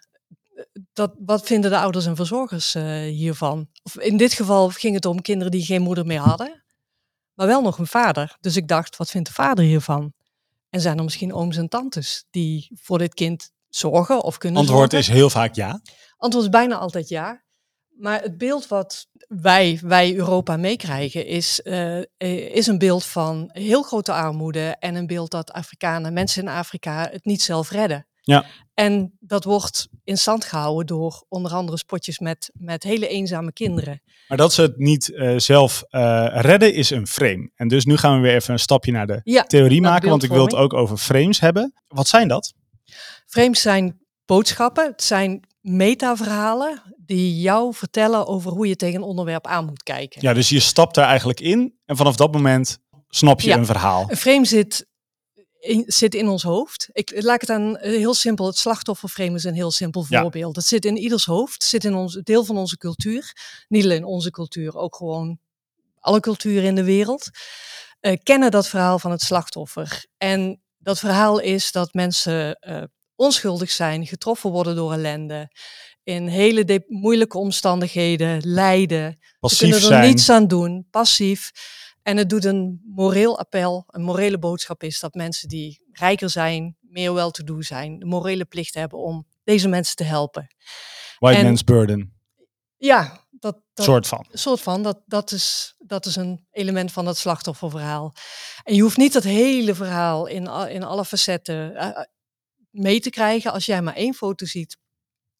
Dat, 0.94 1.14
wat 1.26 1.46
vinden 1.46 1.72
de 1.72 1.78
ouders 1.78 2.06
en 2.06 2.16
verzorgers 2.16 2.76
eh, 2.76 2.84
hiervan? 3.02 3.68
Of 3.84 3.98
in 3.98 4.18
dit 4.18 4.34
geval 4.34 4.70
ging 4.70 4.96
het 4.96 5.06
om 5.06 5.22
kinderen 5.22 5.52
die 5.52 5.66
geen 5.66 5.82
moeder 5.82 6.06
meer 6.06 6.20
hadden, 6.20 6.64
maar 7.34 7.48
wel 7.48 7.62
nog 7.62 7.78
een 7.78 7.88
vader. 7.88 8.38
Dus 8.40 8.56
ik 8.56 8.68
dacht, 8.68 8.98
wat 8.98 9.10
vindt 9.10 9.28
de 9.28 9.34
vader 9.34 9.66
hiervan? 9.66 10.14
En 10.70 10.82
zijn 10.82 10.98
er 10.98 11.04
misschien 11.04 11.34
ooms 11.34 11.58
en 11.58 11.70
tantes 11.70 12.26
die 12.30 12.72
voor 12.82 12.98
dit 12.98 13.14
kind 13.14 13.52
zorgen 13.70 14.24
of 14.24 14.38
kunnen 14.38 14.60
Antwoord 14.60 14.92
zorgen? 14.92 15.10
is 15.10 15.20
heel 15.20 15.30
vaak 15.30 15.56
ja. 15.56 15.82
Antwoord 16.18 16.46
is 16.46 16.52
bijna 16.52 16.78
altijd 16.78 17.10
ja. 17.10 17.44
Maar 17.90 18.22
het 18.22 18.38
beeld 18.38 18.68
wat 18.68 19.08
wij, 19.28 19.80
wij 19.84 20.16
Europa 20.16 20.58
meekrijgen 20.58 21.26
is, 21.26 21.62
eh, 21.62 21.98
eh, 21.98 22.06
is 22.56 22.68
een 22.68 22.78
beeld 22.78 23.06
van 23.06 23.50
heel 23.54 23.82
grote 23.82 24.14
armoede 24.14 24.76
en 24.80 24.96
een 24.96 25.08
beeld 25.08 25.32
dat 25.32 25.52
Afrikanen, 25.52 26.14
mensen 26.14 26.42
in 26.42 26.48
Afrika 26.48 27.10
het 27.12 27.26
niet 27.26 27.42
zelf 27.42 27.70
redden. 27.70 28.08
Ja. 28.22 28.46
En 28.82 29.18
dat 29.20 29.44
wordt 29.44 29.88
in 30.04 30.18
stand 30.18 30.46
gehouden 30.46 30.86
door 30.86 31.26
onder 31.30 31.52
andere 31.52 31.78
spotjes 31.78 32.20
met, 32.20 32.52
met 32.54 32.84
hele 32.84 33.08
eenzame 33.08 33.54
kinderen. 33.54 34.02
Maar 34.28 34.38
dat 34.38 34.54
ze 34.54 34.62
het 34.62 34.78
niet 34.78 35.14
eh, 35.14 35.38
zelf 35.38 35.84
eh, 35.90 36.28
redden 36.32 36.74
is 36.74 36.90
een 36.90 37.08
frame. 37.08 37.52
En 37.56 37.68
dus 37.68 37.86
nu 37.86 37.98
gaan 37.98 38.16
we 38.16 38.22
weer 38.22 38.36
even 38.36 38.54
een 38.54 38.60
stapje 38.60 38.92
naar 38.92 39.08
de 39.08 39.22
Ja, 39.24 39.44
theorie 39.44 39.82
maken, 39.82 40.10
want 40.10 40.24
ik 40.24 40.30
wil 40.30 40.44
het 40.44 40.56
ook 40.56 40.74
over 40.74 40.98
frames 40.98 41.40
hebben. 41.40 41.74
Wat 41.88 42.08
zijn 42.08 42.28
dat? 42.28 42.54
Frames 43.26 43.62
zijn 43.62 44.00
boodschappen, 44.26 44.86
het 44.86 45.04
zijn 45.04 45.44
metaverhalen 45.62 46.82
die 46.98 47.42
jou 47.42 47.74
vertellen 47.74 48.28
over 48.28 48.52
hoe 48.52 48.68
je 48.68 48.76
tegen 48.76 48.96
een 48.96 49.08
onderwerp 49.08 49.48
aan 49.48 49.66
moet 49.66 49.84
kijken. 49.84 50.22
Ja, 50.22 50.34
dus 50.34 50.50
je 50.50 50.60
stapt 50.60 50.96
daar 50.96 51.08
eigenlijk 51.08 51.40
in 51.40 51.74
en 51.86 51.96
vanaf 51.98 52.16
dat 52.16 52.34
moment 52.34 52.78
snap 53.10 53.42
je 53.42 53.50
Ja. 53.50 53.58
een 53.58 53.66
verhaal. 53.66 54.06
Een 54.08 54.18
frame 54.18 54.46
zit 54.46 54.88
in, 55.62 55.84
zit 55.88 56.16
in 56.16 56.28
ons 56.28 56.44
hoofd. 56.44 56.90
Ik 56.92 57.24
laat 57.24 57.42
het 57.42 57.50
aan 57.50 57.78
eh, 57.78 57.92
heel 57.98 58.14
simpel. 58.14 58.46
Het 58.46 58.58
slachtofferframe 58.58 59.36
is 59.36 59.44
een 59.44 59.54
heel 59.54 59.72
simpel 59.72 60.06
Ja. 60.10 60.22
voorbeeld. 60.22 60.56
Het 60.56 60.66
zit 60.66 60.86
in 60.86 60.98
ieders 60.98 61.26
hoofd, 61.26 61.64
zit 61.64 61.84
in 61.86 61.94
ons 61.96 62.20
deel 62.24 62.46
van 62.46 62.58
onze 62.58 62.78
cultuur. 62.78 63.34
Niet 63.68 63.84
alleen 63.84 64.04
onze 64.04 64.32
cultuur, 64.32 64.76
ook 64.78 64.96
gewoon 64.96 65.40
alle 66.00 66.20
culturen 66.20 66.64
in 66.64 66.76
de 66.76 66.84
wereld. 66.84 67.30
eh, 68.00 68.18
kennen 68.24 68.52
dat 68.52 68.68
verhaal 68.68 69.00
van 69.00 69.12
het 69.12 69.22
slachtoffer. 69.22 70.06
En 70.18 70.62
dat 70.78 71.00
verhaal 71.00 71.40
is 71.40 71.72
dat 71.72 71.94
mensen 71.94 72.56
eh, 72.60 72.84
onschuldig 73.16 73.72
zijn, 73.72 74.08
getroffen 74.08 74.50
worden 74.52 74.76
door 74.76 74.94
ellende, 74.94 75.52
in 76.04 76.28
hele 76.28 76.84
moeilijke 76.88 77.38
omstandigheden 77.38 78.42
lijden. 78.48 79.20
Ze 79.42 79.58
kunnen 79.58 79.76
er 79.78 79.84
zijn. 79.84 80.08
niets 80.08 80.30
aan 80.30 80.48
doen, 80.48 80.88
passief. 80.92 81.52
En 82.04 82.18
het 82.18 82.30
doet 82.30 82.46
een 82.46 82.82
moreel 82.86 83.40
appel, 83.40 83.84
een 83.88 84.02
morele 84.02 84.40
boodschap 84.40 84.84
is 84.84 85.00
dat 85.00 85.14
mensen 85.14 85.48
die 85.48 85.86
rijker 85.92 86.30
zijn, 86.30 86.78
meer 86.80 87.14
wel 87.14 87.32
te 87.32 87.44
doen 87.44 87.64
zijn, 87.64 88.00
de 88.00 88.06
morele 88.06 88.46
plicht 88.46 88.74
hebben 88.74 89.00
om 89.00 89.28
deze 89.44 89.68
mensen 89.68 89.96
te 89.96 90.04
helpen. 90.04 90.48
White 91.20 91.38
en- 91.40 91.46
man's 91.46 91.64
burden. 91.64 92.14
Ja, 92.78 93.26
dat, 93.30 93.58
dat 93.74 93.86
soort 93.86 94.08
van. 94.08 94.26
soort 94.32 94.62
van, 94.62 94.84
dat, 94.84 95.02
dat, 95.06 95.32
is, 95.32 95.76
dat 95.78 96.06
is 96.06 96.16
een 96.16 96.48
element 96.52 96.92
van 96.92 97.06
dat 97.06 97.18
slachtofferverhaal. 97.18 98.14
En 98.64 98.76
je 98.76 98.82
hoeft 98.82 98.98
niet 98.98 99.14
dat 99.14 99.24
hele 99.24 99.76
verhaal 99.76 100.26
in, 100.28 100.48
in 100.70 100.84
alle 100.84 101.06
facetten 101.06 101.76
eh, 101.76 101.88
eh, 101.88 102.04
mee 102.70 103.00
te 103.00 103.10
krijgen. 103.10 103.52
Als 103.52 103.66
jij 103.66 103.82
maar 103.82 103.96
één 103.96 104.14
foto 104.14 104.46
ziet 104.46 104.78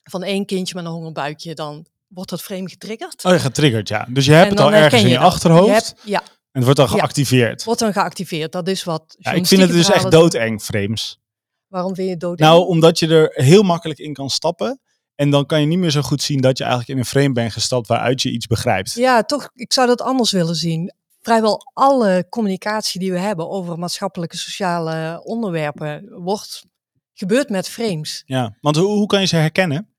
van 0.04 0.24
één 0.24 0.46
kindje 0.46 0.76
met 0.76 0.86
een 0.86 0.92
hongerbuikje, 0.92 1.56
dan 1.56 1.86
wordt 2.08 2.30
dat 2.30 2.42
frame 2.42 2.70
getriggerd. 2.70 3.26
Oh, 3.26 3.32
je 3.32 3.40
getriggerd, 3.40 3.88
ja. 3.88 4.08
Dus 4.10 4.26
je 4.26 4.32
hebt 4.32 4.50
het 4.50 4.60
al 4.60 4.74
ergens 4.74 5.02
in 5.04 5.08
je 5.10 5.16
dat. 5.16 5.24
achterhoofd 5.24 5.66
Je 5.68 5.72
hebt- 5.74 6.02
ja, 6.04 6.24
en 6.52 6.62
het 6.62 6.64
wordt 6.64 6.80
dan 6.80 6.88
Ja. 6.90 6.94
geactiveerd. 6.94 7.64
wordt 7.64 7.80
dan 7.80 7.94
geactiveerd. 7.94 8.52
Dat 8.52 8.68
is 8.68 8.84
wat. 8.84 9.16
Ja, 9.18 9.32
ik 9.32 9.48
vind 9.48 9.62
het 9.62 9.72
dus 9.72 9.90
echt 9.90 10.12
doodeng, 10.12 10.62
frames. 10.62 11.20
Waarom 11.68 11.96
vind 11.96 12.06
je 12.08 12.12
het 12.14 12.22
dood? 12.22 12.40
Nou, 12.40 12.68
omdat 12.68 13.00
je 13.00 13.08
er 13.08 13.44
heel 13.44 13.64
makkelijk 13.64 14.00
in 14.00 14.14
kan 14.14 14.30
stappen. 14.30 14.80
En 15.16 15.30
dan 15.30 15.46
kan 15.46 15.60
je 15.62 15.68
niet 15.68 15.78
meer 15.78 15.90
zo 15.92 16.02
goed 16.02 16.22
zien 16.22 16.42
dat 16.42 16.58
je 16.58 16.64
eigenlijk 16.64 16.94
in 16.94 16.98
een 16.98 17.10
frame 17.10 17.32
bent 17.32 17.52
gestapt 17.54 17.88
waaruit 17.88 18.22
je 18.22 18.32
iets 18.32 18.48
begrijpt. 18.48 18.94
Ja, 18.94 19.24
toch, 19.24 19.50
ik 19.54 19.74
zou 19.74 19.88
dat 19.88 20.02
anders 20.02 20.32
willen 20.32 20.56
zien. 20.56 20.94
Vrijwel 21.22 21.72
alle 21.74 22.26
communicatie 22.30 23.00
die 23.00 23.12
we 23.12 23.18
hebben 23.20 23.50
over 23.50 23.80
maatschappelijke, 23.80 24.38
sociale 24.38 25.22
onderwerpen 25.24 26.06
wordt 26.24 26.66
gebeurt 27.14 27.50
met 27.50 27.70
frames. 27.70 28.24
Ja, 28.26 28.58
want 28.62 28.76
hoe, 28.76 28.88
hoe 28.88 29.06
kan 29.08 29.20
je 29.20 29.28
ze 29.28 29.36
herkennen? 29.36 29.90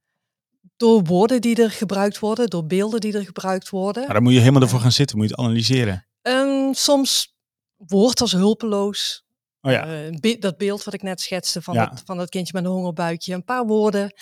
Door 0.77 1.03
woorden 1.05 1.41
die 1.41 1.63
er 1.63 1.71
gebruikt 1.71 2.19
worden, 2.19 2.51
door 2.51 2.67
beelden 2.67 3.01
die 3.01 3.17
er 3.17 3.25
gebruikt 3.25 3.69
worden. 3.69 4.03
Nou, 4.03 4.15
dan 4.15 4.23
moet 4.23 4.33
je 4.33 4.39
helemaal 4.39 4.63
ervoor 4.63 4.81
gaan 4.81 4.93
zitten, 4.93 5.17
moet 5.17 5.29
je 5.29 5.35
het 5.35 5.45
analyseren. 5.45 6.07
Ehm, 6.23 6.73
soms 6.73 7.35
woord 7.77 8.21
als 8.21 8.33
hulpeloos. 8.33 9.25
Oh 9.61 9.71
ja, 9.73 9.87
Eh, 10.07 10.11
be- 10.21 10.39
dat 10.39 10.57
beeld 10.57 10.85
wat 10.85 10.95
ik 10.95 11.03
net 11.03 11.21
schetste 11.21 11.63
van, 11.63 11.75
Ja. 11.75 11.87
dat, 11.87 12.03
van 12.05 12.17
dat 12.17 12.29
kindje 12.29 12.53
met 12.55 12.65
een 12.65 12.71
hongerbuikje. 12.71 13.35
Een 13.35 13.45
paar 13.45 13.67
woorden. 13.67 14.15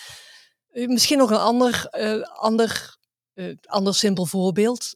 Eh, 0.71 0.87
misschien 0.87 1.17
nog 1.17 1.29
een 1.29 1.37
ander, 1.37 1.85
eh, 1.89 2.21
ander, 2.21 2.97
eh, 3.33 3.55
ander 3.65 3.95
simpel 3.95 4.25
voorbeeld. 4.25 4.95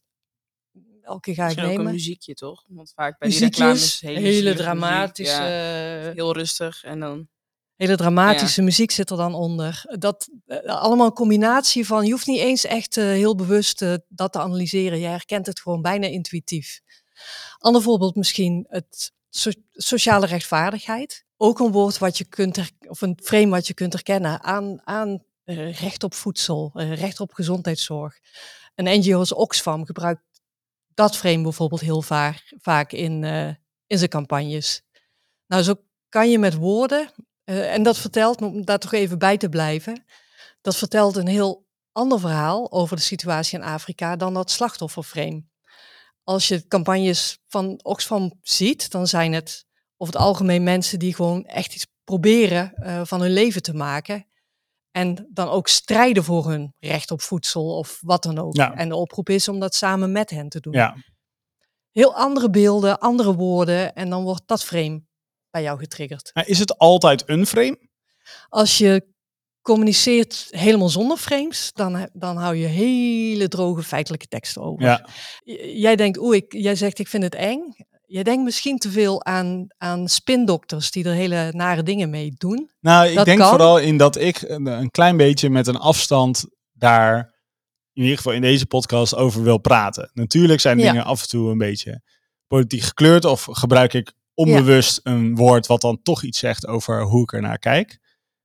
Welke 1.01 1.33
ga 1.33 1.41
ik 1.41 1.45
Misschien 1.47 1.63
ook 1.65 1.71
een 1.71 1.77
nemen? 1.77 1.93
muziekje, 1.93 2.33
toch? 2.33 2.63
Want 2.67 2.91
vaak 2.95 3.19
bij 3.19 3.29
die 3.29 3.39
Muziekjes, 3.39 3.61
reclames 3.61 3.99
hele, 3.99 4.19
muziek, 4.21 5.25
ja. 5.25 5.43
heel 6.13 6.33
rustig 6.33 6.83
en 6.83 6.99
dan 6.99 7.27
hele 7.75 7.95
dramatische 7.95 8.61
muziek 8.61 8.91
zit 8.91 9.09
er 9.09 9.17
dan 9.17 9.33
onder. 9.33 9.95
Dat 9.99 10.29
eh, 10.45 10.59
allemaal 10.63 11.05
een 11.05 11.13
combinatie 11.13 11.85
van, 11.85 12.05
je 12.05 12.11
hoeft 12.11 12.27
niet 12.27 12.39
eens 12.39 12.65
echt 12.65 12.97
eh, 12.97 13.03
heel 13.03 13.35
bewust 13.35 13.81
eh, 13.81 13.93
dat 14.07 14.31
te 14.31 14.39
analyseren. 14.39 14.99
Je 14.99 15.07
herkent 15.07 15.45
het 15.45 15.59
gewoon 15.59 15.81
bijna 15.81 16.07
intuïtief. 16.07 16.81
Ander 17.57 17.81
voorbeeld 17.81 18.15
misschien 18.15 18.65
het 18.69 19.11
so- 19.29 19.61
sociale 19.71 20.25
rechtvaardigheid. 20.25 21.25
Ook 21.37 21.59
een 21.59 21.71
woord 21.71 21.97
wat 21.97 22.17
je 22.17 22.25
kunt, 22.25 22.71
of 22.87 23.01
een 23.01 23.19
frame 23.23 23.49
wat 23.49 23.67
je 23.67 23.73
kunt 23.73 23.93
herkennen 23.93 24.43
aan, 24.43 24.81
aan 24.83 25.23
recht 25.71 26.03
op 26.03 26.13
voedsel, 26.13 26.71
recht 26.73 27.19
op 27.19 27.33
gezondheidszorg. 27.33 28.19
Een 28.75 28.99
NGO 28.99 29.17
als 29.17 29.33
Oxfam 29.33 29.85
gebruikt 29.85 30.21
dat 30.93 31.17
frame 31.17 31.41
bijvoorbeeld 31.41 31.81
heel 31.81 32.01
vaak, 32.01 32.53
vaak 32.57 32.91
in, 32.91 33.23
in 33.87 33.97
zijn 33.97 34.09
campagnes. 34.09 34.81
Nou, 35.47 35.63
zo 35.63 35.73
kan 36.09 36.29
je 36.29 36.39
met 36.39 36.53
woorden, 36.53 37.11
eh, 37.45 37.73
en 37.73 37.83
dat 37.83 37.97
vertelt, 37.97 38.41
om 38.41 38.65
daar 38.65 38.79
toch 38.79 38.93
even 38.93 39.19
bij 39.19 39.37
te 39.37 39.49
blijven, 39.49 40.05
dat 40.61 40.75
vertelt 40.75 41.15
een 41.15 41.27
heel 41.27 41.65
ander 41.91 42.19
verhaal 42.19 42.71
over 42.71 42.95
de 42.95 43.01
situatie 43.01 43.59
in 43.59 43.65
Afrika 43.65 44.15
dan 44.15 44.33
dat 44.33 44.51
slachtofferframe. 44.51 45.43
Als 46.23 46.47
je 46.47 46.67
campagnes 46.67 47.39
van 47.47 47.79
Oxfam 47.83 48.39
ziet, 48.41 48.91
dan 48.91 49.07
zijn 49.07 49.33
het 49.33 49.65
over 49.97 50.13
het 50.13 50.23
algemeen 50.23 50.63
mensen 50.63 50.99
die 50.99 51.15
gewoon 51.15 51.45
echt 51.45 51.75
iets 51.75 51.87
proberen 52.03 52.73
uh, 52.75 53.01
van 53.05 53.21
hun 53.21 53.31
leven 53.31 53.61
te 53.61 53.73
maken. 53.73 54.27
En 54.91 55.27
dan 55.29 55.47
ook 55.47 55.67
strijden 55.67 56.23
voor 56.23 56.49
hun 56.49 56.73
recht 56.79 57.11
op 57.11 57.21
voedsel 57.21 57.77
of 57.77 57.97
wat 58.01 58.23
dan 58.23 58.37
ook. 58.37 58.55
Ja. 58.55 58.73
En 58.73 58.89
de 58.89 58.95
oproep 58.95 59.29
is 59.29 59.47
om 59.47 59.59
dat 59.59 59.75
samen 59.75 60.11
met 60.11 60.29
hen 60.29 60.49
te 60.49 60.59
doen. 60.59 60.73
Ja, 60.73 60.95
Heel 61.91 62.15
andere 62.15 62.49
beelden, 62.49 62.99
andere 62.99 63.35
woorden 63.35 63.93
en 63.93 64.09
dan 64.09 64.23
wordt 64.23 64.47
dat 64.47 64.63
frame 64.63 65.03
bij 65.55 65.63
jou 65.63 65.79
getriggerd. 65.79 66.29
Maar 66.33 66.47
is 66.47 66.59
het 66.59 66.77
altijd 66.77 67.23
een 67.25 67.45
frame? 67.45 67.77
Als 68.49 68.77
je 68.77 69.05
communiceert 69.61 70.47
helemaal 70.49 70.89
zonder 70.89 71.17
frames, 71.17 71.71
dan, 71.73 72.09
dan 72.13 72.37
hou 72.37 72.55
je 72.55 72.65
hele 72.67 73.47
droge 73.47 73.83
feitelijke 73.83 74.27
teksten 74.27 74.61
over. 74.61 74.85
Ja, 74.85 75.05
Jij 75.73 75.95
denkt, 75.95 76.17
oeh, 76.17 76.35
ik, 76.35 76.53
jij 76.53 76.75
zegt 76.75 76.99
ik 76.99 77.07
vind 77.07 77.23
het 77.23 77.35
eng. 77.35 77.61
Jij 78.05 78.23
denkt 78.23 78.43
misschien 78.43 78.77
te 78.77 78.89
veel 78.89 79.25
aan, 79.25 79.67
aan 79.77 80.07
spindokters 80.07 80.91
die 80.91 81.05
er 81.05 81.13
hele 81.13 81.51
nare 81.51 81.83
dingen 81.83 82.09
mee 82.09 82.33
doen. 82.37 82.69
nou, 82.79 83.07
ik 83.09 83.15
Dat 83.15 83.25
denk 83.25 83.39
kan. 83.39 83.49
vooral 83.49 83.77
in 83.79 83.97
dat 83.97 84.15
ik 84.17 84.41
een, 84.41 84.65
een 84.65 84.91
klein 84.91 85.17
beetje 85.17 85.49
met 85.49 85.67
een 85.67 85.77
afstand 85.77 86.45
daar, 86.71 87.17
in 87.93 88.01
ieder 88.01 88.17
geval 88.17 88.33
in 88.33 88.41
deze 88.41 88.65
podcast, 88.65 89.15
over 89.15 89.43
wil 89.43 89.57
praten. 89.57 90.09
Natuurlijk 90.13 90.59
zijn 90.61 90.79
Ja. 90.79 90.91
dingen 90.91 91.05
af 91.05 91.21
en 91.21 91.27
toe 91.27 91.51
een 91.51 91.57
beetje 91.57 92.01
politiek 92.47 92.81
gekleurd 92.81 93.25
of 93.25 93.47
gebruik 93.51 93.93
ik 93.93 94.13
onbewust 94.35 94.99
een 95.03 95.35
woord 95.35 95.67
wat 95.67 95.81
dan 95.81 96.01
toch 96.01 96.23
iets 96.23 96.39
zegt 96.39 96.67
over 96.67 97.01
hoe 97.03 97.21
ik 97.21 97.33
ernaar 97.33 97.59
kijk. 97.59 97.99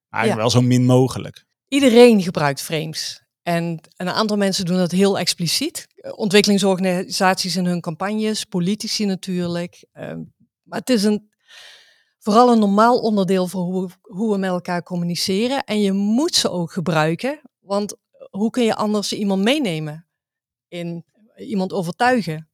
Maar 0.09 0.27
Ja. 0.27 0.37
wel 0.37 0.51
zo 0.51 0.61
min 0.61 0.85
mogelijk. 0.87 1.45
Iedereen 1.69 2.23
gebruikt 2.23 2.61
frames. 2.63 3.23
En 3.43 3.81
een 3.97 4.09
aantal 4.09 4.37
mensen 4.37 4.65
doen 4.65 4.77
dat 4.77 4.91
heel 4.91 5.19
expliciet. 5.19 5.87
Ontwikkelingsorganisaties 6.17 7.57
in 7.57 7.65
hun 7.67 7.81
campagnes, 7.81 8.45
politici 8.45 9.05
natuurlijk. 9.05 9.87
Ehm, 9.93 10.23
maar 10.63 10.79
het 10.79 10.91
is 10.91 11.05
een, 11.05 11.31
vooral 12.19 12.53
een 12.53 12.59
normaal 12.59 12.99
onderdeel 12.99 13.47
voor 13.47 13.63
hoe, 13.63 13.91
hoe 14.01 14.33
we 14.33 14.39
met 14.39 14.51
elkaar 14.51 14.83
communiceren. 14.83 15.65
En 15.65 15.81
je 15.81 15.93
moet 15.93 16.35
ze 16.35 16.51
ook 16.51 16.73
gebruiken. 16.73 17.41
Want 17.61 17.97
hoe 18.31 18.51
kun 18.51 18.65
je 18.65 18.75
anders 18.75 19.13
iemand 19.13 19.43
meenemen? 19.43 20.09
In 20.69 21.05
iemand 21.37 21.73
overtuigen? 21.73 22.50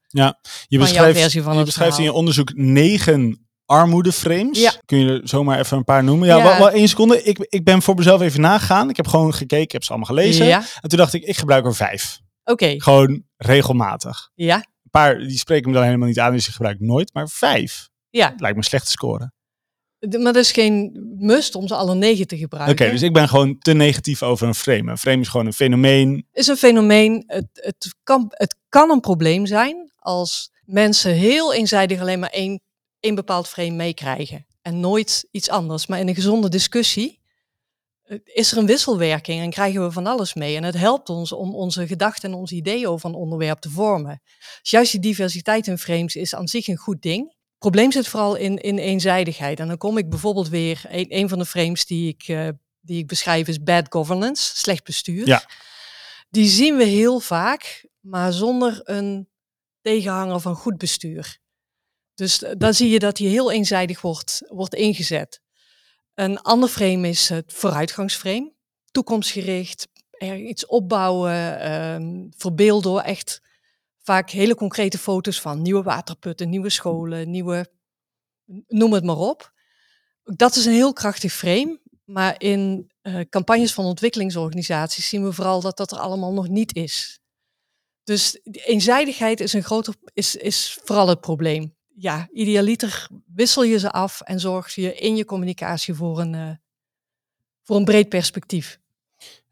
Je 0.68 0.78
beschrijft, 0.78 1.32
van 1.32 1.52
je 1.52 1.56
het 1.56 1.64
beschrijft 1.64 1.98
in 1.98 2.04
je 2.04 2.12
onderzoek 2.12 2.54
negen 2.54 3.48
armoedeframes. 3.64 4.60
Ja. 4.60 4.72
Kun 4.84 4.98
je 4.98 5.12
er 5.12 5.28
zomaar 5.28 5.58
even 5.58 5.76
een 5.76 5.84
paar 5.84 6.04
noemen? 6.04 6.28
Ja, 6.28 6.36
Ja. 6.36 6.42
Wel, 6.42 6.58
wel 6.58 6.70
één 6.70 6.88
seconde. 6.88 7.22
Ik, 7.22 7.38
ik 7.48 7.64
ben 7.64 7.82
voor 7.82 7.94
mezelf 7.94 8.20
even 8.20 8.40
nagegaan. 8.40 8.90
Ik 8.90 8.96
heb 8.96 9.06
gewoon 9.06 9.34
gekeken, 9.34 9.64
ik 9.64 9.72
heb 9.72 9.82
ze 9.84 9.88
allemaal 9.90 10.08
gelezen. 10.08 10.46
Ja, 10.46 10.62
En 10.80 10.88
toen 10.88 10.98
dacht 10.98 11.14
ik, 11.14 11.22
ik 11.22 11.36
gebruik 11.36 11.64
er 11.64 11.74
vijf. 11.74 12.18
oké. 12.44 12.74
Gewoon 12.80 13.22
regelmatig. 13.36 14.30
Ja, 14.34 14.56
Een 14.56 14.90
paar 14.90 15.18
die 15.18 15.38
spreken 15.38 15.68
me 15.68 15.74
dan 15.74 15.84
helemaal 15.84 16.08
niet 16.08 16.20
aan, 16.20 16.32
dus 16.32 16.46
ik 16.46 16.52
gebruik 16.54 16.80
ik 16.80 16.86
nooit. 16.86 17.14
Maar 17.14 17.28
vijf 17.28 17.88
ja. 18.10 18.26
lijkt 18.36 18.56
me 18.56 18.56
een 18.56 18.62
slechte 18.62 18.90
score. 18.90 19.32
Maar 20.00 20.32
dat 20.32 20.36
is 20.36 20.52
geen 20.52 21.06
must 21.18 21.54
om 21.54 21.68
ze 21.68 21.74
alle 21.74 21.94
negen 21.94 22.26
te 22.26 22.34
Oké, 22.34 22.42
gebruiken. 22.42 22.90
dus 22.90 23.02
ik 23.02 23.12
ben 23.12 23.28
gewoon 23.28 23.58
te 23.58 23.72
negatief 23.72 24.22
over 24.22 24.46
een 24.46 24.54
frame. 24.54 24.90
Een 24.90 24.98
frame 24.98 25.20
is 25.20 25.28
gewoon 25.28 25.46
een 25.46 25.52
fenomeen. 25.52 26.26
is 26.32 26.46
een 26.46 26.56
fenomeen. 26.56 27.24
Het, 27.26 27.46
het, 27.52 27.94
kan, 28.02 28.26
het 28.28 28.56
kan 28.68 28.90
een 28.90 29.00
probleem 29.00 29.46
zijn 29.46 29.92
als 29.98 30.50
mensen 30.64 31.12
heel 31.12 31.54
eenzijdig 31.54 32.00
alleen 32.00 32.18
maar 32.18 32.30
één, 32.30 32.60
één 33.00 33.14
bepaald 33.14 33.48
frame 33.48 33.70
meekrijgen. 33.70 34.46
En 34.62 34.80
nooit 34.80 35.28
iets 35.30 35.50
anders. 35.50 35.86
Maar 35.86 36.00
in 36.00 36.08
een 36.08 36.14
gezonde 36.14 36.48
discussie 36.48 37.20
eh, 38.02 38.18
is 38.24 38.52
er 38.52 38.58
een 38.58 38.66
wisselwerking 38.66 39.40
en 39.40 39.50
krijgen 39.50 39.82
we 39.82 39.90
van 39.90 40.06
alles 40.06 40.34
mee. 40.34 40.56
En 40.56 40.64
het 40.64 40.76
helpt 40.76 41.08
ons 41.08 41.32
om 41.32 41.54
onze 41.54 41.86
gedachten 41.86 42.30
en 42.30 42.36
onze 42.36 42.54
ideeën 42.54 42.86
over 42.86 43.08
een 43.08 43.14
onderwerp 43.14 43.58
te 43.58 43.70
vormen. 43.70 44.22
Dus 44.60 44.70
juist 44.70 44.92
die 44.92 45.00
diversiteit 45.00 45.66
in 45.66 45.78
frames 45.78 46.16
is 46.16 46.34
aan 46.34 46.48
zich 46.48 46.68
een 46.68 46.76
goed 46.76 47.02
ding. 47.02 47.34
Probleem 47.58 47.92
zit 47.92 48.08
vooral 48.08 48.34
in, 48.34 48.56
in 48.56 48.78
eenzijdigheid. 48.78 49.60
En 49.60 49.68
dan 49.68 49.76
kom 49.76 49.98
ik 49.98 50.08
bijvoorbeeld 50.08 50.48
weer, 50.48 50.82
een, 50.88 51.06
een 51.08 51.28
van 51.28 51.38
de 51.38 51.46
frames 51.46 51.86
die 51.86 52.08
ik, 52.08 52.22
eh, 52.28 52.48
die 52.80 52.98
ik 52.98 53.06
beschrijf 53.06 53.48
is 53.48 53.62
bad 53.62 53.86
governance, 53.88 54.56
slecht 54.56 54.84
bestuur. 54.84 55.26
Ja. 55.26 55.48
Die 56.28 56.48
zien 56.48 56.76
we 56.76 56.84
heel 56.84 57.20
vaak, 57.20 57.86
maar 58.00 58.32
zonder 58.32 58.80
een 58.84 59.28
tegenhanger 59.80 60.40
van 60.40 60.54
goed 60.54 60.78
bestuur. 60.78 61.38
Dus 62.14 62.42
eh, 62.42 62.52
dan 62.58 62.74
zie 62.74 62.90
je 62.90 62.98
dat 62.98 63.16
die 63.16 63.28
heel 63.28 63.52
eenzijdig 63.52 64.00
wordt, 64.00 64.42
wordt 64.48 64.74
ingezet. 64.74 65.40
Een 66.14 66.40
ander 66.40 66.68
frame 66.68 67.08
is 67.08 67.28
het 67.28 67.52
vooruitgangsframe. 67.52 68.52
Toekomstgericht, 68.90 69.88
er 70.10 70.36
iets 70.36 70.66
opbouwen, 70.66 71.60
ehm 71.60 72.26
verbeeld 72.36 72.82
door 72.82 73.00
echt 73.00 73.40
vaak 74.06 74.30
hele 74.30 74.54
concrete 74.54 74.98
foto's 74.98 75.40
van 75.40 75.62
nieuwe 75.62 75.82
waterputten, 75.82 76.48
nieuwe 76.48 76.70
scholen, 76.70 77.30
nieuwe, 77.30 77.70
noem 78.66 78.92
het 78.92 79.04
maar 79.04 79.16
op. 79.16 79.52
Dat 80.22 80.56
is 80.56 80.64
een 80.64 80.72
heel 80.72 80.92
krachtig 80.92 81.32
frame, 81.32 81.80
maar 82.04 82.34
in 82.38 82.90
eh, 83.00 83.20
campagnes 83.20 83.74
van 83.74 83.84
ontwikkelingsorganisaties 83.84 85.08
zien 85.08 85.24
we 85.24 85.32
vooral 85.32 85.60
dat 85.60 85.76
dat 85.76 85.92
er 85.92 85.98
allemaal 85.98 86.32
nog 86.32 86.48
niet 86.48 86.74
is. 86.74 87.20
Dus 88.04 88.40
eenzijdigheid 88.42 89.40
is, 89.40 89.52
een 89.52 89.64
groter, 89.64 89.94
is, 90.12 90.36
is 90.36 90.78
vooral 90.84 91.08
het 91.08 91.20
probleem. 91.20 91.74
Ja, 91.94 92.28
idealiter 92.32 93.08
wissel 93.34 93.62
je 93.62 93.78
ze 93.78 93.90
af 93.90 94.20
en 94.20 94.40
zorg 94.40 94.74
je 94.74 94.94
in 94.94 95.16
je 95.16 95.24
communicatie 95.24 95.94
voor 95.94 96.20
een, 96.20 96.34
eh, 96.34 96.50
voor 97.62 97.76
een 97.76 97.84
breed 97.84 98.08
perspectief. 98.08 98.78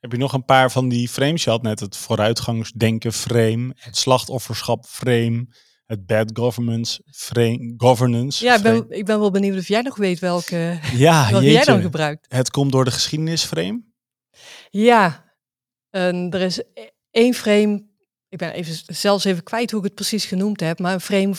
Heb 0.04 0.12
je 0.12 0.18
nog 0.18 0.32
een 0.32 0.44
paar 0.44 0.70
van 0.70 0.88
die 0.88 1.08
frames? 1.08 1.44
Je 1.44 1.50
had 1.50 1.62
net 1.62 1.80
het 1.80 1.96
vooruitgangsdenken 1.96 3.12
frame, 3.12 3.72
het 3.78 3.96
slachtofferschap 3.96 4.86
frame, 4.86 5.46
het 5.86 6.06
bad 6.06 6.30
governance 6.32 7.02
frame. 7.10 7.74
Governance 7.76 8.44
Ja, 8.44 8.56
ik 8.56 8.62
ben, 8.62 8.86
ik 8.88 9.04
ben 9.04 9.18
wel 9.18 9.30
benieuwd 9.30 9.58
of 9.58 9.68
jij 9.68 9.80
nog 9.80 9.96
weet 9.96 10.18
welke, 10.18 10.78
ja 10.92 11.26
welke 11.30 11.50
jij 11.50 11.64
dan 11.64 11.80
gebruikt. 11.80 12.26
Het 12.28 12.50
komt 12.50 12.72
door 12.72 12.84
de 12.84 12.90
geschiedenis 12.90 13.44
frame. 13.44 13.84
Ja, 14.70 15.34
en 15.90 16.30
er 16.30 16.40
is 16.40 16.58
e- 16.58 16.88
één 17.10 17.34
frame, 17.34 17.86
ik 18.28 18.38
ben 18.38 18.52
even, 18.52 18.94
zelfs 18.96 19.24
even 19.24 19.42
kwijt 19.42 19.70
hoe 19.70 19.80
ik 19.80 19.86
het 19.86 19.94
precies 19.94 20.24
genoemd 20.24 20.60
heb, 20.60 20.78
maar 20.78 20.92
een 20.92 21.00
frame 21.00 21.34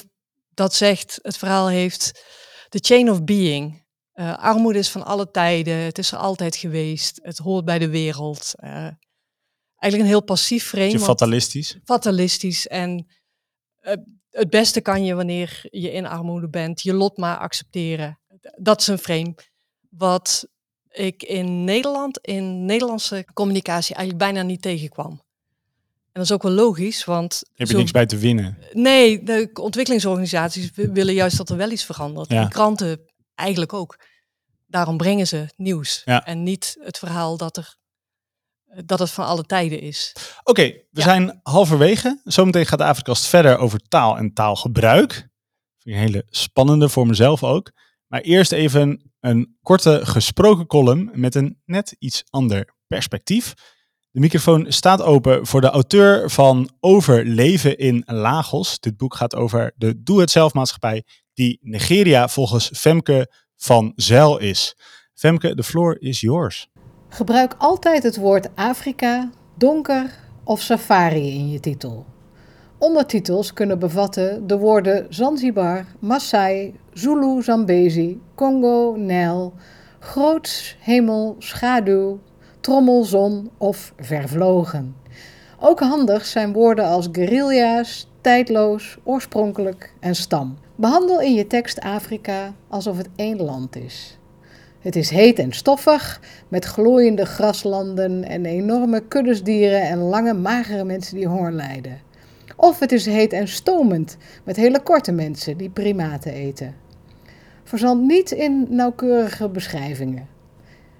dat 0.53 0.73
zegt, 0.73 1.19
het 1.21 1.37
verhaal 1.37 1.69
heeft 1.69 2.23
the 2.69 2.79
chain 2.81 3.09
of 3.09 3.23
being. 3.23 3.84
Eh, 4.15 4.37
armoede 4.37 4.79
is 4.79 4.89
van 4.89 5.05
alle 5.05 5.31
tijden, 5.31 5.77
het 5.77 5.97
is 5.97 6.11
er 6.11 6.17
altijd 6.17 6.55
geweest, 6.55 7.19
het 7.23 7.37
hoort 7.37 7.65
bij 7.65 7.79
de 7.79 7.89
wereld. 7.89 8.53
Eh, 8.55 8.69
eigenlijk 8.71 10.01
een 10.01 10.05
heel 10.05 10.23
passief 10.23 10.65
frame. 10.67 10.99
Fatalistisch. 10.99 11.77
fatalistisch. 11.83 12.67
En 12.67 13.07
eh, 13.81 13.93
het 14.31 14.49
beste 14.49 14.81
kan 14.81 15.03
je 15.05 15.13
wanneer 15.15 15.59
je 15.71 15.91
in 15.91 16.05
armoede 16.05 16.49
bent, 16.49 16.81
je 16.81 16.93
lot 16.93 17.17
maar 17.17 17.37
accepteren. 17.37 18.19
Dat 18.57 18.81
is 18.81 18.87
een 18.87 18.97
frame 18.97 19.35
wat 19.89 20.47
ik 20.91 21.23
in 21.23 21.63
Nederland, 21.63 22.17
in 22.21 22.65
Nederlandse 22.65 23.25
communicatie 23.33 23.95
eigenlijk 23.95 24.25
bijna 24.31 24.47
niet 24.47 24.61
tegenkwam. 24.61 25.11
En 25.11 26.21
dat 26.21 26.23
is 26.23 26.31
ook 26.31 26.43
wel 26.43 26.51
logisch, 26.51 27.03
want 27.05 27.41
Heb 27.53 27.67
je 27.67 27.73
zo- 27.73 27.79
niks 27.79 27.91
bij 27.91 28.05
te 28.05 28.17
winnen. 28.17 28.57
nee, 28.73 29.23
de 29.23 29.49
ontwikkelingsorganisaties 29.61 30.71
wi- 30.71 30.91
willen 30.91 31.13
juist 31.13 31.37
dat 31.37 31.49
er 31.49 31.57
wel 31.57 31.71
iets 31.71 31.83
verandert. 31.85 32.29
Ja. 32.29 32.41
En 32.41 32.49
kranten 32.49 32.99
eigenlijk 33.35 33.73
ook. 33.73 33.99
Daarom 34.67 34.97
brengen 34.97 35.27
ze 35.27 35.47
nieuws 35.55 36.01
Ja. 36.05 36.25
en 36.25 36.43
niet 36.43 36.77
het 36.79 36.97
verhaal 36.97 37.37
dat, 37.37 37.57
er, 37.57 37.75
dat 38.85 38.99
het 38.99 39.11
van 39.11 39.25
alle 39.25 39.43
tijden 39.43 39.79
is. 39.81 40.15
Oké, 40.43 40.61
we 40.63 40.81
Ja. 40.91 41.01
zijn 41.03 41.39
halverwege. 41.43 42.21
Zometeen 42.23 42.65
gaat 42.65 42.79
de 42.79 42.85
Afrikast 42.85 43.25
verder 43.25 43.57
over 43.57 43.79
taal 43.87 44.17
en 44.17 44.33
taalgebruik. 44.33 45.11
Vind 45.13 45.29
ik 45.83 45.93
een 45.93 45.99
hele 45.99 46.25
spannende 46.29 46.89
voor 46.89 47.07
mezelf 47.07 47.43
ook. 47.43 47.71
Maar 48.07 48.21
eerst 48.21 48.51
even 48.51 49.11
een 49.19 49.57
korte 49.61 49.99
gesproken 50.05 50.65
column 50.67 51.09
met 51.13 51.35
een 51.35 51.61
net 51.65 51.95
iets 51.99 52.23
ander 52.29 52.73
perspectief. 52.87 53.53
De 54.11 54.19
microfoon 54.19 54.65
staat 54.71 55.01
open 55.01 55.45
voor 55.45 55.61
de 55.61 55.69
auteur 55.69 56.29
van 56.29 56.69
Overleven 56.79 57.77
in 57.77 58.03
Lagos. 58.05 58.79
Dit 58.79 58.97
boek 58.97 59.15
gaat 59.15 59.35
over 59.35 59.73
de 59.75 60.03
doe-het-zelf-maatschappij 60.03 61.03
die 61.35 61.59
Nigeria 61.61 62.27
volgens 62.27 62.71
Femke 62.73 63.31
van 63.55 63.93
Zijl 63.95 64.37
is. 64.37 64.77
Femke, 65.13 65.55
de 65.55 65.63
floor 65.63 65.97
is 65.99 66.21
yours. 66.21 66.69
Gebruik 67.09 67.55
altijd 67.57 68.03
het 68.03 68.15
woord 68.15 68.55
Afrika, 68.55 69.29
donker 69.57 70.19
of 70.43 70.61
safari 70.61 71.35
in 71.35 71.49
je 71.49 71.59
titel. 71.59 72.05
Ondertitels 72.77 73.53
kunnen 73.53 73.79
bevatten 73.79 74.47
de 74.47 74.57
woorden 74.57 75.05
Zanzibar, 75.09 75.85
Maasai, 75.99 76.75
Zulu, 76.93 77.43
Zambezi, 77.43 78.21
Congo, 78.35 78.95
Nijl, 78.95 79.53
groots, 79.99 80.75
hemel, 80.79 81.35
schaduw, 81.39 82.19
trommel, 82.59 83.03
zon 83.03 83.51
of 83.57 83.93
vervlogen. 83.99 84.95
Ook 85.59 85.79
handig 85.79 86.25
zijn 86.25 86.53
woorden 86.53 86.85
als 86.85 87.07
guerrilla's, 87.11 88.07
tijdloos, 88.21 88.97
oorspronkelijk 89.03 89.93
en 89.99 90.15
stam. 90.15 90.57
Behandel 90.77 91.21
in 91.21 91.33
je 91.33 91.47
tekst 91.47 91.79
Afrika 91.79 92.53
alsof 92.67 92.97
het 92.97 93.09
één 93.15 93.41
land 93.41 93.75
is. 93.75 94.17
Het 94.79 94.95
is 94.95 95.09
heet 95.09 95.39
en 95.39 95.51
stoffig, 95.51 96.21
met 96.47 96.65
glooiende 96.65 97.25
graslanden 97.25 98.23
en 98.23 98.45
enorme 98.45 99.07
kuddes 99.07 99.43
dieren 99.43 99.81
en 99.81 99.97
lange, 99.97 100.33
magere 100.33 100.83
mensen 100.83 101.15
die 101.15 101.27
honger 101.27 101.51
lijden. 101.51 102.01
Of 102.55 102.79
het 102.79 102.91
is 102.91 103.05
heet 103.05 103.33
en 103.33 103.47
stomend, 103.47 104.17
met 104.43 104.55
hele 104.55 104.81
korte 104.81 105.11
mensen 105.11 105.57
die 105.57 105.69
primaten 105.69 106.33
eten. 106.33 106.75
Verzand 107.63 108.01
niet 108.01 108.31
in 108.31 108.65
nauwkeurige 108.69 109.49
beschrijvingen. 109.49 110.27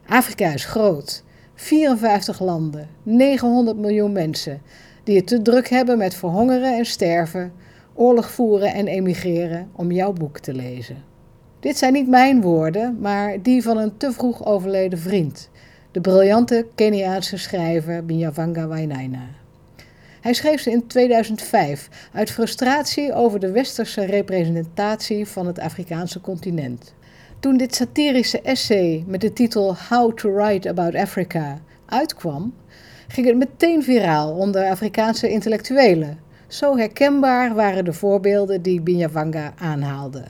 Afrika 0.07 0.53
is 0.53 0.65
groot, 0.65 1.23
54 1.55 2.39
landen, 2.39 2.89
900 3.03 3.77
miljoen 3.77 4.11
mensen, 4.11 4.61
die 5.03 5.17
het 5.17 5.27
te 5.27 5.41
druk 5.41 5.69
hebben 5.69 5.97
met 5.97 6.15
verhongeren 6.15 6.77
en 6.77 6.85
sterven, 6.85 7.53
oorlog 7.95 8.31
voeren 8.31 8.73
en 8.73 8.87
emigreren 8.87 9.69
om 9.75 9.91
jouw 9.91 10.13
boek 10.13 10.39
te 10.39 10.53
lezen. 10.53 11.03
Dit 11.59 11.77
zijn 11.77 11.93
niet 11.93 12.07
mijn 12.07 12.41
woorden, 12.41 12.97
maar 12.99 13.41
die 13.41 13.63
van 13.63 13.77
een 13.77 13.97
te 13.97 14.11
vroeg 14.11 14.45
overleden 14.45 14.99
vriend, 14.99 15.49
de 15.91 16.01
briljante 16.01 16.67
Keniaanse 16.75 17.37
schrijver 17.37 18.05
Binyavanga 18.05 18.67
Wainaina. 18.67 19.27
Hij 20.21 20.33
schreef 20.33 20.61
ze 20.61 20.71
in 20.71 20.87
2005 20.87 21.89
uit 22.13 22.31
frustratie 22.31 23.13
over 23.13 23.39
de 23.39 23.51
westerse 23.51 24.05
representatie 24.05 25.27
van 25.27 25.47
het 25.47 25.59
Afrikaanse 25.59 26.21
continent. 26.21 26.93
Toen 27.39 27.57
dit 27.57 27.75
satirische 27.75 28.41
essay 28.41 29.03
met 29.07 29.21
de 29.21 29.33
titel 29.33 29.75
How 29.89 30.13
to 30.13 30.33
Write 30.33 30.69
About 30.69 30.95
Africa 30.95 31.61
uitkwam, 31.85 32.53
ging 33.07 33.27
het 33.27 33.37
meteen 33.37 33.83
viraal 33.83 34.31
onder 34.31 34.69
Afrikaanse 34.69 35.29
intellectuelen. 35.29 36.19
Zo 36.55 36.77
herkenbaar 36.77 37.55
waren 37.55 37.85
de 37.85 37.93
voorbeelden 37.93 38.61
die 38.61 38.81
Binyavanga 38.81 39.53
aanhaalde. 39.57 40.23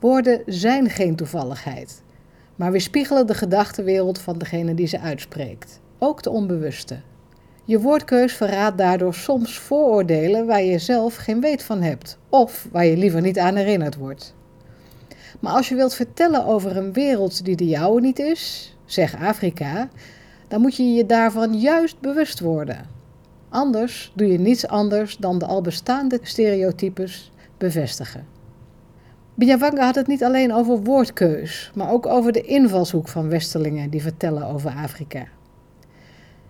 Woorden 0.00 0.42
zijn 0.46 0.90
geen 0.90 1.16
toevalligheid, 1.16 2.02
maar 2.56 2.70
weerspiegelen 2.70 3.26
de 3.26 3.34
gedachtenwereld 3.34 4.18
van 4.18 4.38
degene 4.38 4.74
die 4.74 4.86
ze 4.86 5.00
uitspreekt, 5.00 5.80
ook 5.98 6.22
de 6.22 6.30
onbewuste. 6.30 7.00
Je 7.64 7.80
woordkeus 7.80 8.32
verraadt 8.32 8.78
daardoor 8.78 9.14
soms 9.14 9.58
vooroordelen 9.58 10.46
waar 10.46 10.62
je 10.62 10.78
zelf 10.78 11.16
geen 11.16 11.40
weet 11.40 11.62
van 11.62 11.82
hebt, 11.82 12.18
of 12.28 12.68
waar 12.72 12.86
je 12.86 12.96
liever 12.96 13.20
niet 13.20 13.38
aan 13.38 13.56
herinnerd 13.56 13.96
wordt. 13.96 14.34
Maar 15.40 15.52
als 15.52 15.68
je 15.68 15.74
wilt 15.74 15.94
vertellen 15.94 16.46
over 16.46 16.76
een 16.76 16.92
wereld 16.92 17.44
die 17.44 17.56
de 17.56 17.68
jouwe 17.68 18.00
niet 18.00 18.18
is, 18.18 18.76
zeg 18.84 19.20
Afrika, 19.20 19.88
dan 20.48 20.60
moet 20.60 20.76
je 20.76 20.82
je 20.82 21.06
daarvan 21.06 21.60
juist 21.60 22.00
bewust 22.00 22.40
worden. 22.40 22.99
Anders 23.50 24.12
doe 24.14 24.32
je 24.32 24.38
niets 24.38 24.66
anders 24.66 25.16
dan 25.16 25.38
de 25.38 25.46
al 25.46 25.60
bestaande 25.60 26.18
stereotypes 26.22 27.32
bevestigen. 27.58 28.26
Binyavanga 29.34 29.84
had 29.84 29.94
het 29.94 30.06
niet 30.06 30.24
alleen 30.24 30.52
over 30.52 30.82
woordkeus, 30.82 31.70
maar 31.74 31.90
ook 31.90 32.06
over 32.06 32.32
de 32.32 32.42
invalshoek 32.42 33.08
van 33.08 33.28
Westerlingen 33.28 33.90
die 33.90 34.02
vertellen 34.02 34.46
over 34.46 34.70
Afrika. 34.70 35.24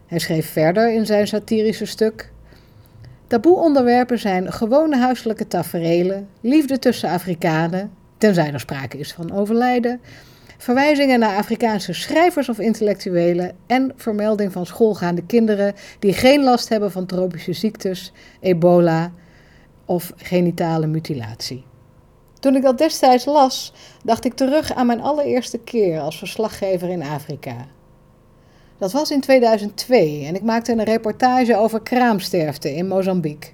Hij 0.07 0.18
schreef 0.18 0.51
verder 0.51 0.92
in 0.92 1.07
zijn 1.07 1.26
satirische 1.26 1.84
stuk: 1.84 2.32
Taboe-onderwerpen 3.26 4.18
zijn 4.18 4.53
gewone 4.53 4.96
huiselijke 4.96 5.46
taferelen, 5.46 6.28
liefde 6.40 6.78
tussen 6.78 7.11
Afrikanen, 7.11 7.90
tenzij 8.18 8.53
er 8.53 8.61
sprake 8.61 8.98
is 8.98 9.12
van 9.12 9.32
overlijden, 9.32 10.01
verwijzingen 10.61 11.18
naar 11.18 11.36
Afrikaanse 11.36 11.92
schrijvers 11.92 12.48
of 12.48 12.58
intellectuelen 12.58 13.56
en 13.66 13.92
vermelding 13.96 14.52
van 14.52 14.66
schoolgaande 14.66 15.22
kinderen 15.22 15.74
die 15.98 16.12
geen 16.12 16.42
last 16.42 16.68
hebben 16.68 16.92
van 16.92 17.06
tropische 17.06 17.52
ziektes, 17.52 18.12
ebola 18.40 19.12
of 19.84 20.12
genitale 20.16 20.86
mutilatie. 20.86 21.64
Toen 22.40 22.56
ik 22.56 22.62
dat 22.62 22.78
destijds 22.78 23.24
las, 23.24 23.72
dacht 24.04 24.24
ik 24.24 24.34
terug 24.34 24.74
aan 24.74 24.86
mijn 24.86 25.00
allereerste 25.00 25.58
keer 25.58 26.00
als 26.00 26.18
verslaggever 26.18 26.88
in 26.88 27.02
Afrika. 27.02 27.66
Dat 28.78 28.92
was 28.92 29.11
in 29.11 29.20
2002 29.20 30.24
en 30.26 30.34
ik 30.34 30.42
maakte 30.42 30.72
een 30.72 30.84
reportage 30.84 31.56
over 31.56 31.82
kraamsterfte 31.82 32.74
in 32.74 32.88
Mozambique. 32.88 33.50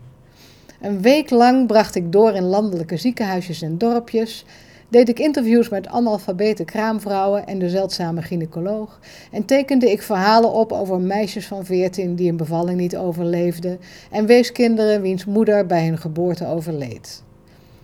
Een 0.80 1.02
week 1.02 1.30
lang 1.30 1.66
bracht 1.66 1.94
ik 1.94 2.12
door 2.12 2.32
in 2.32 2.44
landelijke 2.44 2.96
ziekenhuisjes 2.96 3.62
en 3.62 3.78
dorpjes, 3.78 4.44
deed 4.88 5.08
ik 5.08 5.18
interviews 5.18 5.68
met 5.68 5.88
analfabete 5.88 6.64
kraamvrouwen 6.64 7.46
en 7.46 7.58
de 7.58 7.68
zeldzame 7.68 8.22
gynaecoloog 8.22 9.00
en 9.30 9.44
tekende 9.44 9.90
ik 9.90 10.02
verhalen 10.02 10.52
op 10.52 10.72
over 10.72 11.00
meisjes 11.00 11.46
van 11.46 11.64
14 11.64 12.14
die 12.14 12.30
een 12.30 12.36
bevalling 12.36 12.78
niet 12.78 12.96
overleefden 12.96 13.78
en 14.10 14.26
weeskinderen 14.26 15.02
wiens 15.02 15.24
moeder 15.24 15.66
bij 15.66 15.86
hun 15.86 15.98
geboorte 15.98 16.46
overleed. 16.46 17.22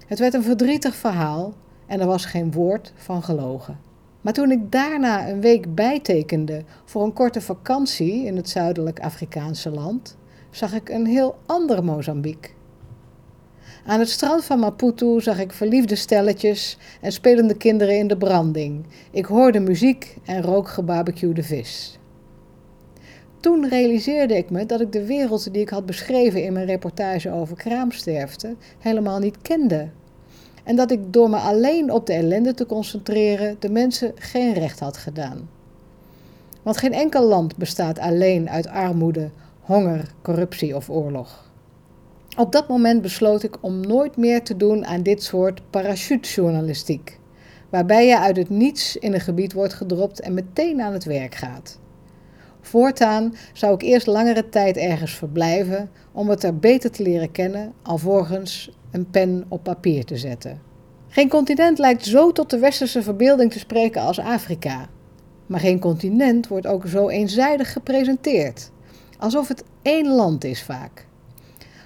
Het 0.07 0.19
werd 0.19 0.35
een 0.35 0.43
verdrietig 0.43 0.95
verhaal 0.95 1.53
en 1.87 2.01
er 2.01 2.07
was 2.07 2.25
geen 2.25 2.53
woord 2.53 2.93
van 2.97 3.23
gelogen. 3.23 3.79
Maar 4.21 4.33
toen 4.33 4.51
ik 4.51 4.73
daarna 4.73 5.29
een 5.29 5.41
week 5.41 5.75
bijtekende 5.75 6.63
voor 6.85 7.05
een 7.05 7.13
korte 7.13 7.41
vakantie 7.41 8.25
in 8.25 8.37
het 8.37 8.49
zuidelijk 8.49 9.01
Afrikaanse 9.01 9.71
land, 9.71 10.17
zag 10.51 10.73
ik 10.75 10.89
een 10.89 11.07
heel 11.07 11.39
ander 11.47 11.85
Mozambique. 11.85 12.51
Aan 13.87 13.99
het 13.99 14.09
strand 14.11 14.45
van 14.45 14.59
Maputo 14.59 15.21
zag 15.21 15.41
ik 15.41 15.53
verliefde 15.53 15.95
stelletjes 15.95 16.79
en 17.01 17.13
spelende 17.13 17.57
kinderen 17.57 17.99
in 17.99 18.07
de 18.07 18.17
branding. 18.17 18.87
Ik 19.11 19.25
hoorde 19.25 19.61
muziek 19.61 20.17
en 20.25 20.43
rook 20.43 20.69
gebarbecuede 20.69 21.43
vis. 21.43 21.99
Toen 23.41 23.69
realiseerde 23.69 24.37
ik 24.37 24.51
me 24.51 24.67
dat 24.67 24.81
ik 24.81 24.93
de 24.93 25.07
wereld 25.07 25.53
die 25.53 25.63
ik 25.63 25.69
had 25.69 25.87
beschreven 25.87 26.45
in 26.45 26.53
mijn 26.53 26.67
reportage 26.67 27.31
over 27.31 27.57
kraamsterfte 27.57 28.57
helemaal 28.79 29.19
niet 29.19 29.43
kende. 29.43 29.89
En 30.65 30.77
dat 30.77 30.91
ik 30.91 31.13
door 31.13 31.31
me 31.31 31.37
alleen 31.37 31.93
op 31.93 32.07
de 32.07 32.13
ellende 32.13 32.55
te 32.55 32.67
concentreren 32.67 33.57
de 33.59 33.71
mensen 33.71 34.13
geen 34.15 34.53
recht 34.53 34.81
had 34.81 34.97
gedaan. 34.97 35.49
Want 36.63 36.77
geen 36.77 36.93
enkel 36.93 37.25
land 37.25 37.57
bestaat 37.57 37.99
alleen 37.99 38.51
uit 38.51 38.69
armoede, 38.69 39.31
honger, 39.61 40.13
corruptie 40.23 40.77
of 40.77 40.91
oorlog. 40.91 41.52
Op 42.37 42.53
dat 42.53 42.69
moment 42.69 43.03
besloot 43.03 43.43
ik 43.43 43.57
om 43.61 43.81
nooit 43.81 44.17
meer 44.17 44.43
te 44.43 44.57
doen 44.57 44.87
aan 44.87 45.03
dit 45.03 45.23
soort 45.23 45.71
parachutejournalistiek, 45.71 47.19
waarbij 47.71 48.07
je 48.07 48.19
uit 48.19 48.37
het 48.37 48.49
niets 48.49 48.97
in 48.97 49.15
een 49.15 49.21
gebied 49.21 49.53
wordt 49.53 49.75
gedropt 49.75 50.21
en 50.21 50.35
meteen 50.35 50.81
aan 50.81 50.93
het 50.93 51.05
werk 51.05 51.35
gaat. 51.35 51.79
Voortaan 52.61 53.35
zou 53.53 53.75
ik 53.75 53.83
eerst 53.83 54.07
langere 54.07 54.49
tijd 54.49 54.77
ergens 54.77 55.15
verblijven 55.15 55.91
om 56.13 56.29
het 56.29 56.43
er 56.43 56.59
beter 56.59 56.91
te 56.91 57.03
leren 57.03 57.33
kennen, 57.33 57.73
alvorens 57.83 58.71
een 58.91 59.11
pen 59.11 59.45
op 59.49 59.63
papier 59.63 60.05
te 60.05 60.17
zetten. 60.17 60.61
Geen 61.09 61.29
continent 61.29 61.79
lijkt 61.79 62.05
zo 62.05 62.33
tot 62.33 62.51
de 62.51 62.59
westerse 62.59 63.03
verbeelding 63.03 63.53
te 63.53 63.59
spreken 63.59 64.03
als 64.03 64.19
Afrika. 64.19 64.89
Maar 65.47 65.61
geen 65.61 65.81
continent 65.81 66.49
wordt 66.49 66.67
ook 66.67 66.87
zo 66.87 67.09
eenzijdig 67.09 67.73
gepresenteerd. 67.73 68.71
Alsof 69.19 69.49
het 69.49 69.65
één 69.83 70.09
land 70.09 70.45
is 70.45 70.63
vaak. 70.63 71.11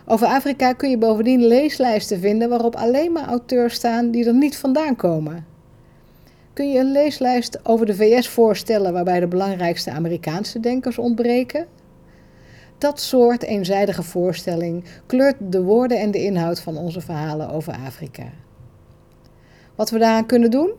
Over 0.08 0.26
Afrika 0.26 0.72
kun 0.72 0.90
je 0.90 0.98
bovendien 0.98 1.46
leeslijsten 1.46 2.20
vinden 2.20 2.48
waarop 2.48 2.76
alleen 2.76 3.12
maar 3.12 3.28
auteurs 3.28 3.74
staan 3.74 4.10
die 4.10 4.26
er 4.26 4.34
niet 4.34 4.56
vandaan 4.56 4.96
komen. 4.96 5.46
Kun 6.52 6.70
je 6.70 6.78
een 6.78 6.92
leeslijst 6.92 7.60
over 7.62 7.86
de 7.86 7.94
VS 7.94 8.28
voorstellen 8.28 8.92
waarbij 8.92 9.20
de 9.20 9.26
belangrijkste 9.26 9.90
Amerikaanse 9.90 10.60
denkers 10.60 10.98
ontbreken? 10.98 11.66
Dat 12.78 13.00
soort 13.00 13.42
eenzijdige 13.42 14.02
voorstelling 14.02 14.84
kleurt 15.06 15.36
de 15.38 15.62
woorden 15.62 16.00
en 16.00 16.10
de 16.10 16.22
inhoud 16.22 16.60
van 16.60 16.76
onze 16.76 17.00
verhalen 17.00 17.50
over 17.50 17.72
Afrika. 17.86 18.26
Wat 19.74 19.90
we 19.90 19.98
daaraan 19.98 20.26
kunnen 20.26 20.50
doen? 20.50 20.72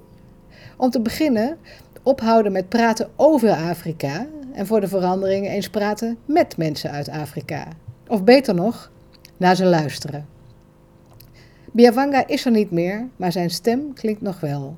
Om 0.78 0.90
te 0.90 1.02
beginnen, 1.02 1.58
ophouden 2.04 2.52
met 2.52 2.70
praten 2.70 3.10
over 3.16 3.50
Afrika 3.52 4.28
en 4.54 4.68
voor 4.68 4.82
de 4.82 4.88
verandering 4.88 5.48
eens 5.48 5.70
praten 5.70 6.18
met 6.26 6.58
mensen 6.58 6.92
uit 6.92 7.10
Afrika. 7.10 7.68
Of 8.08 8.24
beter 8.24 8.54
nog, 8.54 8.92
naar 9.38 9.56
ze 9.56 9.66
luisteren. 9.66 10.28
Biavanga 11.72 12.28
is 12.28 12.46
er 12.46 12.52
niet 12.52 12.72
meer, 12.72 13.08
maar 13.16 13.32
zijn 13.32 13.50
stem 13.50 13.94
klinkt 13.94 14.22
nog 14.22 14.40
wel. 14.40 14.78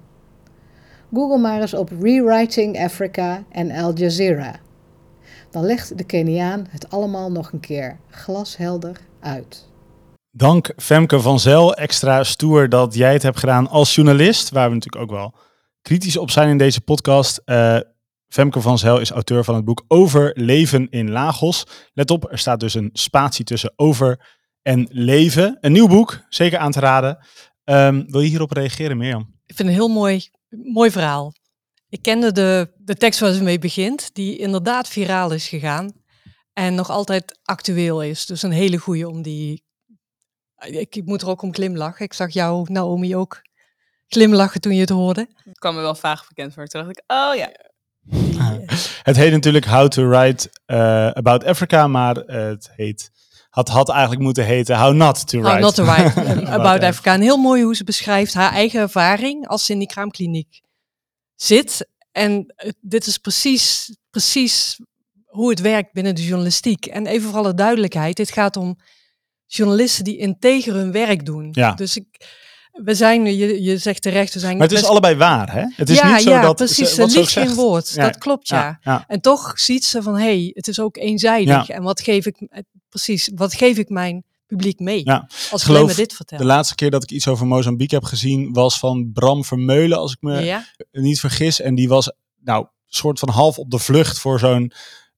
Google 1.14 1.38
maar 1.38 1.62
eens 1.62 1.74
op 1.74 1.92
Rewriting 2.02 2.80
Africa 2.80 3.44
en 3.52 3.72
Al 3.72 3.94
Jazeera. 3.94 4.56
Dan 5.52 5.66
legt 5.66 5.98
de 5.98 6.04
Keniaan 6.04 6.68
het 6.70 6.90
allemaal 6.90 7.32
nog 7.32 7.52
een 7.52 7.60
keer 7.60 7.98
glashelder 8.10 9.00
uit. 9.20 9.68
Dank 10.32 10.74
Femke 10.78 11.20
van 11.20 11.40
Zel. 11.40 11.76
Extra 11.76 12.24
stoer 12.24 12.70
dat 12.70 12.94
jij 12.94 13.14
het 13.14 13.24
hebt 13.24 13.40
gedaan 13.40 13.68
als 13.68 13.96
journalist, 13.96 14.50
waar 14.50 14.68
we 14.68 14.74
natuurlijk 14.74 15.04
ook 15.04 15.18
wel 15.18 15.34
kritisch 15.82 16.18
op 16.18 16.32
zijn 16.32 16.50
in 16.50 16.58
deze 16.58 16.82
podcast. 16.82 17.42
Uh, 17.46 17.80
Femke 18.28 18.62
van 18.62 18.78
Zel 18.78 19.00
is 19.00 19.12
auteur 19.12 19.44
van 19.44 19.56
het 19.56 19.66
boek 19.66 19.84
Over 19.88 20.32
leven 20.34 20.90
in 20.90 21.12
Lagos. 21.12 21.64
Let 21.94 22.12
op, 22.12 22.32
er 22.32 22.38
staat 22.38 22.60
dus 22.60 22.74
een 22.74 22.90
spatie 22.94 23.46
tussen 23.46 23.74
over 23.76 24.38
en 24.62 24.88
leven. 24.92 25.58
Een 25.62 25.72
nieuw 25.72 25.88
boek, 25.88 26.20
zeker 26.30 26.58
aan 26.58 26.72
te 26.72 26.80
raden. 26.80 27.18
Um, 27.64 28.12
wil 28.12 28.22
je 28.22 28.30
hierop 28.30 28.52
reageren, 28.52 28.98
Mirjam? 28.98 29.22
Ik 29.22 29.56
vind 29.56 29.58
het 29.58 29.68
een 29.68 29.74
heel 29.74 29.88
mooi, 29.88 30.30
mooi 30.50 30.92
verhaal. 30.92 31.34
Ik 31.90 32.02
kende 32.02 32.32
de, 32.32 32.74
de 32.78 32.96
tekst 32.96 33.20
waar 33.20 33.34
ze 33.34 33.44
mee 33.44 33.60
begint, 33.60 34.10
die 34.14 34.38
inderdaad 34.38 34.88
viraal 34.88 35.32
is 35.32 35.48
gegaan. 35.48 35.94
En 36.54 36.76
nog 36.76 36.90
altijd 36.90 37.40
actueel 37.44 38.04
is. 38.04 38.26
Dus 38.26 38.42
een 38.42 38.52
hele 38.52 38.78
goede 38.78 39.10
om 39.10 39.22
die... 39.22 39.64
Ik, 40.60 40.96
ik 40.96 41.06
moet 41.06 41.22
er 41.22 41.28
ook 41.28 41.42
om 41.42 41.54
glimlachen. 41.54 42.06
Ik 42.06 42.14
zag 42.14 42.34
jou, 42.34 42.72
Naomi, 42.72 43.16
ook 43.16 43.42
glimlachen 44.08 44.62
toen 44.62 44.74
je 44.74 44.80
het 44.80 44.90
hoorde. 44.90 45.28
Het 45.44 45.60
kwam 45.60 45.76
me 45.76 45.82
wel 45.82 45.96
vaag 45.96 46.28
bekend 46.28 46.54
voor. 46.54 46.68
Toen 46.68 46.82
dacht 46.82 46.98
ik, 46.98 47.04
oh 47.08 47.36
ja. 47.36 47.52
Het 49.04 49.16
heet 49.16 49.32
natuurlijk 49.32 49.66
How 49.66 49.88
to 49.88 50.08
Write 50.08 50.52
eh, 50.66 51.08
About 51.08 51.44
Africa, 51.44 51.88
maar 51.88 52.16
het 52.16 52.72
heet, 52.76 53.12
had, 53.50 53.68
had 53.68 53.90
eigenlijk 53.90 54.22
moeten 54.22 54.46
heten 54.46 54.80
How 54.80 54.94
Not 54.94 55.28
to 55.28 55.40
Write. 55.40 55.54
How 55.54 55.62
not 55.62 55.76
to 55.76 55.84
write 55.84 56.22
About 56.60 56.84
Africa. 56.84 57.14
En 57.14 57.22
heel 57.22 57.38
mooi 57.38 57.64
hoe 57.64 57.76
ze 57.76 57.84
beschrijft 57.84 58.34
haar 58.34 58.52
eigen 58.52 58.80
ervaring 58.80 59.48
als 59.48 59.66
ze 59.66 59.72
in 59.72 59.80
die 59.80 59.88
kraamkliniek 59.88 60.62
zit. 61.36 61.88
En 62.12 62.54
dit 62.82 63.06
is 63.06 63.18
precies, 63.18 63.96
precies 64.10 64.80
hoe 65.26 65.50
het 65.50 65.62
werkt 65.62 65.94
binnen 65.94 66.16
de 66.16 66.26
journalistiek. 66.26 66.86
En 66.86 67.06
even 67.06 67.30
voor 67.30 67.40
alle 67.40 67.54
duidelijkheid, 67.54 68.16
dit 68.16 68.32
gaat 68.32 68.58
om 68.58 68.78
journalisten 69.46 70.04
die 70.04 70.18
integer 70.18 70.74
hun 70.74 70.92
werk 70.92 71.26
doen. 71.26 71.48
Ja. 71.52 71.72
Dus 71.74 71.98
ik, 71.98 72.06
we 72.72 72.96
zijn, 72.96 73.26
je, 73.38 73.64
je 73.64 73.78
zegt 73.78 74.02
terecht, 74.02 74.34
we 74.34 74.40
zijn... 74.40 74.54
Maar 74.54 74.62
het 74.62 74.72
is 74.72 74.80
best- 74.80 74.92
allebei 74.92 75.16
waar, 75.16 75.54
hè? 75.54 75.66
Het 75.76 75.90
is 75.90 75.98
ja, 75.98 76.14
niet 76.14 76.22
zo 76.22 76.30
ja, 76.30 76.42
dat 76.42 76.56
precies. 76.56 76.94
ze, 76.94 77.06
liegt 77.06 77.32
geen 77.32 77.54
woord. 77.54 77.90
Ja, 77.90 78.06
Dat 78.06 78.18
klopt, 78.18 78.48
ja. 78.48 78.80
En 79.08 79.22
toch 79.22 79.60
ziet 79.60 79.86
ze 79.86 80.02
van, 80.02 80.14
hé, 80.18 80.24
hey, 80.24 80.52
het 80.54 80.68
is 80.68 80.80
ook 80.80 80.98
eenzijdig. 80.98 81.70
En 81.70 81.84
wat 81.84 82.02
geef 82.02 82.26
ik, 82.26 82.48
precies, 82.90 83.30
wat 83.36 83.54
geef 83.54 83.78
ik 83.78 83.90
mijn 83.90 84.24
publiek 84.46 84.80
mee? 84.80 85.02
Ja. 85.06 85.30
Als 85.52 85.62
ik 85.62 85.68
Geloof 85.68 85.96
dit 85.96 86.14
vertel. 86.14 86.38
De 86.38 86.46
laatste 86.46 86.76
keer 86.76 86.92
dat 86.92 87.04
ik 87.04 87.12
iets 87.12 87.28
over 87.28 87.48
Mozambique 87.48 87.96
heb 87.96 88.06
gezien 88.06 88.54
was 88.54 88.80
van 88.80 89.12
Bram 89.14 89.44
Vermeulen, 89.44 89.98
als 89.98 90.12
ik 90.12 90.18
me 90.22 90.40
ja? 90.44 90.66
niet 90.92 91.20
vergis. 91.20 91.62
En 91.62 91.76
die 91.76 91.88
was 91.88 92.12
nou 92.44 92.68
soort 92.86 93.20
van 93.20 93.30
half 93.30 93.58
op 93.58 93.72
de 93.72 93.80
vlucht 93.80 94.20
voor 94.20 94.40
zo'n 94.40 94.72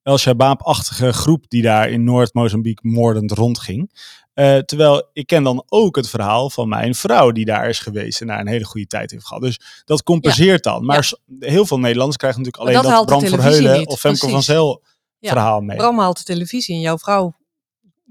El 0.03 0.17
Shabaab-achtige 0.17 1.13
groep 1.13 1.45
die 1.47 1.61
daar 1.61 1.89
in 1.89 2.03
Noord-Mozambique 2.03 2.89
moordend 2.89 3.32
rondging. 3.32 3.91
Eh, 4.34 4.57
terwijl 4.57 5.09
ik 5.13 5.28
ken 5.28 5.43
dan 5.43 5.63
ook 5.67 5.95
het 5.95 6.09
verhaal 6.09 6.49
van 6.49 6.69
mijn 6.69 6.95
vrouw 6.95 7.32
die 7.32 7.45
daar 7.45 7.69
is 7.69 7.80
geweest 7.80 8.22
en 8.22 8.28
daar 8.28 8.39
een 8.39 8.47
hele 8.47 8.65
goede 8.65 8.88
tijd 8.88 9.11
heeft 9.11 9.26
gehad. 9.26 9.43
Dus 9.43 9.59
dat 9.86 10.03
compenseert 10.03 10.63
dan. 10.63 10.86
Maar 10.86 11.11
Ja. 11.26 11.47
heel 11.47 11.65
veel 11.65 11.80
Nederlanders 11.80 12.17
krijgen 12.17 12.41
natuurlijk 12.41 12.74
Maar 12.74 12.82
alleen 12.82 12.97
dat 12.97 13.07
dat, 13.07 13.19
Bram 13.30 13.41
Verheulen 13.41 13.80
niet, 13.80 13.88
of 13.88 13.99
Femke 13.99 14.30
van. 14.30 14.43
Zel 14.43 14.84
verhaal 15.22 15.61
mee. 15.61 15.78
Bram 15.78 15.99
haalt 15.99 16.17
de 16.17 16.24
televisie 16.24 16.76
en 16.76 16.82
jouw 16.82 16.97
vrouw 16.97 17.36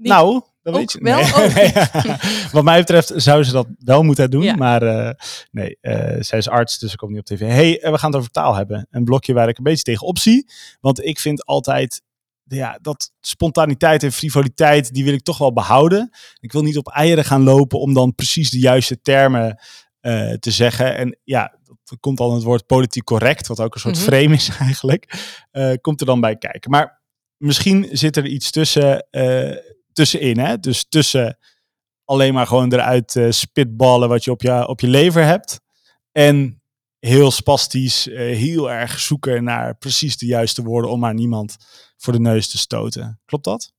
Nou, 0.09 0.41
dat 0.63 0.75
weet 0.75 0.91
je. 0.91 0.99
wel? 1.01 1.15
Nee. 1.17 1.25
Oh. 1.25 1.55
Nee. 2.03 2.15
Wat 2.51 2.63
mij 2.63 2.79
betreft 2.79 3.11
zou 3.15 3.43
ze 3.43 3.51
dat 3.51 3.67
wel 3.79 4.03
moeten 4.03 4.31
doen. 4.31 4.43
Ja. 4.43 4.55
Maar 4.55 4.81
eh, 4.83 5.13
nee, 5.51 5.77
eh, 5.81 6.21
zij 6.21 6.37
is 6.37 6.49
arts, 6.49 6.79
dus 6.79 6.91
ze 6.91 6.97
komt 6.97 7.11
niet 7.11 7.19
op 7.19 7.25
tv. 7.25 7.39
hey, 7.39 7.81
eh, 7.81 7.91
we 7.91 7.97
gaan 7.97 8.09
het 8.09 8.19
over 8.19 8.31
taal 8.31 8.55
hebben. 8.55 8.87
Een 8.91 9.03
blokje 9.03 9.33
waar 9.33 9.49
ik 9.49 9.57
een 9.57 9.63
beetje 9.63 9.83
tegen 9.83 10.07
opzie. 10.07 10.49
Want 10.79 11.03
ik 11.05 11.19
vind 11.19 11.45
altijd, 11.45 12.01
ja, 12.43 12.79
dat 12.81 13.11
spontaniteit 13.19 14.03
en 14.03 14.11
frivoliteit, 14.11 14.93
die 14.93 15.03
wil 15.03 15.13
ik 15.13 15.23
toch 15.23 15.37
wel 15.37 15.53
behouden. 15.53 16.09
Ik 16.39 16.51
wil 16.51 16.61
niet 16.63 16.77
op 16.77 16.87
eieren 16.89 17.25
gaan 17.25 17.43
lopen 17.43 17.79
om 17.79 17.93
dan 17.93 18.15
precies 18.15 18.49
de 18.49 18.59
juiste 18.59 19.01
termen 19.01 19.59
te 20.39 20.51
zeggen. 20.51 20.95
En 20.95 21.19
ja, 21.23 21.55
dat 21.83 21.99
komt 21.99 22.19
al 22.19 22.33
het 22.33 22.43
woord 22.43 22.65
politiek 22.65 23.03
correct, 23.03 23.47
wat 23.47 23.59
ook 23.59 23.73
een 23.73 23.79
soort 23.79 23.95
Mhm. 23.95 24.03
frame 24.05 24.33
is 24.35 24.49
eigenlijk. 24.59 25.13
komt 25.81 25.99
er 25.99 26.05
dan 26.05 26.21
bij 26.21 26.35
kijken. 26.37 26.71
Maar 26.71 27.01
misschien 27.37 27.87
zit 27.91 28.17
er 28.17 28.25
iets 28.25 28.51
tussen, 28.51 29.07
tussenin. 29.93 30.39
Hè? 30.39 30.59
Dus 30.59 30.85
tussen 30.89 31.37
alleen 32.05 32.33
maar 32.33 32.47
gewoon 32.47 32.73
eruit 32.73 33.15
eh, 33.15 33.29
spitballen 33.29 34.09
wat 34.09 34.23
je 34.23 34.31
op, 34.31 34.41
je 34.41 34.67
op 34.67 34.79
je 34.79 34.87
lever 34.87 35.23
hebt. 35.25 35.59
En 36.11 36.61
heel 36.99 37.31
spastisch, 37.31 38.07
eh, 38.07 38.17
heel 38.17 38.71
erg 38.71 38.99
zoeken 38.99 39.43
naar 39.43 39.77
precies 39.77 40.17
de 40.17 40.25
juiste 40.25 40.63
woorden 40.63 40.91
om 40.91 40.99
maar 40.99 41.13
niemand 41.13 41.57
voor 41.97 42.13
de 42.13 42.19
neus 42.19 42.47
te 42.47 42.57
stoten. 42.57 43.19
Klopt 43.25 43.43
dat? 43.43 43.73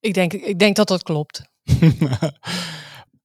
Ik 0.00 0.14
denk, 0.14 0.32
ik 0.32 0.58
denk 0.58 0.76
dat 0.76 0.88
dat 0.88 1.02
klopt. 1.02 1.42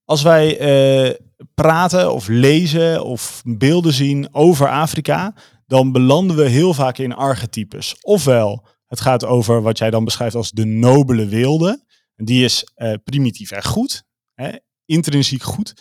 Als 0.06 0.22
wij 0.22 0.58
eh, 0.60 1.16
praten 1.54 2.14
of 2.14 2.28
lezen 2.28 3.04
of 3.04 3.42
beelden 3.46 3.94
zien 3.94 4.28
over 4.32 4.70
Afrika, 4.70 5.34
dan 5.66 5.92
belanden 5.92 6.36
we 6.36 6.48
heel 6.48 6.74
vaak 6.74 6.98
in 6.98 7.14
archetypes. 7.14 7.96
Ofwel, 8.02 8.68
het 8.92 9.02
gaat 9.02 9.26
over 9.26 9.62
wat 9.62 9.78
jij 9.78 9.90
dan 9.90 10.04
beschrijft 10.04 10.36
als 10.36 10.52
de 10.52 10.66
nobele 10.66 11.26
wilde. 11.26 11.84
Die 12.16 12.44
is 12.44 12.68
eh, 12.76 12.94
primitief 13.04 13.52
en 13.52 13.64
goed, 13.64 14.04
hè, 14.34 14.50
intrinsiek 14.86 15.44
goed. 15.44 15.74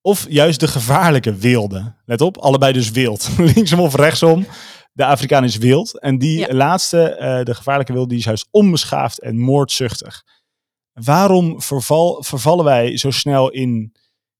Of 0.00 0.26
juist 0.28 0.60
de 0.60 0.68
gevaarlijke 0.68 1.34
wilde. 1.34 1.94
Let 2.04 2.20
op, 2.20 2.36
allebei 2.36 2.72
dus 2.72 2.90
wild. 2.90 3.28
Linksom 3.54 3.80
of 3.80 3.94
rechtsom. 3.94 4.46
De 4.92 5.04
Afrikaan 5.04 5.44
is 5.44 5.56
wild. 5.56 5.98
En 6.00 6.18
die 6.18 6.38
Ja. 6.38 6.54
laatste, 6.54 7.02
eh, 7.02 7.44
de 7.44 7.54
gevaarlijke 7.54 7.92
wilde, 7.92 8.08
die 8.08 8.18
is 8.18 8.24
juist 8.24 8.48
onbeschaafd 8.50 9.20
en 9.20 9.38
moordzuchtig. 9.38 10.22
Waarom 10.92 11.62
verval, 11.62 12.22
vervallen 12.24 12.64
wij 12.64 12.96
zo 12.96 13.10
snel 13.10 13.50
in 13.50 13.92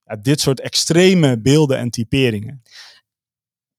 ja, 0.05 0.17
dit 0.17 0.41
soort 0.41 0.61
extreme 0.61 1.41
beelden 1.41 1.79
en 1.79 1.91
typeringen? 1.91 2.63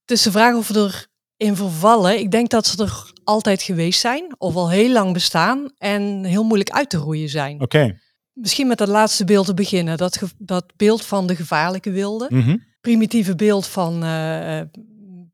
Het 0.01 0.11
is 0.17 0.21
de 0.23 0.31
vraag 0.31 0.55
of 0.55 0.67
we 0.67 1.07
erin 1.37 1.55
vervallen. 1.55 2.19
Ik 2.19 2.31
denk 2.31 2.49
dat 2.49 2.67
ze 2.67 2.83
er 2.83 3.11
altijd 3.29 3.61
geweest 3.61 3.99
zijn, 3.99 4.35
of 4.37 4.55
al 4.55 4.69
heel 4.69 4.91
lang 4.91 5.13
bestaan 5.13 5.71
en 5.77 6.23
heel 6.23 6.43
moeilijk 6.43 6.69
uit 6.69 6.89
te 6.89 6.97
roeien 6.97 7.29
zijn. 7.29 7.61
Oké. 7.61 7.99
Misschien 8.33 8.67
met 8.67 8.77
dat 8.77 8.87
laatste 8.87 9.25
beeld 9.25 9.45
te 9.45 9.53
beginnen. 9.53 9.97
Dat, 9.97 10.19
dat 10.37 10.65
beeld 10.75 11.05
van 11.05 11.27
de 11.27 11.35
gevaarlijke 11.35 11.91
wilde. 11.91 12.27
Mhm. 12.29 12.57
Primitieve 12.81 13.35
beeld 13.35 13.67
van 13.67 14.03
eh, 14.03 14.61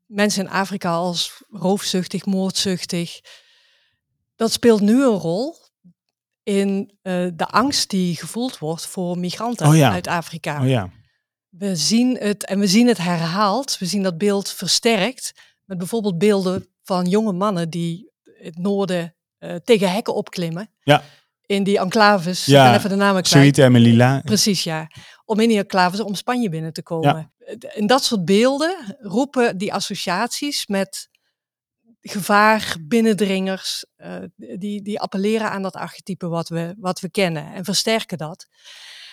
mensen 0.06 0.44
in 0.44 0.50
Afrika 0.50 0.94
als 0.94 1.42
roofzuchtig, 1.50 2.26
moordzuchtig. 2.26 3.20
Dat 4.34 4.52
speelt 4.52 4.80
nu 4.80 5.02
een 5.02 5.18
rol 5.18 5.56
in 6.42 6.98
eh, 7.02 7.26
de 7.34 7.46
angst 7.46 7.90
die 7.90 8.16
gevoeld 8.16 8.58
wordt 8.58 8.86
voor 8.86 9.18
migranten 9.18 9.66
Oh 9.66 9.76
ja. 9.76 9.92
uit 9.92 10.06
Afrika. 10.06 10.60
Oh 10.60 10.68
ja. 10.68 10.90
We 11.48 11.76
zien 11.76 12.16
het 12.16 12.44
en 12.44 12.58
we 12.58 12.66
zien 12.66 12.86
het 12.86 12.98
herhaald. 12.98 13.78
We 13.78 13.86
zien 13.86 14.02
dat 14.02 14.18
beeld 14.18 14.50
versterkt 14.50 15.32
met 15.64 15.78
bijvoorbeeld 15.78 16.18
beelden 16.18 16.74
van 16.86 17.06
jonge 17.06 17.32
mannen 17.32 17.70
die 17.70 18.10
het 18.22 18.58
noorden 18.58 19.14
eh, 19.38 19.54
tegen 19.54 19.92
hekken 19.92 20.14
opklimmen. 20.14 20.70
Ja. 20.82 21.02
In 21.46 21.64
die 21.64 21.78
enclaves. 21.78 22.44
Ja, 22.44 22.74
even 22.76 22.90
de 22.90 22.96
namen 22.96 23.22
kwijt. 23.22 23.28
Sarita 23.28 23.64
en 23.64 23.72
Melilla. 23.72 24.20
Precies, 24.24 24.64
ja. 24.64 24.90
Om 25.24 25.40
in 25.40 25.48
die 25.48 25.58
enclaves 25.58 26.00
om 26.00 26.14
Spanje 26.14 26.48
binnen 26.48 26.72
te 26.72 26.82
komen. 26.82 27.32
En 27.74 27.86
dat 27.86 28.04
soort 28.04 28.24
beelden 28.24 28.96
roepen 28.98 29.58
die 29.58 29.72
associaties 29.72 30.66
met 30.66 31.08
gevaar, 32.00 32.76
binnendringers, 32.82 33.84
eh, 33.96 34.16
die, 34.36 34.82
die 34.82 35.00
appelleren 35.00 35.50
aan 35.50 35.62
dat 35.62 35.74
archetype 35.74 36.28
wat 36.28 36.48
we, 36.48 36.74
wat 36.78 37.00
we 37.00 37.10
kennen 37.10 37.52
en 37.52 37.64
versterken 37.64 38.18
dat. 38.18 38.46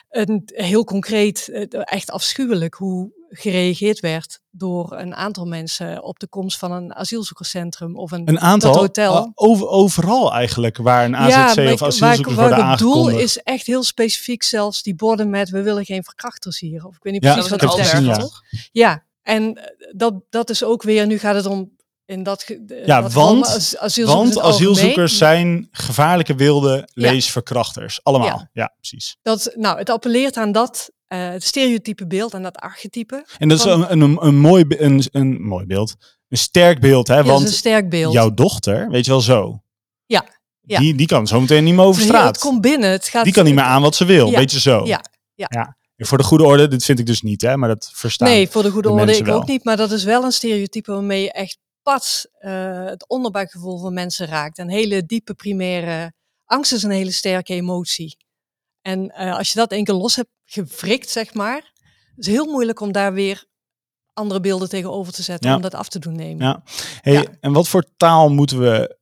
En 0.10 0.42
heel 0.46 0.84
concreet, 0.84 1.48
eh, 1.48 1.66
echt 1.70 2.12
afschuwelijk 2.12 2.74
hoe 2.74 3.12
gereageerd 3.36 4.00
werd 4.00 4.40
door 4.52 4.92
een 4.98 5.16
aantal 5.16 5.46
mensen 5.46 6.04
op 6.04 6.20
de 6.20 6.28
komst 6.28 6.58
van 6.58 6.72
een 6.72 6.94
asielzoekerscentrum 6.96 7.98
of 7.98 8.12
een, 8.12 8.28
Een 8.30 8.40
aantal, 8.40 8.72
dat 8.72 8.82
hotel. 8.82 9.16
uh, 9.18 9.32
over, 9.36 9.68
overal 9.68 10.34
eigenlijk, 10.34 10.78
waar 10.78 11.06
een 11.06 11.16
AZC 11.16 11.36
maar 11.36 11.48
of 11.48 11.52
ik- 11.52 11.58
waar 11.58 11.74
ik- 11.74 11.82
asielzoekers 11.82 12.36
waar 12.36 12.46
ik 12.46 12.56
worden 12.56 12.72
op 12.72 12.78
doel 12.78 13.10
is 13.10 13.38
echt 13.38 13.66
heel 13.66 13.84
specifiek 13.84 14.44
zelfs 14.44 14.82
die 14.84 14.96
borden 14.96 15.30
met 15.30 15.50
we 15.50 15.62
willen 15.62 15.86
geen 15.86 16.04
verkrachters 16.04 16.60
hier. 16.60 16.86
Of 16.86 16.96
ik 16.96 17.04
weet 17.04 17.14
niet 17.14 17.24
Ja, 17.24 17.32
precies 17.34 17.50
dat 17.52 17.62
wat 17.62 17.78
het 17.78 17.88
gezien, 17.88 18.06
ja. 18.06 18.18
toch? 18.18 18.42
Ja, 18.72 19.04
en 19.22 19.56
eh, 19.56 19.64
dat, 19.96 20.14
dat 20.30 20.50
is 20.50 20.64
ook 20.64 20.84
weer, 20.84 21.06
nu 21.08 21.18
gaat 21.20 21.36
het 21.36 21.46
om 21.46 21.72
in 22.06 22.24
dat, 22.24 22.46
Ja, 22.86 23.02
dat 23.02 23.14
want- 23.14 23.46
as- 23.46 23.78
asielzoekers 23.78 24.34
Want 24.34 24.34
het 24.46 24.54
asielzoekers 24.54 25.18
zijn 25.18 25.68
gevaarlijke 25.72 26.36
wilde 26.36 26.88
leesverkrachters. 26.94 28.00
Allemaal. 28.04 28.28
Ja. 28.28 28.50
Ja. 28.54 28.74
precies. 28.80 29.18
Dat, 29.22 29.52
nou, 29.56 29.78
het 29.78 29.90
appelleert 29.90 30.38
aan 30.38 30.52
dat 30.52 30.92
eh, 31.14 31.30
het 31.30 31.44
stereotype 31.44 32.08
beeld, 32.08 32.34
aan 32.34 32.44
dat 32.44 32.58
archetype. 32.58 33.26
En 33.38 33.48
dat 33.50 33.60
is 33.60 33.66
een, 33.66 33.92
een, 33.92 34.26
een, 34.26 34.36
mooi, 34.36 34.66
een, 34.68 35.04
een 35.12 35.42
mooi 35.42 35.66
beeld. 35.66 35.96
Een 36.30 36.38
sterk 36.38 36.80
beeld, 36.80 37.08
hè? 37.08 37.16
Ja, 37.16 37.24
want 37.24 37.46
een 37.46 37.52
sterk 37.52 37.90
beeld. 37.90 38.14
jouw 38.14 38.34
dochter, 38.34 38.90
weet 38.90 39.06
je 39.06 39.12
wel 39.12 39.22
zo. 39.22 39.64
Ja, 40.06 40.26
ja. 40.62 40.80
Die, 40.80 40.96
die 40.96 41.08
kan 41.08 41.28
zo 41.28 41.42
meteen 41.42 41.64
niet 41.64 41.74
meer 41.76 41.86
over 41.86 42.02
straat. 42.02 42.28
Het 42.28 42.38
komt 42.38 42.62
binnen. 42.62 42.90
Het 42.90 43.08
gaat, 43.08 43.24
Die 43.24 43.34
kan 43.34 43.46
niet 43.46 43.56
meer 43.56 43.64
aan 43.64 43.82
wat 43.82 43.96
ze 43.96 44.06
wil, 44.06 44.30
Ja, 44.30 44.38
weet 44.38 44.52
je 44.52 44.60
zo. 44.60 44.86
ja, 44.86 45.02
ja. 45.34 45.78
En 45.96 46.06
voor 46.06 46.18
de 46.18 46.24
goede 46.24 46.44
orde, 46.44 46.68
dit 46.68 46.84
vind 46.84 47.00
ik 47.00 47.06
dus 47.06 47.22
niet, 47.22 47.42
hè? 47.42 47.58
Maar 47.58 47.70
dat 47.70 47.92
verstaan. 47.94 48.28
Nee, 48.28 48.50
voor 48.50 48.64
de 48.64 48.72
goede 48.72 48.88
de 48.88 48.94
orde 48.94 49.18
ik 49.18 49.28
ook 49.28 49.48
niet. 49.48 49.64
Maar 49.64 49.78
dat 49.78 49.92
is 49.92 50.04
wel 50.04 50.24
een 50.24 50.32
stereotype 50.32 50.92
waarmee 50.92 51.22
je 51.22 51.32
echt 51.32 51.58
pas 51.82 52.28
eh, 52.40 52.86
het 52.86 53.08
onderbuikgevoel 53.10 53.80
van 53.80 53.94
mensen 53.94 54.28
raakt. 54.28 54.58
Een 54.58 54.70
hele 54.70 55.06
diepe 55.06 55.34
primaire 55.34 56.14
angst 56.46 56.72
is 56.72 56.84
een 56.84 56.92
hele 56.92 57.12
sterke 57.12 57.54
emotie. 57.54 58.18
En 58.82 59.10
eh, 59.10 59.38
als 59.38 59.52
je 59.52 59.60
dat 59.60 59.72
één 59.72 59.84
keer 59.84 59.96
los 59.96 60.16
hebt 60.16 60.30
gefrikt, 60.54 61.10
zeg 61.10 61.34
maar, 61.34 61.72
is 62.16 62.26
het 62.26 62.26
heel 62.26 62.46
moeilijk 62.52 62.80
om 62.80 62.92
daar 62.92 63.14
weer 63.14 63.46
andere 64.14 64.40
beelden 64.40 64.70
tegenover 64.70 65.14
te 65.14 65.24
zetten 65.24 65.50
Ja. 65.50 65.56
om 65.56 65.62
dat 65.62 65.74
af 65.74 65.90
te 65.90 66.00
doen 66.00 66.16
nemen. 66.16 66.46
Ja. 66.48 66.64
Hey, 67.02 67.14
Ja. 67.14 67.24
En 67.40 67.54
wat 67.54 67.68
voor 67.68 67.84
taal 67.98 68.30
moeten 68.30 68.60
we, 68.60 68.98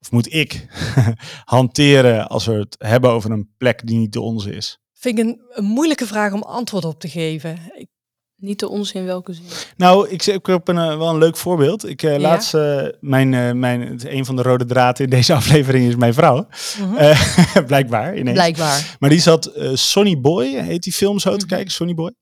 of 0.00 0.10
moet 0.10 0.32
ik, 0.32 0.66
hanteren 1.44 2.28
als 2.28 2.46
we 2.46 2.52
het 2.52 2.74
hebben 2.78 3.10
over 3.10 3.30
een 3.30 3.54
plek 3.56 3.86
die 3.86 3.98
niet 3.98 4.12
de 4.12 4.20
onze 4.20 4.52
is? 4.54 4.78
Vind 4.92 5.18
ik 5.18 5.24
een, 5.24 5.40
een 5.50 5.64
moeilijke 5.64 6.06
vraag 6.06 6.32
om 6.32 6.42
antwoord 6.42 6.84
op 6.84 7.00
te 7.00 7.08
geven. 7.08 7.58
Ik, 7.74 7.88
Niet 8.40 8.58
de 8.58 8.68
ons 8.68 8.92
in 8.92 9.04
welke 9.04 9.32
zin. 9.32 9.44
Nou, 9.76 10.08
ik, 10.08 10.26
ik 10.26 10.46
heb 10.46 10.68
een, 10.68 10.78
eh, 10.78 10.96
wel 10.98 11.08
een 11.08 11.18
leuk 11.18 11.36
voorbeeld. 11.36 11.88
Ik 11.88 12.00
Ja. 12.00 12.18
laatst, 12.18 12.54
eh, 12.54 12.86
mijn, 13.00 13.58
mijn, 13.58 14.00
een 14.04 14.24
van 14.24 14.36
de 14.36 14.42
rode 14.42 14.64
draden 14.64 15.04
in 15.04 15.10
deze 15.10 15.34
aflevering 15.40 15.88
is 15.88 15.96
mijn 15.96 16.14
vrouw. 16.14 16.46
Mhm. 16.80 17.14
Blijkbaar, 17.66 18.16
ineens. 18.16 18.36
Blijkbaar. 18.36 18.96
Maar 18.98 19.10
die 19.10 19.20
zat 19.20 19.52
Sonny 19.72 20.20
Boy, 20.20 20.46
heet 20.46 20.82
die 20.82 20.92
film 20.92 21.18
zo 21.18 21.30
te 21.30 21.36
Mhm. 21.44 21.54
kijken, 21.54 21.70
Sonny 21.72 21.94
Boy. 21.94 22.12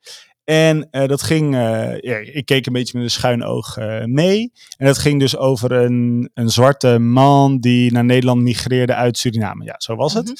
En 0.44 0.88
dat 0.90 1.22
ging, 1.22 1.54
ja, 2.00 2.16
ik 2.16 2.42
keek 2.44 2.66
een 2.66 2.72
beetje 2.72 2.92
met 2.98 3.06
een 3.06 3.10
schuin 3.10 3.44
oog 3.44 3.76
mee. 4.04 4.52
En 4.76 4.86
dat 4.86 4.98
ging 4.98 5.20
dus 5.20 5.36
over 5.36 5.72
een, 5.72 6.30
een 6.34 6.48
zwarte 6.50 6.98
man 6.98 7.58
die 7.58 7.92
naar 7.92 8.04
Nederland 8.04 8.42
migreerde 8.42 8.94
uit 8.94 9.18
Suriname. 9.18 9.64
Ja, 9.64 9.74
zo 9.78 9.94
was 9.96 10.14
het. 10.14 10.24
Mhm. 10.26 10.34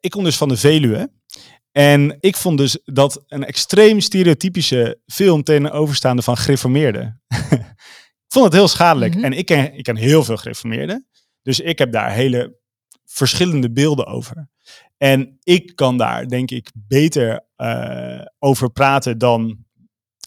Ik 0.00 0.10
kom 0.10 0.24
dus 0.24 0.36
van 0.36 0.48
de 0.48 0.56
Veluwe. 0.56 1.10
En 1.76 2.16
ik 2.20 2.36
vond 2.36 2.58
dus 2.58 2.78
dat 2.84 3.24
een 3.26 3.44
extreem 3.44 4.00
stereotypische 4.00 5.00
film 5.06 5.42
ten 5.42 5.70
overstaande 5.70 6.22
van 6.22 6.36
gereformeerden. 6.36 7.22
ik 8.26 8.32
vond 8.32 8.44
het 8.44 8.54
heel 8.54 8.68
schadelijk. 8.68 9.14
Mhm. 9.14 9.24
En 9.24 9.32
ik 9.32 9.46
ken, 9.46 9.74
ik 9.74 9.82
ken 9.82 9.96
heel 9.96 10.24
veel 10.24 10.36
gereformeerden. 10.36 11.06
Dus 11.42 11.60
ik 11.60 11.78
heb 11.78 11.92
daar 11.92 12.12
hele 12.12 12.56
verschillende 13.04 13.72
beelden 13.72 14.06
over. 14.06 14.48
En 14.96 15.38
ik 15.42 15.76
kan 15.76 15.98
daar, 15.98 16.28
denk 16.28 16.50
ik, 16.50 16.70
beter 16.74 17.46
eh, 17.56 18.20
over 18.38 18.70
praten 18.70 19.18
dan 19.18 19.64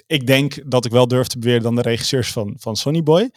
ik 0.08 0.28
denk 0.28 0.72
dat 0.72 0.86
ik 0.86 0.92
wel 0.92 1.08
durf 1.08 1.28
te 1.28 1.40
beweren 1.40 1.62
dan 1.62 1.76
de 1.76 1.82
regisseurs 1.82 2.32
van, 2.32 2.56
van 2.60 2.76
Sonny 2.76 3.04
Boy. 3.04 3.30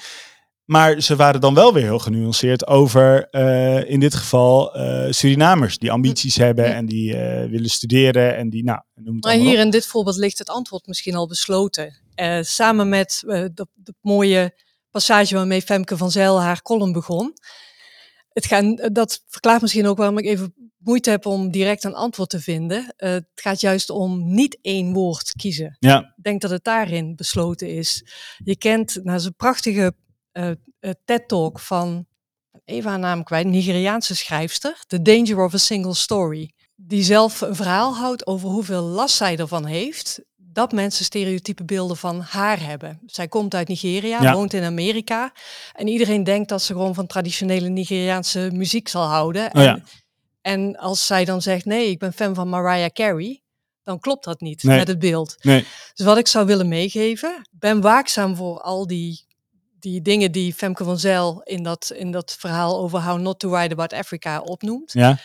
Maar 0.70 1.00
ze 1.00 1.16
waren 1.16 1.40
dan 1.40 1.54
wel 1.54 1.72
weer 1.72 1.82
heel 1.82 1.98
genuanceerd 1.98 2.66
over, 2.66 3.28
eh, 3.30 3.90
in 3.90 4.00
dit 4.00 4.14
geval, 4.14 4.74
eh, 4.74 5.12
Surinamers 5.12 5.78
die 5.78 5.90
ambities 5.92 6.36
hebben 6.36 6.64
Ja. 6.64 6.72
en 6.74 6.86
die 6.86 7.16
eh, 7.16 7.50
willen 7.50 7.70
studeren 7.70 8.36
en 8.36 8.50
die, 8.50 8.64
nou, 8.64 8.80
noem 8.94 9.14
het 9.14 9.24
Maar 9.24 9.34
hier 9.34 9.58
op. 9.58 9.64
in 9.64 9.70
dit 9.70 9.86
voorbeeld 9.86 10.16
ligt 10.16 10.38
het 10.38 10.48
antwoord 10.48 10.86
misschien 10.86 11.14
al 11.14 11.26
besloten. 11.26 12.00
Samen 12.40 12.88
met 12.88 13.22
de, 13.26 13.66
de 13.74 13.94
mooie 14.00 14.54
passage 14.90 15.34
waarmee 15.34 15.62
Femke 15.62 15.96
van 15.96 16.10
Zijl 16.10 16.40
haar 16.40 16.62
column 16.62 16.92
begon. 16.92 17.32
Het 18.32 18.90
dat 18.92 19.22
verklaart 19.26 19.60
misschien 19.62 19.86
ook 19.86 19.98
waarom 19.98 20.18
ik 20.18 20.24
even 20.24 20.54
moeite 20.78 21.10
heb 21.10 21.26
om 21.26 21.50
direct 21.50 21.84
een 21.84 21.94
antwoord 21.94 22.30
te 22.30 22.40
vinden. 22.40 22.94
Het 22.96 23.26
gaat 23.34 23.60
juist 23.60 23.90
om 23.90 24.34
niet 24.34 24.58
één 24.62 24.92
woord 24.92 25.30
kiezen. 25.32 25.76
Ja, 25.78 25.98
Ik 26.16 26.22
denk 26.22 26.40
dat 26.40 26.50
het 26.50 26.64
daarin 26.64 27.16
besloten 27.16 27.68
is. 27.76 28.04
Je 28.44 28.56
kent 28.56 29.00
nou, 29.02 29.18
zo'n 29.20 29.34
prachtige 29.36 29.94
eh, 30.32 30.50
eh, 30.80 30.90
TED-talk 31.04 31.58
van, 31.60 32.06
even 32.64 32.90
haar 32.90 32.98
naam 32.98 33.24
kwijt, 33.24 33.44
een 33.44 33.50
Nigeriaanse 33.50 34.16
schrijfster, 34.16 34.84
The 34.86 35.02
Danger 35.02 35.44
of 35.44 35.54
a 35.54 35.58
Single 35.58 35.94
Story. 35.94 36.52
Die 36.74 37.02
zelf 37.02 37.40
een 37.40 37.56
verhaal 37.56 37.94
houdt 37.96 38.26
over 38.26 38.48
hoeveel 38.48 38.82
last 38.82 39.16
zij 39.16 39.36
ervan 39.36 39.64
heeft 39.66 40.20
dat 40.36 40.72
mensen 40.72 41.04
stereotype 41.04 41.64
beelden 41.64 41.96
van 41.96 42.20
haar 42.20 42.60
hebben. 42.66 43.00
Zij 43.06 43.28
komt 43.28 43.54
uit 43.54 43.68
Nigeria, 43.68 44.22
Ja. 44.22 44.32
woont 44.32 44.52
in 44.52 44.62
Amerika 44.62 45.32
en 45.72 45.86
iedereen 45.88 46.24
denkt 46.24 46.48
dat 46.48 46.62
ze 46.62 46.72
gewoon 46.72 46.94
van 46.94 47.06
traditionele 47.06 47.68
Nigeriaanse 47.68 48.50
muziek 48.52 48.88
zal 48.88 49.04
houden. 49.04 49.54
Oh 49.54 49.62
ja. 49.62 49.74
en, 49.74 49.84
en 50.40 50.76
als 50.76 51.06
zij 51.06 51.24
dan 51.24 51.42
zegt, 51.42 51.64
nee, 51.64 51.90
ik 51.90 51.98
ben 51.98 52.12
fan 52.12 52.34
van 52.34 52.48
Mariah 52.48 52.90
Carey, 52.92 53.42
dan 53.82 53.98
klopt 54.00 54.24
dat 54.24 54.40
niet 54.40 54.62
Nee. 54.62 54.78
met 54.78 54.88
het 54.88 54.98
beeld. 54.98 55.36
nee. 55.40 55.64
Dus 55.94 56.06
wat 56.06 56.18
ik 56.18 56.26
zou 56.26 56.46
willen 56.46 56.68
meegeven, 56.68 57.48
ben 57.50 57.80
waakzaam 57.80 58.36
voor 58.36 58.60
al 58.60 58.86
die, 58.86 59.24
die 59.80 60.02
dingen 60.02 60.32
die 60.32 60.54
Femke 60.54 60.84
van 60.84 60.98
Zijl 60.98 61.40
in 61.44 61.62
dat, 61.62 61.92
in 61.96 62.10
dat 62.10 62.36
verhaal 62.38 62.78
over 62.78 63.02
How 63.02 63.20
Not 63.20 63.38
to 63.38 63.50
Write 63.50 63.72
About 63.72 63.92
Africa 63.92 64.40
opnoemt. 64.40 64.92
Ja, 64.92 65.18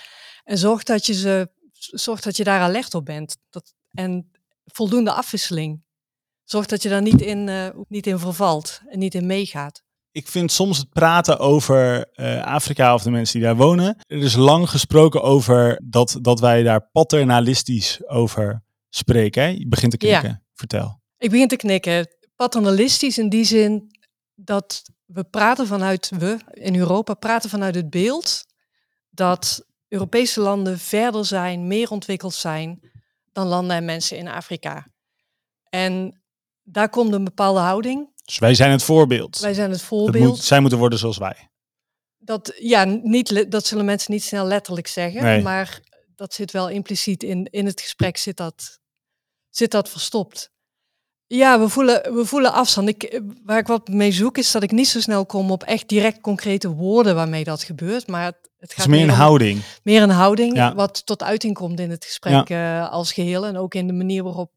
En 0.43 0.57
zorg 0.57 0.83
dat 0.83 1.05
je, 1.05 1.13
ze, 1.13 1.49
zorg 1.73 2.21
dat 2.21 2.37
je 2.37 2.43
daar 2.43 2.59
alert 2.61 2.93
op 2.93 3.05
bent. 3.05 3.37
Dat, 3.49 3.73
en 3.93 4.31
voldoende 4.65 5.11
afwisseling. 5.11 5.83
Zorg 6.43 6.65
dat 6.65 6.81
je 6.81 6.89
daar 6.89 7.01
niet 7.01 7.21
in, 7.21 7.49
eh, 7.49 7.67
niet 7.87 8.07
in 8.07 8.19
vervalt 8.19 8.81
en 8.89 8.99
niet 8.99 9.13
in 9.15 9.25
meegaat. 9.25 9.83
ik 10.11 10.27
vind 10.27 10.51
soms 10.51 10.77
het 10.77 10.89
praten 10.89 11.39
over 11.39 12.09
eh, 12.13 12.43
Afrika 12.43 12.93
of 12.93 13.03
de 13.03 13.11
mensen 13.11 13.39
die 13.39 13.47
daar 13.47 13.55
wonen. 13.57 13.97
Er 14.07 14.17
is 14.17 14.35
lang 14.35 14.69
gesproken 14.69 15.21
over 15.21 15.81
dat, 15.83 16.17
dat 16.21 16.39
wij 16.39 16.63
daar 16.63 16.89
paternalistisch 16.91 18.07
over 18.07 18.63
spreken. 18.89 19.43
Hè? 19.43 19.47
Je 19.49 19.67
begint 19.67 19.99
te 19.99 20.07
Ja. 20.07 20.19
knikken. 20.19 20.43
Vertel. 20.53 21.01
Ik 21.17 21.29
begin 21.29 21.47
te 21.47 21.55
knikken. 21.55 22.07
Paternalistisch 22.35 23.17
in 23.17 23.29
die 23.29 23.45
zin 23.45 23.94
dat 24.35 24.83
we 25.05 25.23
praten 25.23 25.67
vanuit, 25.67 26.11
we 26.17 26.37
in 26.51 26.75
Europa 26.75 27.13
praten 27.13 27.49
vanuit 27.49 27.75
het 27.75 27.89
beeld 27.89 28.45
dat 29.09 29.65
Europese 29.87 30.41
landen 30.41 30.79
verder 30.79 31.25
zijn, 31.25 31.67
meer 31.67 31.89
ontwikkeld 31.89 32.33
zijn 32.33 32.91
dan 33.31 33.47
landen 33.47 33.75
en 33.75 33.85
mensen 33.85 34.17
in 34.17 34.27
Afrika. 34.27 34.87
En 35.69 36.21
daar 36.63 36.89
komt 36.89 37.13
een 37.13 37.23
bepaalde 37.23 37.59
houding. 37.59 38.09
Dus 38.23 38.39
wij 38.39 38.53
zijn 38.53 38.71
het 38.71 38.83
voorbeeld. 38.83 39.39
Wij 39.39 39.53
zijn 39.53 39.71
het 39.71 39.81
voorbeeld. 39.81 40.25
moet, 40.27 40.43
zij 40.43 40.59
moeten 40.59 40.79
worden 40.79 40.99
zoals 40.99 41.17
wij. 41.17 41.49
Dat, 42.17 42.53
ja, 42.59 42.83
niet, 42.83 43.51
dat 43.51 43.65
zullen 43.65 43.85
mensen 43.85 44.11
niet 44.11 44.23
snel 44.23 44.45
letterlijk 44.45 44.87
zeggen, 44.87 45.23
Nee. 45.23 45.41
maar 45.41 45.81
dat 46.15 46.33
zit 46.33 46.51
wel 46.51 46.69
impliciet 46.69 47.23
in, 47.23 47.45
in 47.45 47.65
het 47.65 47.81
gesprek, 47.81 48.17
zit 48.17 48.37
dat, 48.37 48.79
zit 49.49 49.71
dat 49.71 49.89
verstopt. 49.89 50.51
Ja, 51.27 51.59
we 51.59 51.69
voelen, 51.69 52.13
we 52.15 52.25
voelen 52.25 52.53
afstand. 52.53 52.87
Ik, 52.89 53.21
waar 53.43 53.57
ik 53.57 53.67
wat 53.67 53.87
mee 53.87 54.11
zoek 54.11 54.37
is 54.37 54.51
dat 54.51 54.63
ik 54.63 54.71
niet 54.71 54.87
zo 54.87 54.99
snel 54.99 55.25
kom 55.25 55.51
op 55.51 55.63
echt 55.63 55.89
direct 55.89 56.21
concrete 56.21 56.69
woorden 56.69 57.15
waarmee 57.15 57.43
dat 57.43 57.63
gebeurt, 57.63 58.07
maar 58.07 58.23
het, 58.25 58.35
het 58.41 58.49
Het 58.57 58.71
gaat 58.73 58.79
is 58.85 58.91
meer 58.91 59.03
een 59.03 59.09
om- 59.09 59.15
houding. 59.15 59.61
meer 59.83 60.01
een 60.01 60.09
houding 60.09 60.55
Ja. 60.55 60.73
wat 60.75 61.05
tot 61.05 61.23
uiting 61.23 61.53
komt 61.53 61.79
in 61.79 61.89
het 61.89 62.05
gesprek 62.05 62.49
eh, 62.49 62.89
als 62.91 63.13
geheel 63.13 63.45
en 63.45 63.57
ook 63.57 63.73
in 63.73 63.87
de 63.87 63.93
manier 63.93 64.23
waarop 64.23 64.51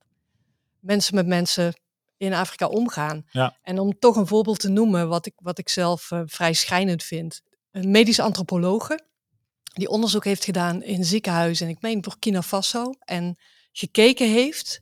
mensen 0.81 1.15
met 1.15 1.27
mensen 1.27 1.75
in 2.17 2.33
Afrika 2.33 2.67
omgaan. 2.67 3.25
Ja. 3.31 3.57
En 3.63 3.79
om 3.79 3.99
toch 3.99 4.17
een 4.17 4.27
voorbeeld 4.27 4.61
te 4.61 4.69
noemen 4.69 5.09
wat 5.09 5.27
ik, 5.27 5.35
wat 5.37 5.59
ik 5.59 5.69
zelf 5.69 6.11
eh, 6.11 6.21
vrij 6.27 6.53
schrijnend 6.53 7.03
vind. 7.03 7.41
Een 7.71 7.91
medisch 7.91 8.21
antropologe 8.21 9.01
die 9.63 9.89
onderzoek 9.89 10.25
heeft 10.25 10.45
gedaan 10.45 10.83
in 10.83 11.05
ziekenhuizen 11.05 11.67
en 11.67 11.73
ik 11.73 11.81
meen 11.83 12.01
Burkina 12.01 12.43
Faso 12.43 12.93
en 12.99 13.39
gekeken 13.73 14.29
heeft 14.29 14.81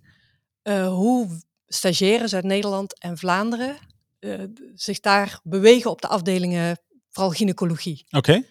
eh, 0.63 0.89
hoe 0.89 1.29
stagiaires 1.67 2.35
uit 2.35 2.45
Nederland 2.45 2.99
en 2.99 3.19
Vlaanderen 3.19 3.77
eh, 4.19 4.43
zich 4.75 5.01
daar 5.01 5.41
bewegen 5.43 5.91
op 5.91 6.01
de 6.01 6.09
afdelingen, 6.09 6.79
vooral 7.11 7.33
gynaecologie. 7.33 8.07
Oké. 8.11 8.45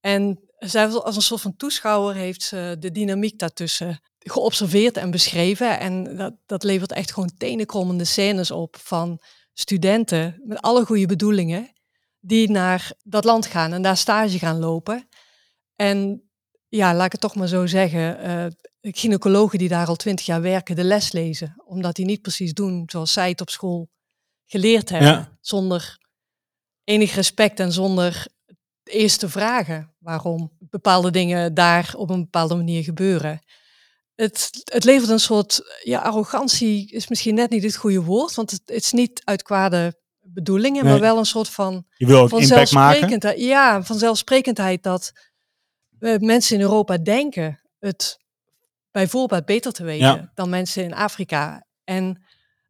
En 0.00 0.40
zij 0.58 0.88
als 0.88 1.16
een 1.16 1.22
soort 1.22 1.40
van 1.40 1.56
toeschouwer 1.56 2.14
heeft 2.14 2.42
ze 2.42 2.76
de 2.78 2.90
dynamiek 2.90 3.38
daartussen 3.38 4.00
geobserveerd 4.18 4.96
en 4.96 5.10
beschreven. 5.10 5.78
En 5.78 6.16
dat, 6.16 6.34
dat 6.46 6.62
levert 6.62 6.92
echt 6.92 7.12
gewoon 7.12 7.32
tenenkrommende 7.36 8.04
scènes 8.04 8.50
op 8.50 8.76
van 8.76 9.20
studenten 9.52 10.40
met 10.44 10.60
alle 10.60 10.84
goede 10.84 11.06
bedoelingen 11.06 11.72
die 12.20 12.50
naar 12.50 12.92
dat 13.02 13.24
land 13.24 13.46
gaan 13.46 13.72
en 13.72 13.82
daar 13.82 13.96
stage 13.96 14.38
gaan 14.38 14.58
lopen. 14.58 15.08
En 15.76 16.29
ja, 16.70 16.94
laat 16.94 17.06
ik 17.06 17.12
het 17.12 17.20
toch 17.20 17.34
maar 17.34 17.48
zo 17.48 17.66
zeggen, 17.66 18.18
eh 18.18 18.46
gynaecologen 18.82 19.58
die 19.58 19.68
daar 19.68 19.86
al 19.86 19.96
twintig 19.96 20.26
jaar 20.26 20.42
werken, 20.42 20.76
de 20.76 20.84
les 20.84 21.12
lezen. 21.12 21.62
Omdat 21.64 21.94
die 21.94 22.04
niet 22.04 22.22
precies 22.22 22.52
doen 22.54 22.82
zoals 22.86 23.12
zij 23.12 23.28
het 23.28 23.40
op 23.40 23.50
school 23.50 23.88
geleerd 24.46 24.88
hebben. 24.88 25.08
Ja. 25.08 25.38
Zonder 25.40 25.98
enig 26.84 27.14
respect 27.14 27.60
en 27.60 27.72
zonder 27.72 28.26
eerst 28.84 29.18
te 29.18 29.28
vragen 29.28 29.94
waarom 29.98 30.52
bepaalde 30.58 31.10
dingen 31.10 31.54
daar 31.54 31.94
op 31.96 32.10
een 32.10 32.20
bepaalde 32.20 32.54
manier 32.54 32.82
gebeuren. 32.82 33.40
Het, 34.14 34.50
het 34.72 34.84
levert 34.84 35.10
een 35.10 35.20
soort, 35.20 35.80
ja, 35.82 36.00
arrogantie 36.00 36.90
is 36.90 37.08
misschien 37.08 37.34
net 37.34 37.50
niet 37.50 37.62
het 37.62 37.76
goede 37.76 38.02
woord, 38.02 38.34
want 38.34 38.50
het, 38.50 38.62
het 38.64 38.82
is 38.82 38.92
niet 38.92 39.20
uit 39.24 39.42
kwade 39.42 39.98
bedoelingen, 40.20 40.82
Nee. 40.84 40.92
maar 40.92 41.00
wel 41.00 41.18
een 41.18 41.24
soort 41.24 41.48
van 41.48 41.86
Je 41.96 42.06
wil 42.06 42.20
ook 42.20 42.40
impact 42.40 42.72
maken. 42.72 43.40
Ja, 43.40 43.82
vanzelfsprekendheid 43.82 44.82
dat 44.82 45.12
mensen 46.18 46.56
in 46.56 46.62
Europa 46.62 46.98
denken 46.98 47.60
het 47.78 48.18
bijvoorbeeld 48.90 49.44
beter 49.44 49.72
te 49.72 49.84
weten 49.84 50.06
Ja. 50.06 50.30
dan 50.34 50.48
mensen 50.48 50.84
in 50.84 50.94
Afrika. 50.94 51.66
En 51.84 52.22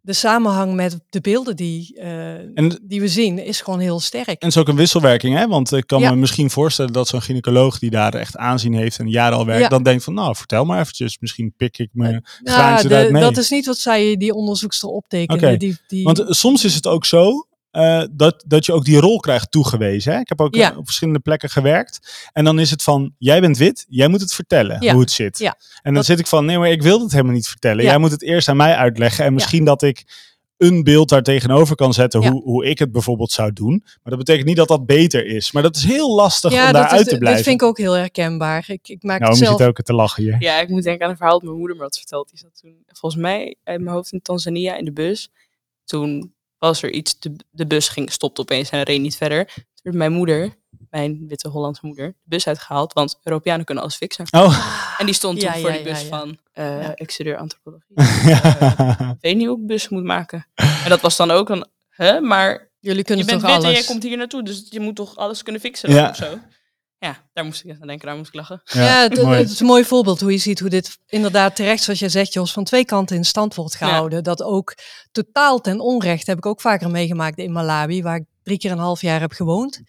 de 0.03 0.13
samenhang 0.13 0.75
met 0.75 1.01
de 1.09 1.21
beelden 1.21 1.57
die, 1.57 1.97
eh, 1.99 2.33
En- 2.35 2.81
die 2.83 3.01
we 3.01 3.09
zien 3.09 3.39
is 3.39 3.61
gewoon 3.61 3.79
heel 3.81 4.01
sterk. 4.01 4.27
En 4.27 4.35
het 4.39 4.45
is 4.45 4.57
ook 4.57 4.69
een 4.69 4.77
wisselwerking, 4.77 5.37
hè? 5.37 5.47
Want 5.47 5.73
ik 5.73 5.87
kan 5.87 6.01
Ja. 6.01 6.11
me 6.11 6.17
misschien 6.17 6.51
voorstellen 6.51 6.93
dat 6.93 7.09
zo'n 7.09 7.23
gynaecoloog 7.23 7.79
die 7.79 7.91
daar 7.91 8.15
echt 8.15 8.37
aanzien 8.37 8.75
heeft 8.75 8.99
en 8.99 9.09
jaren 9.09 9.39
al 9.39 9.47
werkt, 9.47 9.63
Ja. 9.63 9.69
dan 9.69 9.83
denkt 9.83 10.05
van, 10.05 10.15
nou, 10.15 10.37
vertel 10.37 10.65
maar 10.65 10.81
eventjes. 10.81 11.19
Misschien 11.19 11.55
pik 11.57 11.79
ik 11.79 11.89
me 11.93 12.11
Ja, 12.11 12.21
graantje 12.43 12.89
de- 12.89 12.95
eruit 12.95 13.11
mee. 13.13 13.23
dat 13.23 13.37
is 13.37 13.51
niet 13.51 13.67
wat 13.67 13.79
zij, 13.79 14.17
die 14.17 14.35
onderzoekster, 14.35 14.89
optekende. 14.89 15.47
Oké, 15.47 15.57
Die, 15.57 15.79
die, 15.87 16.03
Want 16.05 16.19
eh, 16.21 16.27
soms 16.31 16.65
is 16.65 16.75
het 16.75 16.87
ook 16.87 17.05
zo 17.05 17.47
eh, 17.71 18.03
dat, 18.11 18.45
dat 18.47 18.67
je 18.67 18.73
ook 18.73 18.85
die 18.85 19.01
rol 19.01 19.19
krijgt 19.19 19.51
toegewezen. 19.51 20.13
Hè? 20.13 20.19
Ik 20.19 20.29
heb 20.29 20.41
ook 20.41 20.55
Ja. 20.55 20.71
eh, 20.73 20.79
op 20.79 20.85
verschillende 20.85 21.21
plekken 21.21 21.49
gewerkt. 21.51 22.29
En 22.33 22.45
dan 22.45 22.59
is 22.59 22.71
het 22.71 22.83
van, 22.83 23.15
jij 23.19 23.41
bent 23.41 23.57
wit, 23.59 23.87
jij 23.89 24.09
moet 24.09 24.21
het 24.21 24.35
vertellen 24.35 24.77
Ja. 24.81 24.93
hoe 24.93 25.01
het 25.01 25.11
zit. 25.11 25.39
Ja. 25.39 25.55
En 25.59 25.81
dan 25.83 25.95
Dat- 25.95 26.05
zit 26.05 26.19
ik 26.19 26.27
van, 26.27 26.45
nee, 26.45 26.59
maar 26.59 26.71
ik 26.71 26.83
wil 26.83 27.01
het 27.01 27.13
helemaal 27.13 27.33
niet 27.35 27.49
vertellen. 27.49 27.85
Ja. 27.85 27.91
Jij 27.91 27.99
moet 27.99 28.11
het 28.11 28.23
eerst 28.23 28.49
aan 28.49 28.57
mij 28.57 28.75
uitleggen. 28.75 29.25
En 29.25 29.35
misschien 29.35 29.65
dat 29.65 29.83
ik 29.83 30.29
een 30.57 30.83
beeld 30.83 31.09
daar 31.09 31.23
tegenover 31.23 31.77
kan 31.77 31.93
zetten 31.93 32.21
Ja. 32.21 32.31
hoe, 32.31 32.43
hoe 32.43 32.65
ik 32.67 32.79
het 32.79 32.93
bijvoorbeeld 32.93 33.31
zou 33.31 33.53
doen. 33.53 33.81
Maar 33.85 33.99
dat 34.03 34.19
betekent 34.19 34.47
niet 34.47 34.57
dat 34.57 34.69
dat 34.69 34.87
beter 34.87 35.27
is. 35.27 35.53
Maar 35.53 35.63
dat 35.63 35.77
is 35.77 35.85
heel 35.85 36.15
lastig 36.15 36.51
om 36.53 36.59
dat, 36.59 36.73
daaruit 36.73 36.93
is, 37.01 37.05
te 37.05 37.11
dat 37.11 37.19
blijven. 37.19 37.45
vind 37.45 37.61
ik 37.61 37.67
ook 37.69 37.79
heel 37.79 37.93
herkenbaar. 37.93 38.65
Ik, 38.67 38.89
ik 38.89 39.03
maak 39.03 39.19
nou, 39.21 39.31
het 39.31 39.41
zelf. 39.41 39.59
het 39.59 39.69
ook 39.69 39.81
te 39.83 39.93
lachen 39.95 40.23
hier. 40.23 40.37
Ja, 40.39 40.61
ik 40.61 40.69
moet 40.69 40.83
denken 40.83 41.05
aan 41.05 41.11
een 41.11 41.17
verhaal 41.17 41.35
dat 41.39 41.43
mijn 41.43 41.57
moeder 41.59 41.77
me 41.77 41.83
had 41.83 41.97
verteld. 41.99 42.29
Die 42.31 42.39
zat 42.39 42.61
toen, 42.61 42.83
volgens 42.87 43.23
mij, 43.23 43.57
uit 43.65 43.81
mijn 43.81 43.95
hoofd 43.95 44.13
in 44.13 44.23
Tanzania 44.23 44.77
in 44.77 44.85
de 44.85 44.93
bus. 44.93 45.31
Toen 45.85 46.35
was 46.61 46.83
er 46.83 46.91
iets, 46.93 47.19
de, 47.19 47.37
de 47.51 47.67
bus 47.67 47.89
ging, 47.89 48.13
stopte 48.13 48.41
opeens 48.41 48.71
en 48.71 48.83
reed 48.83 49.01
niet 49.01 49.17
verder. 49.17 49.45
Toen 49.55 49.65
werd 49.83 49.97
mijn 49.97 50.13
moeder, 50.13 50.55
mijn 50.91 51.25
witte 51.29 51.49
Hollandse 51.49 51.87
moeder, 51.87 52.07
de 52.07 52.15
bus 52.25 52.47
uitgehaald. 52.47 52.93
Want 52.93 53.19
Europeanen 53.23 53.65
kunnen 53.65 53.85
alles 53.85 53.97
fixen. 53.97 54.27
Oh, 54.31 54.95
En 54.99 55.07
die 55.07 55.15
stond 55.15 55.41
toen 55.41 55.49
Ja, 55.49 55.59
voor 55.59 55.71
ja, 55.71 55.75
die 55.77 55.85
bus 55.85 55.99
ja, 56.01 56.07
ja. 56.07 56.19
van, 56.19 56.39
eh, 56.53 56.83
Ja. 56.83 56.93
ik 56.95 57.11
studeer 57.11 57.37
antropologie. 57.37 57.97
Ik 59.15 59.17
weet 59.21 59.37
niet 59.37 59.47
hoe 59.47 59.61
ik 59.61 59.67
bus 59.67 59.89
moet 59.89 60.05
maken. 60.05 60.47
En 60.55 60.89
dat 60.89 61.01
was 61.01 61.17
dan 61.17 61.31
ook 61.31 61.49
een, 61.49 61.67
hè, 61.89 62.21
maar 62.21 62.69
Jullie 62.81 62.99
je 62.99 63.05
kunnen 63.05 63.27
bent 63.27 63.41
toch 63.41 63.55
wit 63.57 63.65
en 63.65 63.71
jij 63.73 63.83
komt 63.83 64.03
hier 64.03 64.17
naartoe, 64.17 64.43
dus 64.43 64.67
je 64.71 64.81
moet 64.81 64.97
toch 64.97 65.17
alles 65.17 65.43
kunnen 65.43 65.61
fixen 65.61 65.91
Ja. 65.93 66.09
of 66.09 66.17
zo. 66.17 66.39
Ja, 67.01 67.29
daar 67.33 67.45
moest 67.45 67.65
ik 67.65 67.77
aan 67.81 67.87
denken, 67.87 68.07
daar 68.07 68.17
moest 68.17 68.29
ik 68.29 68.35
lachen. 68.35 68.61
Ja, 68.65 69.03
het, 69.03 69.51
is 69.51 69.61
een 69.61 69.67
mooi 69.67 69.85
voorbeeld 69.85 70.21
hoe 70.21 70.33
je 70.33 70.39
ziet 70.39 70.61
hoe 70.61 70.69
dit 70.69 70.99
inderdaad 71.07 71.57
terecht, 71.57 71.83
zoals 71.83 71.99
jij 71.99 72.09
zegt, 72.09 72.33
Jos, 72.33 72.53
van 72.53 72.65
twee 72.65 72.85
kanten 72.85 73.17
in 73.17 73.25
stand 73.25 73.55
wordt 73.55 73.75
gehouden. 73.75 74.23
Dat 74.25 74.43
ook 74.43 74.75
totaal 75.13 75.61
ten 75.61 75.81
onrechte 75.81 76.31
heb 76.31 76.39
ik 76.39 76.47
ook 76.47 76.61
vaker 76.61 76.91
meegemaakt 76.91 77.39
in 77.39 77.53
Malawi, 77.53 78.03
waar 78.03 78.17
ik 78.17 78.25
drie 78.43 78.59
keer 78.59 78.71
een 78.71 78.79
half 78.79 79.01
jaar 79.01 79.21
heb 79.21 79.33
gewoond. 79.33 79.83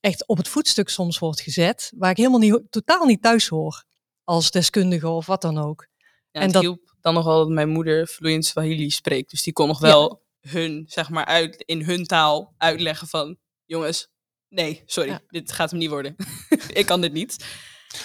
Echt 0.00 0.26
op 0.26 0.36
het 0.36 0.48
voetstuk 0.48 0.88
soms 0.88 1.18
wordt 1.18 1.40
gezet, 1.40 1.92
waar 1.96 2.10
ik 2.10 2.16
helemaal 2.16 2.38
niet, 2.38 2.60
totaal 2.70 3.04
niet 3.06 3.22
thuis 3.22 3.48
hoor. 3.48 3.84
Als 4.24 4.50
deskundige 4.50 5.08
of 5.08 5.26
wat 5.26 5.42
dan 5.42 5.58
ook. 5.58 5.86
Ja, 6.30 6.40
En 6.40 6.42
het 6.42 6.52
dat- 6.52 6.62
hielp 6.62 6.94
dan 7.00 7.14
nog 7.14 7.24
wel 7.24 7.38
dat 7.38 7.48
mijn 7.48 7.68
moeder 7.68 8.08
vloeiend 8.08 8.46
Swahili 8.46 8.90
spreekt. 8.90 9.30
Dus 9.30 9.42
die 9.42 9.52
kon 9.52 9.66
nog 9.66 9.78
wel 9.80 10.22
hun, 10.40 10.84
zeg 10.88 11.08
maar, 11.10 11.24
uit, 11.24 11.62
in 11.64 11.82
hun 11.82 12.04
taal 12.06 12.54
uitleggen 12.58 13.08
van... 13.08 13.36
Jongens, 13.64 14.08
nee, 14.48 14.82
sorry, 14.86 15.08
Ja. 15.10 15.20
dit 15.28 15.52
gaat 15.52 15.70
hem 15.70 15.78
niet 15.78 15.88
worden. 15.90 16.16
ik 16.72 16.86
kan 16.86 17.00
dit 17.00 17.12
niet. 17.12 17.44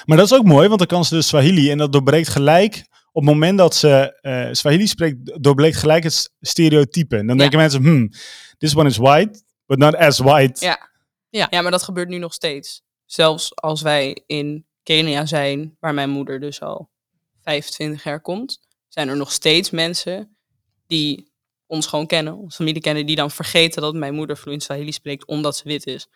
Maar 0.06 0.18
dat 0.18 0.26
is 0.32 0.38
ook 0.38 0.46
mooi, 0.46 0.68
want 0.68 0.80
dan 0.80 0.88
kan 0.88 1.06
ze 1.06 1.14
dus 1.14 1.28
Swahili 1.28 1.72
en 1.72 1.78
dat 1.78 1.92
doorbreekt 1.92 2.30
gelijk. 2.30 2.86
Op 3.12 3.22
het 3.26 3.32
moment 3.34 3.58
dat 3.58 3.76
ze 3.76 4.20
eh, 4.22 4.48
Swahili 4.52 4.88
spreekt, 4.88 5.44
doorbreekt 5.44 5.78
gelijk 5.78 6.04
het 6.04 6.34
stereotype. 6.40 7.18
En 7.18 7.28
dan 7.28 7.36
Ja. 7.36 7.42
denken 7.42 7.60
mensen, 7.60 7.82
hmm, 7.84 8.10
this 8.58 8.76
one 8.76 8.90
is 8.90 8.98
white, 8.98 9.44
but 9.66 9.78
not 9.78 9.96
as 9.96 10.20
white. 10.20 10.66
Ja. 10.66 10.90
Ja. 11.30 11.48
ja, 11.50 11.62
maar 11.62 11.72
dat 11.72 11.84
gebeurt 11.84 12.10
nu 12.10 12.18
nog 12.18 12.34
steeds. 12.34 12.84
Zelfs 13.06 13.56
als 13.56 13.82
wij 13.82 14.24
in 14.26 14.66
Kenia 14.84 15.26
zijn, 15.26 15.76
waar 15.80 15.94
mijn 15.94 16.10
moeder 16.10 16.40
dus 16.40 16.62
al 16.62 16.90
25 17.42 18.04
jaar 18.04 18.22
komt... 18.22 18.60
zijn 18.88 19.08
er 19.10 19.18
nog 19.18 19.32
steeds 19.32 19.70
mensen 19.70 20.38
die 20.88 21.32
ons 21.68 21.86
gewoon 21.88 22.08
kennen, 22.08 22.38
onze 22.38 22.56
familie 22.56 22.82
kennen... 22.82 23.06
die 23.06 23.16
dan 23.16 23.32
vergeten 23.32 23.82
dat 23.82 23.94
mijn 23.96 24.14
moeder 24.14 24.38
vloeiend 24.38 24.64
Swahili 24.64 24.92
spreekt 24.92 25.26
omdat 25.26 25.58
ze 25.58 25.64
wit 25.64 25.86
is. 25.86 26.08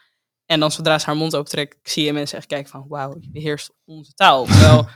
En 0.45 0.59
dan 0.59 0.71
zodra 0.71 0.99
ze 0.99 1.05
haar 1.05 1.15
mond 1.15 1.35
opentrekt, 1.35 1.89
zie 1.89 2.03
je 2.05 2.13
mensen 2.13 2.37
echt 2.37 2.47
kijken 2.47 2.69
van... 2.69 2.85
wauw, 2.87 3.15
je 3.19 3.29
beheerst 3.31 3.71
onze 3.85 4.13
taal. 4.13 4.45
Terwijl 4.45 4.87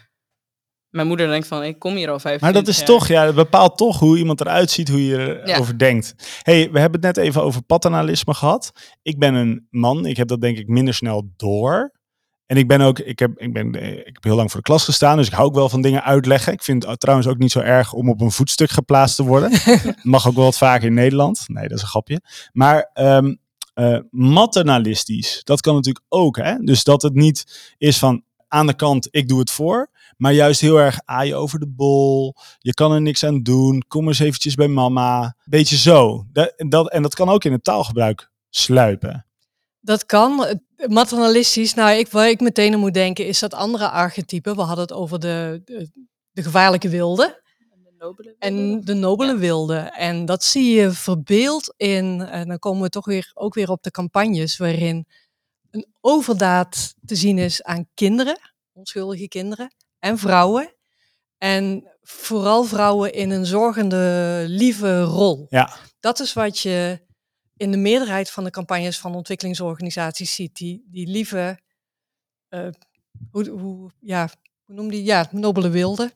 mijn 0.95 1.07
moeder 1.07 1.27
denkt 1.27 1.47
van, 1.47 1.63
ik 1.63 1.79
kom 1.79 1.95
hier 1.95 2.09
al 2.09 2.19
25 2.19 2.41
Maar 2.41 2.53
dat 2.53 2.67
is 2.67 2.77
jaar. 2.77 2.85
toch, 2.85 3.07
ja, 3.07 3.25
dat 3.25 3.35
bepaalt 3.35 3.77
toch 3.77 3.99
hoe 3.99 4.17
iemand 4.17 4.41
eruit 4.41 4.71
ziet, 4.71 4.89
hoe 4.89 5.05
je 5.05 5.41
Ja. 5.45 5.53
erover 5.53 5.77
denkt. 5.77 6.15
hey, 6.41 6.71
we 6.71 6.79
hebben 6.79 7.01
het 7.01 7.15
net 7.15 7.25
even 7.25 7.43
over 7.43 7.61
paternalisme 7.63 8.33
gehad. 8.33 8.71
Ik 9.01 9.19
ben 9.19 9.33
een 9.33 9.67
man, 9.69 10.05
ik 10.05 10.17
heb 10.17 10.27
dat 10.27 10.41
denk 10.41 10.57
ik 10.57 10.67
minder 10.67 10.93
snel 10.93 11.31
door. 11.35 11.97
En 12.45 12.57
ik 12.57 12.67
ben 12.67 12.81
ook, 12.81 12.99
ik 12.99 13.19
heb, 13.19 13.37
ik 13.39 13.53
ben, 13.53 13.73
ik 13.73 14.05
heb 14.13 14.23
heel 14.23 14.35
lang 14.35 14.51
voor 14.51 14.59
de 14.59 14.65
klas 14.65 14.83
gestaan, 14.83 15.17
dus 15.17 15.27
ik 15.27 15.33
hou 15.33 15.47
ook 15.47 15.55
wel 15.55 15.69
van 15.69 15.81
dingen 15.81 16.03
uitleggen. 16.03 16.53
Ik 16.53 16.63
vind 16.63 16.85
het 16.85 16.99
trouwens 16.99 17.27
ook 17.27 17.37
niet 17.37 17.51
zo 17.51 17.59
erg 17.59 17.93
om 17.93 18.09
op 18.09 18.21
een 18.21 18.31
voetstuk 18.31 18.69
geplaatst 18.69 19.15
te 19.15 19.23
worden. 19.23 19.51
Mag 20.03 20.27
ook 20.27 20.35
wel 20.35 20.43
wat 20.43 20.57
vaker 20.57 20.87
in 20.87 20.93
Nederland. 20.93 21.43
Nee, 21.47 21.67
dat 21.67 21.77
is 21.77 21.81
een 21.81 21.87
grapje. 21.89 22.21
Maar 22.51 22.89
ehm 22.93 23.33
eh, 23.79 23.99
maternalistisch, 24.11 25.41
dat 25.43 25.61
kan 25.61 25.75
natuurlijk 25.75 26.05
ook. 26.09 26.37
Hè? 26.37 26.57
Dus 26.57 26.83
dat 26.83 27.01
het 27.01 27.13
niet 27.13 27.71
is 27.77 27.97
van 27.97 28.23
aan 28.47 28.67
de 28.67 28.75
kant, 28.75 29.07
ik 29.11 29.27
doe 29.27 29.39
het 29.39 29.51
voor. 29.51 29.89
Maar 30.17 30.33
juist 30.33 30.61
heel 30.61 30.77
erg 30.77 30.99
aaien 31.05 31.37
over 31.37 31.59
de 31.59 31.67
bol. 31.67 32.35
Je 32.59 32.73
kan 32.73 32.91
er 32.91 33.01
niks 33.01 33.23
aan 33.23 33.43
doen. 33.43 33.83
Kom 33.87 34.07
eens 34.07 34.19
eventjes 34.19 34.55
bij 34.55 34.67
mama. 34.67 35.35
Beetje 35.45 35.77
zo. 35.77 36.25
Dat, 36.31 36.53
dat, 36.57 36.89
en 36.91 37.01
dat 37.01 37.15
kan 37.15 37.29
ook 37.29 37.43
in 37.43 37.51
het 37.51 37.63
taalgebruik 37.63 38.31
sluipen. 38.49 39.25
Dat 39.79 40.05
kan. 40.05 40.59
Maternalistisch, 40.87 41.73
nou, 41.73 41.97
ik, 41.97 42.07
waar 42.07 42.29
ik 42.29 42.39
meteen 42.39 42.73
aan 42.73 42.79
moet 42.79 42.93
denken, 42.93 43.27
is 43.27 43.39
dat 43.39 43.53
andere 43.53 43.89
archetype. 43.89 44.55
We 44.55 44.61
hadden 44.61 44.85
het 44.85 44.93
over 44.93 45.19
de, 45.19 45.61
de, 45.65 45.89
de 46.31 46.43
gevaarlijke 46.43 46.89
wilde. 46.89 47.41
Nobele 47.99 48.35
En 48.39 48.81
de 48.81 48.93
nobele 48.93 49.31
Ja. 49.31 49.37
wilde. 49.37 49.77
En 49.77 50.25
dat 50.25 50.43
zie 50.43 50.71
je 50.73 50.91
verbeeld 50.91 51.73
in, 51.77 52.21
en 52.21 52.47
dan 52.47 52.59
komen 52.59 52.81
we 52.81 52.89
toch 52.89 53.05
weer, 53.05 53.31
ook 53.33 53.53
weer 53.53 53.69
op 53.69 53.83
de 53.83 53.91
campagnes, 53.91 54.57
waarin 54.57 55.05
een 55.71 55.87
overdaad 56.01 56.95
te 57.05 57.15
zien 57.15 57.37
is 57.37 57.63
aan 57.63 57.87
kinderen, 57.93 58.39
onschuldige 58.73 59.27
kinderen, 59.27 59.73
en 59.99 60.17
vrouwen. 60.17 60.73
En 61.37 61.87
vooral 62.01 62.63
vrouwen 62.63 63.13
in 63.13 63.29
een 63.29 63.45
zorgende, 63.45 64.43
lieve 64.47 65.01
rol. 65.01 65.45
Ja. 65.49 65.75
Dat 65.99 66.19
is 66.19 66.33
wat 66.33 66.59
je 66.59 67.01
in 67.57 67.71
de 67.71 67.77
meerderheid 67.77 68.29
van 68.31 68.43
de 68.43 68.49
campagnes 68.49 68.99
van 68.99 69.15
ontwikkelingsorganisaties 69.15 70.35
ziet. 70.35 70.55
Die, 70.55 70.83
die 70.91 71.07
lieve, 71.07 71.59
eh, 72.47 72.67
hoe, 73.31 73.49
hoe, 73.49 73.91
ja, 73.99 74.29
hoe 74.65 74.75
noem 74.75 74.89
die? 74.89 75.03
Ja, 75.03 75.27
nobele 75.31 75.69
wilde. 75.69 76.13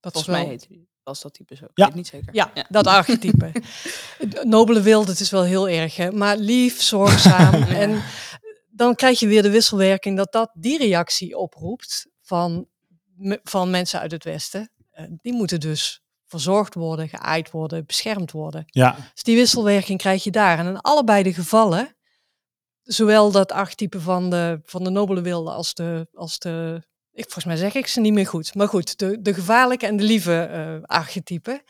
Dat 0.00 0.14
is 0.16 0.26
mij 0.26 0.40
wel- 0.40 0.48
heet 0.48 0.68
die- 0.68 0.90
was 1.04 1.20
dat 1.22 1.34
type 1.34 1.54
zo. 1.54 1.64
Ik 1.64 1.70
Ja. 1.74 1.86
weet 1.86 1.94
niet 1.94 2.06
zeker. 2.06 2.34
ja, 2.34 2.52
dat 2.68 2.86
archetype. 2.86 3.50
Het 4.18 4.44
Nobele 4.44 4.80
wilde, 4.80 5.10
het 5.10 5.20
is 5.20 5.30
wel 5.30 5.42
heel 5.44 5.68
erg, 5.68 5.96
hè? 5.96 6.12
maar 6.12 6.36
lief, 6.36 6.82
zorgzaam. 6.82 7.62
en 7.82 8.02
dan 8.70 8.94
krijg 8.94 9.20
je 9.20 9.26
weer 9.26 9.42
de 9.42 9.50
wisselwerking 9.50 10.16
dat 10.16 10.32
dat 10.32 10.50
die 10.54 10.78
reactie 10.78 11.36
oproept 11.36 12.06
van, 12.20 12.66
van 13.42 13.70
mensen 13.70 14.00
uit 14.00 14.10
het 14.12 14.24
Westen. 14.24 14.70
Eh, 14.90 15.04
die 15.22 15.32
moeten 15.32 15.60
dus 15.60 16.02
verzorgd 16.26 16.74
worden, 16.74 17.08
geaaid 17.08 17.50
worden, 17.50 17.86
beschermd 17.86 18.30
worden. 18.30 18.62
Ja. 18.66 18.96
Dus 19.12 19.22
die 19.22 19.36
wisselwerking 19.36 19.98
krijg 19.98 20.24
je 20.24 20.30
daar. 20.30 20.58
En 20.58 20.66
in 20.66 20.80
allebei 20.80 21.22
de 21.22 21.34
gevallen, 21.34 21.96
zowel 22.82 23.30
dat 23.30 23.52
archetype 23.52 24.00
van 24.00 24.30
de, 24.30 24.60
van 24.64 24.84
de 24.84 24.90
nobele 24.90 25.20
wilde 25.20 25.50
als 25.50 25.74
de, 25.74 26.08
als 26.12 26.38
de 26.38 26.82
ik, 27.12 27.22
volgens 27.22 27.44
mij 27.44 27.56
zeg 27.56 27.74
ik 27.74 27.86
ze 27.86 28.00
niet 28.00 28.12
meer 28.12 28.26
goed. 28.26 28.54
Maar 28.54 28.68
goed, 28.68 28.98
de, 28.98 29.22
de 29.22 29.34
gevaarlijke 29.34 29.86
en 29.86 29.96
de 29.96 30.02
lieve 30.02 30.40
eh 30.42 30.82
archetypen. 30.82 31.62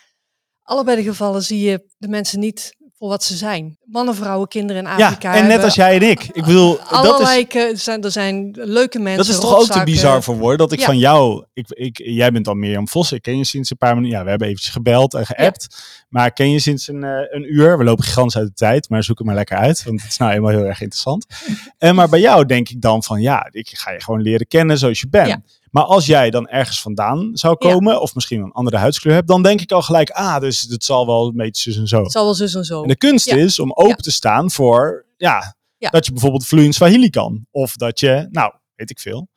Allebei 0.63 0.97
de 0.97 1.03
gevallen 1.03 1.43
zie 1.43 1.61
je 1.61 1.87
de 1.99 2.09
mensen 2.09 2.41
niet 2.41 2.77
voor 3.03 3.11
wat 3.11 3.25
ze 3.25 3.37
zijn. 3.37 3.79
Mannen, 3.85 4.15
vrouwen, 4.15 4.49
kinderen 4.49 4.83
in 4.83 4.89
Afrika. 4.89 5.35
ja, 5.35 5.41
en 5.43 5.47
net 5.47 5.63
als 5.65 5.75
jij 5.75 5.95
en 5.95 6.03
ik. 6.11 6.23
Ik 6.33 6.45
bedoel, 6.45 6.77
dat 6.77 6.89
Allerlei, 6.89 7.41
is, 7.41 7.47
ke- 7.49 7.73
zijn, 7.75 8.03
er 8.03 8.11
zijn 8.11 8.51
leuke 8.53 8.99
mensen. 8.99 9.25
dat 9.25 9.35
is 9.35 9.41
toch 9.41 9.59
ook 9.59 9.67
te 9.67 9.83
bizar 9.85 10.23
voor 10.23 10.37
woorden. 10.39 10.59
Dat 10.59 10.73
ik 10.73 10.79
Ja. 10.79 10.85
van 10.85 10.99
jou, 10.99 11.45
ik, 11.53 11.67
ik, 11.71 12.01
jij 12.05 12.31
bent 12.33 12.45
dan 12.45 12.59
Mirjam 12.59 12.89
Vos. 12.89 13.13
Ik 13.13 13.23
ken 13.23 13.37
je 13.39 13.45
sinds 13.45 13.71
een 13.71 13.77
paar 13.77 13.95
minuten. 13.95 14.17
Ja, 14.19 14.25
we 14.25 14.31
hebben 14.31 14.49
eventjes 14.49 14.73
gebeld 14.73 15.15
en 15.15 15.27
geappt. 15.27 15.83
Maar 16.09 16.27
ik 16.27 16.35
ken 16.35 16.51
je 16.51 16.59
sinds 16.59 16.89
een, 16.89 17.05
eh, 17.05 17.11
een 17.31 17.55
uur. 17.55 17.79
We 17.79 17.85
lopen 17.85 18.05
gigantisch 18.05 18.37
uit 18.37 18.47
de 18.47 18.55
tijd, 18.55 18.89
maar 18.89 19.03
zoek 19.03 19.19
het 19.19 19.27
maar 19.27 19.37
lekker 19.37 19.57
uit. 19.57 19.85
Want 19.85 20.01
het 20.03 20.11
is 20.11 20.17
nou 20.17 20.33
eenmaal 20.33 20.51
heel 20.51 20.65
erg 20.65 20.81
interessant. 20.81 21.27
En 21.79 21.95
maar 21.95 22.09
bij 22.09 22.21
jou 22.21 22.47
denk 22.47 22.69
ik 22.69 22.81
dan 22.81 23.03
van 23.03 23.21
ja, 23.21 23.49
ik 23.51 23.69
ga 23.73 23.91
je 23.91 24.01
gewoon 24.03 24.23
leren 24.23 24.47
kennen 24.47 24.79
zoals 24.79 25.01
je 25.01 25.09
bent. 25.09 25.29
Ja. 25.29 25.41
Maar 25.73 25.85
als 25.85 26.07
jij 26.07 26.31
dan 26.31 26.49
ergens 26.49 26.81
vandaan 26.81 27.31
zou 27.33 27.57
Ja. 27.59 27.71
komen, 27.71 28.01
of 28.01 28.15
misschien 28.15 28.41
een 28.43 28.53
andere 28.53 28.77
huidskleur 28.77 29.15
hebt, 29.15 29.29
dan 29.29 29.43
denk 29.43 29.61
ik 29.61 29.73
al 29.73 29.83
gelijk, 29.83 30.11
ah, 30.11 30.41
dus 30.41 30.61
het 30.61 30.85
zal 30.85 31.07
wel 31.07 31.27
een 31.27 31.37
beetje 31.37 31.63
zus 31.73 31.81
en 31.81 31.87
zo. 31.89 32.03
Het 32.03 32.13
zal 32.13 32.25
wel 32.25 32.35
zus 32.35 32.55
en 32.55 32.65
zo. 32.65 32.83
En 32.83 32.89
de 32.89 32.97
kunst 32.97 33.27
Ja. 33.27 33.37
is 33.37 33.59
om 33.59 33.71
open 33.73 33.89
Ja. 33.89 33.95
te 33.95 34.11
staan 34.11 34.51
voor, 34.51 35.07
ja, 35.17 35.57
Ja. 35.77 35.91
dat 35.91 36.07
je 36.07 36.13
bijvoorbeeld 36.13 36.47
vloeiend 36.47 36.75
Swahili 36.75 37.11
kan. 37.11 37.47
Of 37.51 37.77
dat 37.77 38.01
je, 38.01 38.29
nou, 38.31 38.53
weet 38.75 38.91
ik 38.91 38.99
veel. 39.01 39.29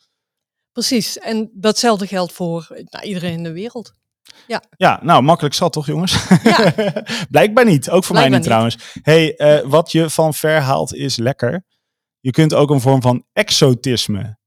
Precies. 0.71 1.17
En 1.19 1.49
datzelfde 1.53 2.07
geldt 2.07 2.33
voor 2.33 2.67
nou, 2.89 3.05
iedereen 3.05 3.33
in 3.33 3.43
de 3.43 3.51
wereld. 3.51 3.93
Ja, 4.77 4.99
nou, 5.03 5.21
makkelijk 5.23 5.55
zat 5.55 5.73
toch, 5.73 5.86
jongens? 5.86 6.27
Ja. 6.43 6.73
Blijkbaar 7.29 7.65
niet. 7.65 7.89
Ook 7.89 8.03
voor 8.03 8.15
mij 8.15 8.29
niet. 8.29 8.43
trouwens. 8.43 8.77
hey, 9.01 9.36
eh, 9.36 9.67
wat 9.69 9.91
je 9.91 10.09
van 10.09 10.33
ver 10.33 10.59
haalt 10.61 10.93
is 10.93 11.15
lekker. 11.15 11.63
Je 12.19 12.31
kunt 12.31 12.53
ook 12.53 12.69
een 12.69 12.81
vorm 12.81 13.01
van 13.01 13.25
exotisme 13.33 14.38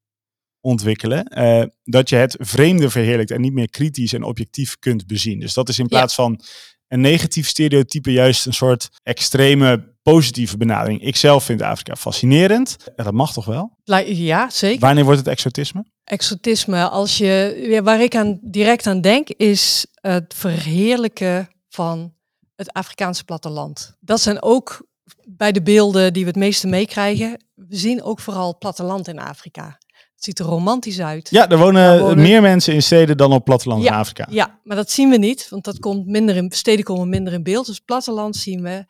ontwikkelen. 0.60 1.24
eh, 1.24 1.62
dat 1.84 2.08
je 2.08 2.16
het 2.16 2.36
vreemde 2.40 2.90
verheerlijkt 2.90 3.30
en 3.30 3.40
niet 3.40 3.52
meer 3.52 3.70
kritisch 3.70 4.12
en 4.12 4.22
objectief 4.22 4.78
kunt 4.78 5.06
bezien. 5.06 5.40
Dus 5.40 5.54
dat 5.54 5.68
is 5.68 5.78
in 5.78 5.86
Ja. 5.88 5.96
plaats 5.96 6.14
van 6.14 6.40
een 6.88 7.00
negatief 7.00 7.48
stereotype 7.48 8.12
juist 8.12 8.46
een 8.46 8.52
soort 8.52 8.88
extreme 9.02 9.96
positieve 10.02 10.56
benadering. 10.56 11.02
Ik 11.02 11.16
zelf 11.16 11.44
vind 11.44 11.62
Afrika 11.62 11.96
fascinerend. 11.96 12.76
Ja, 12.96 13.04
dat 13.04 13.12
mag 13.12 13.32
toch 13.32 13.44
wel? 13.44 13.76
Ja, 14.06 14.50
zeker. 14.50 14.80
Wanneer 14.80 15.04
wordt 15.04 15.18
het 15.18 15.28
exotisme? 15.28 15.84
exotisme, 16.04 16.88
als 16.88 17.18
je, 17.18 17.80
waar 17.84 18.02
ik 18.02 18.14
aan, 18.16 18.38
direct 18.42 18.86
aan 18.86 19.00
denk, 19.00 19.28
is 19.28 19.86
het 20.00 20.34
verheerlijken 20.36 21.48
van 21.68 22.14
het 22.56 22.72
Afrikaanse 22.72 23.24
platteland. 23.24 23.96
Dat 24.00 24.20
zijn 24.20 24.42
ook 24.42 24.86
bij 25.28 25.52
de 25.52 25.62
beelden 25.62 26.12
die 26.12 26.22
we 26.22 26.28
het 26.28 26.38
meeste 26.38 26.66
meekrijgen. 26.66 27.44
We 27.54 27.76
zien 27.76 28.02
ook 28.02 28.20
vooral 28.20 28.58
platteland 28.58 29.08
in 29.08 29.18
Afrika. 29.18 29.78
Het 30.18 30.26
ziet 30.26 30.38
er 30.38 30.44
romantisch 30.44 31.00
uit. 31.00 31.30
Ja, 31.30 31.48
er 31.48 31.58
wonen, 31.58 32.20
meer 32.20 32.42
mensen 32.42 32.74
in 32.74 32.82
steden 32.82 33.16
dan 33.16 33.32
op 33.32 33.44
platteland 33.44 33.84
in 33.84 33.92
Afrika. 33.92 34.26
Ja, 34.30 34.60
maar 34.62 34.76
dat 34.76 34.90
zien 34.90 35.10
we 35.10 35.16
niet, 35.16 35.48
want 35.48 35.64
dat 35.64 35.78
komt 35.78 36.06
minder 36.06 36.36
in, 36.36 36.50
steden 36.50 36.84
komen 36.84 37.08
minder 37.08 37.32
in 37.32 37.42
beeld. 37.42 37.66
Dus 37.66 37.78
platteland 37.78 38.36
zien 38.36 38.62
we. 38.62 38.84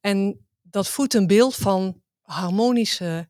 En 0.00 0.46
dat 0.62 0.88
voedt 0.88 1.14
een 1.14 1.26
beeld 1.26 1.54
van 1.54 2.00
harmonische, 2.22 3.28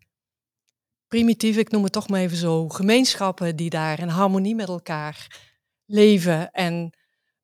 primitieve, 1.08 1.60
ik 1.60 1.70
noem 1.70 1.82
het 1.82 1.92
toch 1.92 2.08
maar 2.08 2.20
even 2.20 2.36
zo, 2.36 2.68
gemeenschappen 2.68 3.56
die 3.56 3.70
daar 3.70 3.98
in 3.98 4.08
harmonie 4.08 4.54
met 4.54 4.68
elkaar 4.68 5.40
leven 5.86 6.50
en 6.50 6.98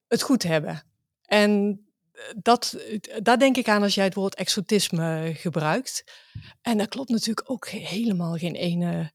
het 0.07 0.23
goed 0.23 0.43
hebben. 0.43 0.83
En 1.23 1.81
eh, 2.13 2.23
dat, 2.43 2.77
daar 3.23 3.39
denk 3.39 3.57
ik 3.57 3.69
aan 3.69 3.83
als 3.83 3.95
jij 3.95 4.05
het 4.05 4.15
woord 4.15 4.35
exotisme 4.35 5.33
gebruikt. 5.35 6.05
En 6.63 6.79
daar 6.79 6.89
klopt 6.89 7.09
natuurlijk 7.09 7.51
ook 7.51 7.69
helemaal 7.69 8.35
geen 8.35 8.55
ene, 8.55 9.13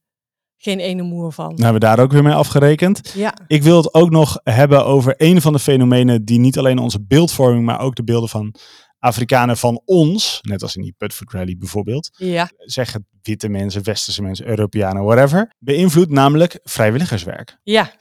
geen 0.64 0.80
ene 0.80 1.02
moer 1.02 1.32
van. 1.32 1.48
Nou 1.48 1.64
hebben 1.64 1.82
we 1.82 1.88
daar 1.88 2.00
ook 2.00 2.12
weer 2.12 2.24
mee 2.24 2.34
afgerekend. 2.34 3.12
Ja, 3.16 3.34
Ik 3.48 3.64
wil 3.64 3.78
het 3.78 3.94
ook 3.94 4.10
nog 4.10 4.40
hebben 4.44 4.86
over 4.86 5.14
een 5.18 5.42
van 5.42 5.54
de 5.54 5.60
fenomenen 5.60 6.26
die 6.26 6.40
niet 6.40 6.58
alleen 6.58 6.78
onze 6.78 7.02
beeldvorming, 7.02 7.66
maar 7.66 7.80
ook 7.80 7.96
de 7.96 8.04
beelden 8.04 8.30
van 8.30 8.56
Afrikanen 9.00 9.58
van 9.58 9.82
ons, 9.86 10.40
net 10.42 10.62
als 10.62 10.76
in 10.76 10.82
die 10.82 10.94
Putfoot 10.98 11.32
Rally 11.32 11.56
bijvoorbeeld, 11.58 12.10
ja, 12.18 12.52
zeg 12.58 12.94
het 12.94 13.04
witte 13.22 13.50
mensen, 13.50 13.84
westerse 13.84 14.22
mensen, 14.22 14.48
Europeanen, 14.48 15.04
whatever, 15.04 15.54
beïnvloedt 15.60 16.12
namelijk 16.12 16.60
vrijwilligerswerk. 16.64 17.58
ja. 17.64 17.92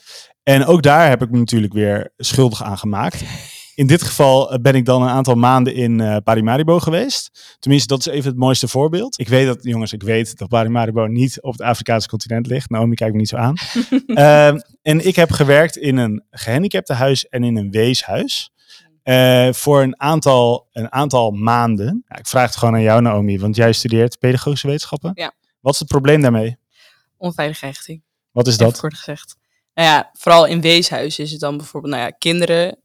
En 0.42 0.64
ook 0.64 0.82
daar 0.82 1.08
heb 1.08 1.22
ik 1.22 1.30
me 1.30 1.38
natuurlijk 1.38 1.72
weer 1.72 2.12
schuldig 2.16 2.62
aan 2.62 2.78
gemaakt. 2.78 3.22
In 3.82 3.88
dit 3.88 4.02
geval 4.02 4.52
eh, 4.52 4.58
ben 4.60 4.74
ik 4.74 4.84
dan 4.84 5.02
een 5.02 5.08
aantal 5.08 5.34
maanden 5.34 5.74
in 5.74 6.00
eh, 6.00 6.16
Paramaribo 6.24 6.78
geweest. 6.78 7.56
Tenminste, 7.58 7.88
dat 7.88 7.98
is 7.98 8.06
even 8.12 8.30
het 8.30 8.38
mooiste 8.38 8.68
voorbeeld. 8.68 9.18
Ik 9.18 9.28
weet 9.28 9.46
dat, 9.46 9.58
jongens, 9.62 9.92
ik 9.92 10.02
weet 10.02 10.38
dat 10.38 10.48
Paramaribo 10.48 11.06
niet 11.06 11.42
op 11.42 11.52
het 11.52 11.60
Afrikaanse 11.60 12.08
continent 12.08 12.46
ligt. 12.46 12.70
Naomi 12.70 12.94
kijkt 12.94 13.12
me 13.12 13.18
niet 13.18 13.28
zo 13.28 13.36
aan. 13.36 13.54
Ehm, 14.06 14.58
en 14.82 15.06
ik 15.06 15.16
heb 15.16 15.30
gewerkt 15.30 15.76
in 15.76 15.96
een 15.96 16.24
gehandicaptenhuis 16.30 17.28
en 17.28 17.44
in 17.44 17.56
een 17.56 17.70
weeshuis. 17.70 18.50
eh, 19.02 19.52
voor 19.52 19.82
een 19.82 20.00
aantal, 20.00 20.68
een 20.72 20.92
aantal 20.92 21.30
maanden. 21.30 22.04
Ja, 22.08 22.16
ik 22.18 22.26
vraag 22.26 22.46
het 22.46 22.56
gewoon 22.56 22.74
aan 22.74 22.82
jou, 22.82 23.00
Naomi, 23.02 23.38
want 23.38 23.56
jij 23.56 23.72
studeert 23.72 24.18
pedagogische 24.18 24.66
wetenschappen. 24.66 25.10
Ja. 25.14 25.32
Wat 25.60 25.72
is 25.72 25.78
het 25.78 25.88
probleem 25.88 26.20
daarmee? 26.20 26.56
Onveilige 27.16 27.66
hechting. 27.66 28.02
Wat 28.32 28.46
is 28.46 28.52
Even 28.54 28.66
dat? 28.66 28.80
kort 28.80 28.94
gezegd. 28.94 29.36
Nou 29.74 29.88
ja, 29.88 30.10
vooral 30.12 30.46
in 30.46 30.60
weeshuizen 30.60 31.24
is 31.24 31.30
het 31.30 31.40
dan 31.40 31.56
bijvoorbeeld, 31.56 31.92
nou 31.94 32.04
ja, 32.06 32.10
kinderen 32.10 32.81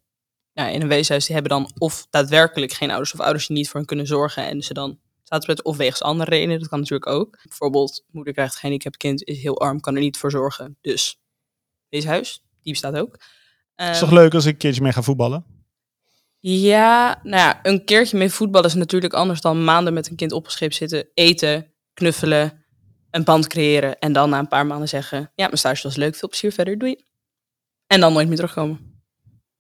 nou, 0.58 0.72
in 0.72 0.82
een 0.82 0.88
weeshuis 0.88 1.26
die 1.26 1.34
hebben 1.36 1.51
dan 1.51 1.72
of 1.78 2.08
daadwerkelijk 2.10 2.74
geen 2.74 2.89
ouders 2.89 3.14
of 3.14 3.20
ouders 3.20 3.47
die 3.47 3.58
niet 3.58 3.70
voor 3.70 3.80
hen 3.80 3.86
kunnen 3.86 4.08
zorgen 4.08 4.45
en 4.45 4.62
ze 4.62 4.74
dan 4.74 4.99
staat 5.24 5.47
het 5.47 5.64
of 5.64 5.78
wegens 5.78 6.01
andere 6.01 6.30
redenen, 6.30 6.60
dat 6.60 6.68
kan 6.68 6.80
natuurlijk 6.80 7.12
ook. 7.12 7.39
Bijvoorbeeld, 7.43 8.05
moeder 8.12 8.34
krijgt 8.34 8.51
geen 8.51 8.62
gehandicapt 8.62 8.97
kind, 8.97 9.24
is 9.24 9.41
heel 9.41 9.60
arm, 9.60 9.80
kan 9.80 9.95
er 9.95 10.01
niet 10.01 10.18
voor 10.18 10.32
zorgen. 10.32 10.78
Dus 10.82 11.20
weeshuis, 11.89 12.43
die 12.62 12.72
bestaat 12.72 12.97
ook. 12.97 13.12
Het 13.12 13.95
is 13.95 13.99
Ehm, 13.99 13.99
toch 13.99 14.12
leuk 14.12 14.34
als 14.34 14.45
ik 14.45 14.51
een 14.51 14.58
keertje 14.58 14.82
mee 14.82 14.91
ga 14.91 15.01
voetballen? 15.01 15.45
Ja, 16.39 17.20
nou 17.24 17.38
ja, 17.38 17.60
een 17.64 17.86
keertje 17.86 18.18
mee 18.18 18.30
voetballen 18.30 18.68
is 18.68 18.74
natuurlijk 18.74 19.14
anders 19.14 19.41
dan 19.41 19.64
maanden 19.64 19.93
met 19.93 20.10
een 20.10 20.16
kind 20.16 20.32
opgescheept 20.32 20.76
zitten, 20.76 21.08
eten, 21.14 21.74
knuffelen, 21.93 22.66
een 23.12 23.24
band 23.24 23.47
creëren 23.47 23.99
en 23.99 24.14
dan 24.14 24.30
na 24.30 24.39
een 24.39 24.47
paar 24.47 24.66
maanden 24.66 24.88
zeggen, 24.88 25.32
ja, 25.36 25.45
mijn 25.45 25.58
stage 25.58 25.84
was 25.84 25.95
leuk, 25.95 26.16
veel 26.16 26.30
plezier 26.30 26.51
verder, 26.51 26.78
doei. 26.78 27.03
En 27.88 27.99
dan 27.99 28.14
nooit 28.14 28.28
meer 28.28 28.36
terugkomen. 28.36 28.87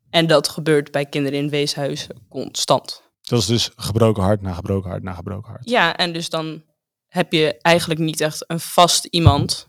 En 0.09 0.27
dat 0.27 0.49
gebeurt 0.49 0.91
bij 0.91 1.05
kinderen 1.05 1.39
in 1.39 1.49
weeshuizen 1.49 2.25
constant. 2.29 3.03
Dat 3.21 3.39
is 3.39 3.45
dus 3.45 3.69
gebroken 3.75 4.23
hart 4.23 4.41
na 4.41 4.53
gebroken 4.53 4.89
hart 4.89 5.03
na 5.03 5.13
gebroken 5.13 5.51
hart. 5.51 5.69
Ja, 5.69 5.95
en 5.97 6.13
dus 6.13 6.29
dan 6.29 6.63
heb 7.07 7.31
je 7.31 7.57
eigenlijk 7.61 7.99
niet 7.99 8.21
echt 8.21 8.43
een 8.47 8.59
vast 8.59 9.05
iemand 9.05 9.67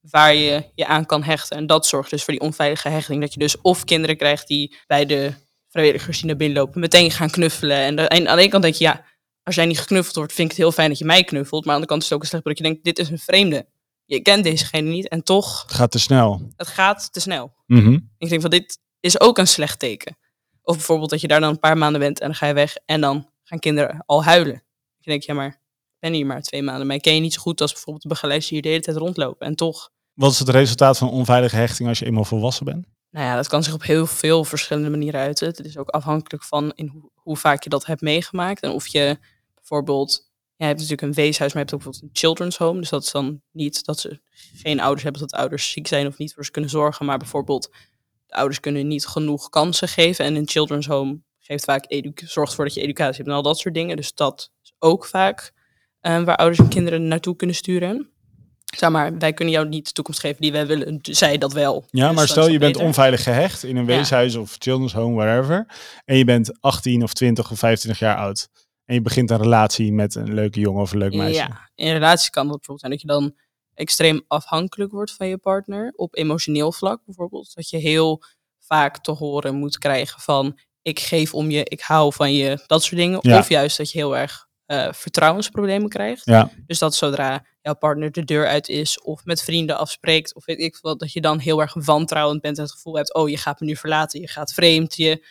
waar 0.00 0.34
je 0.34 0.70
je 0.74 0.86
aan 0.86 1.06
kan 1.06 1.22
hechten. 1.22 1.56
En 1.56 1.66
dat 1.66 1.86
zorgt 1.86 2.10
dus 2.10 2.24
voor 2.24 2.32
die 2.34 2.42
onveilige 2.42 2.88
hechting. 2.88 3.20
Dat 3.20 3.32
je 3.32 3.38
dus 3.38 3.60
of 3.60 3.84
kinderen 3.84 4.16
krijgt 4.16 4.46
die 4.48 4.76
bij 4.86 5.06
de 5.06 5.32
vrijwilligers 5.68 6.16
die 6.18 6.26
naar 6.26 6.36
binnen 6.36 6.58
lopen 6.58 6.80
meteen 6.80 7.10
gaan 7.10 7.30
knuffelen. 7.30 7.76
En, 7.76 7.96
de, 7.96 8.02
en 8.02 8.28
aan 8.28 8.36
de 8.36 8.42
ene 8.42 8.50
kant 8.50 8.62
denk 8.62 8.74
je, 8.74 8.84
ja, 8.84 9.04
als 9.42 9.54
jij 9.54 9.66
niet 9.66 9.78
geknuffeld 9.80 10.14
wordt, 10.16 10.32
vind 10.32 10.50
ik 10.50 10.56
het 10.56 10.64
heel 10.64 10.72
fijn 10.72 10.88
dat 10.88 10.98
je 10.98 11.04
mij 11.04 11.24
knuffelt. 11.24 11.64
Maar 11.64 11.74
aan 11.74 11.80
de 11.80 11.86
andere 11.86 11.86
kant 11.86 12.02
is 12.02 12.08
het 12.08 12.16
ook 12.16 12.22
een 12.22 12.28
slecht 12.28 12.44
dat 12.44 12.58
je 12.58 12.64
denkt, 12.64 12.84
dit 12.84 12.98
is 12.98 13.10
een 13.10 13.18
vreemde. 13.18 13.66
Je 14.04 14.20
kent 14.20 14.44
dezegene 14.44 14.90
niet 14.90 15.08
en 15.08 15.22
toch, 15.22 15.62
Het 15.62 15.72
gaat 15.74 15.90
te 15.90 15.98
snel. 15.98 16.52
het 16.56 16.66
gaat 16.66 17.12
te 17.12 17.20
snel. 17.20 17.54
Mhm. 17.66 17.98
Ik 18.18 18.28
denk 18.28 18.40
van 18.40 18.50
dit 18.50 18.78
is 19.04 19.20
ook 19.20 19.38
een 19.38 19.46
slecht 19.46 19.78
teken. 19.78 20.16
Of 20.62 20.74
bijvoorbeeld 20.76 21.10
dat 21.10 21.20
je 21.20 21.28
daar 21.28 21.40
dan 21.40 21.50
een 21.50 21.58
paar 21.58 21.78
maanden 21.78 22.00
bent 22.00 22.20
en 22.20 22.26
dan 22.26 22.34
ga 22.34 22.46
je 22.46 22.54
weg 22.54 22.76
en 22.86 23.00
dan 23.00 23.30
gaan 23.42 23.58
kinderen 23.58 24.02
al 24.06 24.24
huilen. 24.24 24.62
Je 24.98 25.10
denkt, 25.10 25.24
ja 25.24 25.34
maar, 25.34 25.48
ik 25.48 25.98
ben 25.98 26.12
hier 26.12 26.26
maar 26.26 26.42
twee 26.42 26.62
maanden. 26.62 26.86
Maar 26.86 26.96
ik 26.96 27.02
ken 27.02 27.14
je 27.14 27.20
niet 27.20 27.34
zo 27.34 27.40
goed 27.40 27.60
als 27.60 27.72
bijvoorbeeld 27.72 28.02
de 28.02 28.08
begeleiders 28.08 28.48
die 28.48 28.54
hier 28.54 28.66
de 28.66 28.72
hele 28.72 28.84
tijd 28.84 28.96
rondlopen. 28.96 29.46
En 29.46 29.54
toch, 29.54 29.90
Wat 30.14 30.32
is 30.32 30.38
het 30.38 30.48
resultaat 30.48 30.98
van 30.98 31.10
onveilige 31.10 31.56
hechting 31.56 31.88
als 31.88 31.98
je 31.98 32.06
eenmaal 32.06 32.24
volwassen 32.24 32.64
bent? 32.64 32.86
nou 33.10 33.26
ja, 33.26 33.36
dat 33.36 33.48
kan 33.48 33.62
zich 33.62 33.74
op 33.74 33.82
heel 33.82 34.06
veel 34.06 34.44
verschillende 34.44 34.90
manieren 34.90 35.20
uiten. 35.20 35.46
Het 35.46 35.64
is 35.64 35.78
ook 35.78 35.88
afhankelijk 35.88 36.44
van 36.44 36.72
in 36.74 36.86
hoe, 36.86 37.10
hoe 37.14 37.36
vaak 37.36 37.62
je 37.62 37.70
dat 37.70 37.86
hebt 37.86 38.00
meegemaakt. 38.00 38.62
En 38.62 38.70
of 38.70 38.86
je 38.86 39.18
bijvoorbeeld, 39.54 40.30
ja, 40.30 40.30
je 40.56 40.64
hebt 40.64 40.80
natuurlijk 40.80 41.08
een 41.08 41.14
weeshuis, 41.14 41.52
maar 41.52 41.62
je 41.62 41.68
hebt 41.70 41.74
ook 41.74 41.82
bijvoorbeeld 41.82 42.02
een 42.02 42.20
children's 42.20 42.56
home. 42.56 42.80
Dus 42.80 42.88
dat 42.88 43.02
is 43.02 43.10
dan 43.10 43.42
niet 43.52 43.84
dat 43.84 44.00
ze 44.00 44.20
geen 44.54 44.80
ouders 44.80 45.02
hebben, 45.02 45.20
dat 45.20 45.32
ouders 45.32 45.70
ziek 45.70 45.86
zijn 45.86 46.06
of 46.06 46.18
niet 46.18 46.34
voor 46.34 46.44
ze 46.44 46.50
kunnen 46.50 46.70
zorgen. 46.70 47.06
Maar 47.06 47.18
bijvoorbeeld, 47.18 47.70
ouders 48.34 48.60
kunnen 48.60 48.86
niet 48.88 49.06
genoeg 49.06 49.48
kansen 49.48 49.88
geven. 49.88 50.24
En 50.24 50.34
een 50.34 50.48
children's 50.48 50.86
home 50.86 51.20
geeft 51.38 51.64
vaak 51.64 51.84
zorgt 52.14 52.50
ervoor 52.50 52.64
dat 52.64 52.74
je 52.74 52.80
educatie 52.80 53.16
hebt 53.16 53.28
en 53.28 53.34
al 53.34 53.42
dat 53.42 53.58
soort 53.58 53.74
dingen. 53.74 53.96
Dus 53.96 54.14
dat 54.14 54.50
is 54.62 54.72
ook 54.78 55.06
vaak 55.06 55.52
eh, 56.00 56.22
waar 56.22 56.36
ouders 56.36 56.58
hun 56.58 56.68
kinderen 56.68 57.08
naartoe 57.08 57.36
kunnen 57.36 57.56
sturen. 57.56 58.08
Zeg 58.76 58.90
maar, 58.90 59.18
wij 59.18 59.32
kunnen 59.32 59.54
jou 59.54 59.68
niet 59.68 59.86
de 59.86 59.92
toekomst 59.92 60.20
geven 60.20 60.40
die 60.40 60.52
wij 60.52 60.66
willen. 60.66 60.98
Zij 61.02 61.38
dat 61.38 61.52
wel. 61.52 61.84
Ja, 61.90 62.06
Dus 62.06 62.16
maar 62.16 62.28
stel 62.28 62.48
je 62.48 62.58
bent 62.58 62.72
beter. 62.72 62.86
onveilig 62.86 63.22
gehecht 63.22 63.62
in 63.64 63.76
een 63.76 63.86
Ja. 63.86 63.96
weeshuis 63.96 64.34
of 64.36 64.56
children's 64.58 64.92
home, 64.92 65.14
wherever. 65.16 65.66
En 66.04 66.16
je 66.16 66.24
bent 66.24 66.60
18 66.60 67.02
of 67.02 67.12
20 67.14 67.50
of 67.50 67.58
25 67.58 67.98
jaar 68.02 68.16
oud. 68.16 68.48
En 68.84 68.94
je 68.94 69.00
begint 69.02 69.30
een 69.30 69.36
relatie 69.42 69.92
met 69.92 70.14
een 70.14 70.34
leuke 70.34 70.60
jongen 70.60 70.82
of 70.82 70.92
een 70.92 70.98
leuk 70.98 71.14
meisje. 71.14 71.40
Ja, 71.40 71.70
in 71.74 71.86
een 71.86 71.92
relatie 71.92 72.30
kan 72.30 72.48
dat 72.48 72.56
bijvoorbeeld 72.56 72.80
zijn 72.80 72.92
dat 72.92 73.00
je 73.00 73.06
dan 73.06 73.34
extreem 73.74 74.24
afhankelijk 74.28 74.92
wordt 74.92 75.12
van 75.12 75.28
je 75.28 75.38
partner. 75.38 75.92
Op 75.96 76.16
emotioneel 76.16 76.72
vlak 76.72 77.04
bijvoorbeeld. 77.04 77.54
Dat 77.54 77.70
je 77.70 77.76
heel 77.76 78.22
vaak 78.58 78.98
te 78.98 79.10
horen 79.10 79.54
moet 79.54 79.78
krijgen 79.78 80.20
van 80.20 80.58
ik 80.82 81.00
geef 81.00 81.34
om 81.34 81.50
je, 81.50 81.64
ik 81.64 81.80
hou 81.80 82.12
van 82.12 82.32
je, 82.32 82.62
dat 82.66 82.82
soort 82.82 83.00
dingen. 83.00 83.18
Ja. 83.22 83.38
Of 83.38 83.48
juist 83.48 83.76
dat 83.76 83.90
je 83.90 83.98
heel 83.98 84.16
erg 84.16 84.46
eh, 84.66 84.92
vertrouwensproblemen 84.92 85.88
krijgt. 85.88 86.24
Ja. 86.24 86.50
Dus 86.66 86.78
dat 86.78 86.94
zodra 86.94 87.44
jouw 87.60 87.74
partner 87.74 88.12
de 88.12 88.24
deur 88.24 88.46
uit 88.46 88.68
is 88.68 89.00
of 89.00 89.24
met 89.24 89.42
vrienden 89.42 89.78
afspreekt 89.78 90.34
of 90.34 90.44
weet 90.44 90.58
ik 90.58 90.76
veel, 90.76 90.96
dat 90.96 91.12
je 91.12 91.20
dan 91.20 91.38
heel 91.38 91.60
erg 91.60 91.74
wantrouwend 91.74 92.40
bent 92.40 92.56
en 92.56 92.62
het 92.62 92.72
gevoel 92.72 92.96
hebt, 92.96 93.14
oh 93.14 93.28
je 93.28 93.36
gaat 93.36 93.60
me 93.60 93.66
nu 93.66 93.76
verlaten, 93.76 94.20
je 94.20 94.28
gaat 94.28 94.52
vreemd, 94.52 94.96
je... 94.96 95.26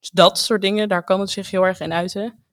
Dus 0.00 0.10
dat 0.10 0.38
soort 0.38 0.60
dingen, 0.60 0.88
daar 0.88 1.04
kan 1.04 1.20
het 1.20 1.30
zich 1.30 1.50
heel 1.50 1.66
erg 1.66 1.80
in 1.80 1.92
uiten. 1.92 2.44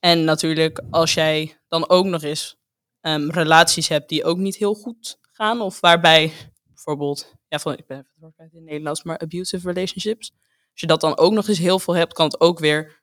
En 0.00 0.24
natuurlijk, 0.24 0.82
als 0.90 1.14
jij 1.14 1.58
dan 1.68 1.88
ook 1.88 2.04
nog 2.04 2.22
eens 2.22 2.57
ehm, 3.08 3.30
relaties 3.30 3.88
hebt 3.88 4.08
die 4.08 4.24
ook 4.24 4.38
niet 4.38 4.56
heel 4.56 4.74
goed 4.74 5.18
gaan, 5.32 5.60
of 5.60 5.80
waarbij 5.80 6.32
bijvoorbeeld, 6.64 7.34
ja, 7.48 7.58
van, 7.58 7.72
ik 7.72 7.86
ben 7.86 7.96
even 7.96 8.10
het 8.10 8.20
woord 8.20 8.38
in 8.38 8.58
het 8.58 8.64
Nederlands, 8.64 9.02
maar 9.02 9.18
abusive 9.18 9.72
relationships. 9.72 10.32
Als 10.70 10.80
je 10.80 10.86
dat 10.86 11.00
dan 11.00 11.18
ook 11.18 11.32
nog 11.32 11.48
eens 11.48 11.58
heel 11.58 11.78
veel 11.78 11.94
hebt, 11.94 12.12
kan 12.12 12.26
het 12.26 12.40
ook 12.40 12.58
weer 12.58 13.02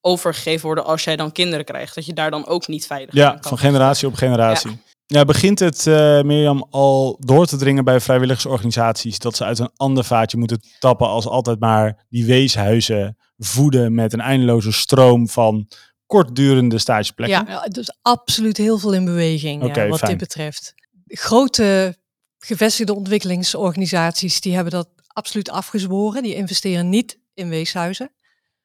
overgegeven 0.00 0.66
worden 0.66 0.84
als 0.84 1.04
jij 1.04 1.16
dan 1.16 1.32
kinderen 1.32 1.64
krijgt. 1.64 1.94
Dat 1.94 2.06
je 2.06 2.12
daar 2.12 2.30
dan 2.30 2.46
ook 2.46 2.66
niet 2.66 2.86
veilig 2.86 3.14
Ja, 3.14 3.30
kan 3.30 3.42
van 3.42 3.58
generatie 3.58 4.08
op 4.08 4.14
generatie. 4.14 4.80
Ja. 5.06 5.24
begint 5.24 5.58
het, 5.58 5.86
eh, 5.86 6.22
Mirjam, 6.22 6.66
al 6.70 7.16
door 7.20 7.46
te 7.46 7.56
dringen 7.56 7.84
bij 7.84 8.00
vrijwilligersorganisaties 8.00 9.18
dat 9.18 9.36
ze 9.36 9.44
uit 9.44 9.58
een 9.58 9.70
ander 9.76 10.04
vaatje 10.04 10.36
moeten 10.36 10.60
tappen 10.78 11.08
als 11.08 11.26
altijd 11.26 11.60
maar 11.60 12.06
die 12.08 12.26
weeshuizen 12.26 13.16
voeden 13.36 13.94
met 13.94 14.12
een 14.12 14.20
eindeloze 14.20 14.72
stroom 14.72 15.28
van 15.28 15.68
kortdurende 16.08 16.78
stageplekken? 16.78 17.46
Ja, 17.46 17.64
dus 17.68 17.96
absoluut 18.02 18.56
heel 18.56 18.78
veel 18.78 18.92
in 18.92 19.04
beweging 19.04 19.74
ja, 19.76 19.88
wat 19.88 19.98
fijn. 19.98 20.10
dit 20.10 20.20
betreft. 20.20 20.74
Grote 21.06 21.96
gevestigde 22.38 22.94
ontwikkelingsorganisaties 22.94 24.40
die 24.40 24.54
hebben 24.54 24.72
dat 24.72 24.88
absoluut 25.06 25.50
afgezworen. 25.50 26.22
Die 26.22 26.34
investeren 26.34 26.88
niet 26.88 27.18
in 27.34 27.48
weeshuizen 27.48 28.12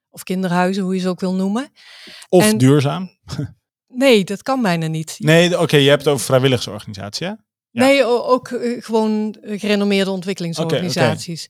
of 0.10 0.24
kinderhuizen, 0.24 0.84
hoe 0.84 0.96
je 0.96 1.02
ze 1.02 1.10
ook 1.10 1.20
wil 1.20 1.34
noemen. 1.34 1.70
Of 2.30 2.44
En- 2.44 2.58
duurzaam? 2.58 3.10
Nee, 3.96 4.24
dat 4.24 4.44
kan 4.44 4.62
bijna 4.62 4.88
niet. 4.88 5.16
Nee, 5.20 5.60
oké, 5.60 5.78
je 5.78 5.90
hebt 5.90 6.06
het 6.06 6.14
over 6.14 6.26
vrijwilligersorganisatie, 6.26 7.26
ja? 7.26 7.46
Ja. 7.70 7.86
Nee, 7.86 8.06
ook 8.06 8.48
eh, 8.52 8.84
gewoon 8.84 9.38
gerenommeerde 9.42 10.12
ontwikkelingsorganisaties. 10.12 11.48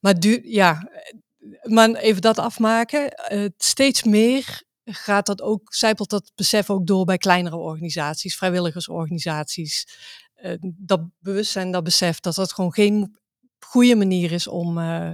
Maar 0.00 0.20
du 0.20 0.40
ja, 0.44 0.88
eh, 0.90 1.70
maar 1.72 1.94
even 1.94 2.22
dat 2.22 2.38
afmaken. 2.38 3.10
eh, 3.10 3.44
steeds 3.56 4.02
meer 4.02 4.62
gaat 4.84 5.26
dat 5.26 5.42
ook, 5.42 5.74
zijpelt 5.74 6.10
dat 6.10 6.32
besef 6.34 6.70
ook 6.70 6.86
door 6.86 7.04
bij 7.04 7.18
kleinere 7.18 7.56
organisaties, 7.56 8.36
vrijwilligersorganisaties. 8.36 9.98
Eh, 10.34 10.54
dat 10.60 11.00
bewustzijn, 11.18 11.70
dat 11.70 11.84
besef 11.84 12.20
dat 12.20 12.34
dat 12.34 12.52
gewoon 12.52 12.72
geen 12.72 13.18
goede 13.58 13.94
manier 13.96 14.32
is 14.32 14.46
om 14.46 14.78
eh, 14.78 15.10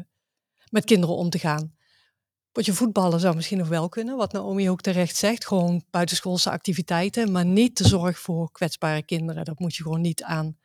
met 0.70 0.84
kinderen 0.84 1.16
om 1.16 1.30
te 1.30 1.38
gaan. 1.38 1.74
Potje 2.52 2.72
voetballen 2.72 3.20
zou 3.20 3.34
misschien 3.36 3.58
nog 3.58 3.68
wel 3.68 3.88
kunnen, 3.88 4.16
wat 4.16 4.32
Naomi 4.32 4.70
ook 4.70 4.80
terecht 4.80 5.16
zegt. 5.16 5.46
Gewoon 5.46 5.84
buitenschoolse 5.90 6.50
activiteiten, 6.50 7.32
maar 7.32 7.44
niet 7.44 7.78
de 7.78 7.88
zorg 7.88 8.18
voor 8.18 8.52
kwetsbare 8.52 9.02
kinderen. 9.02 9.44
Dat 9.44 9.58
moet 9.58 9.76
je 9.76 9.82
gewoon 9.82 10.00
niet 10.00 10.22
aan 10.22 10.58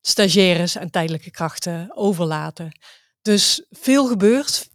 stagiaires 0.00 0.74
en 0.74 0.90
tijdelijke 0.90 1.30
krachten 1.30 1.96
overlaten. 1.96 2.80
Dus 3.22 3.64
veel 3.70 4.06
gebeurt. 4.06 4.70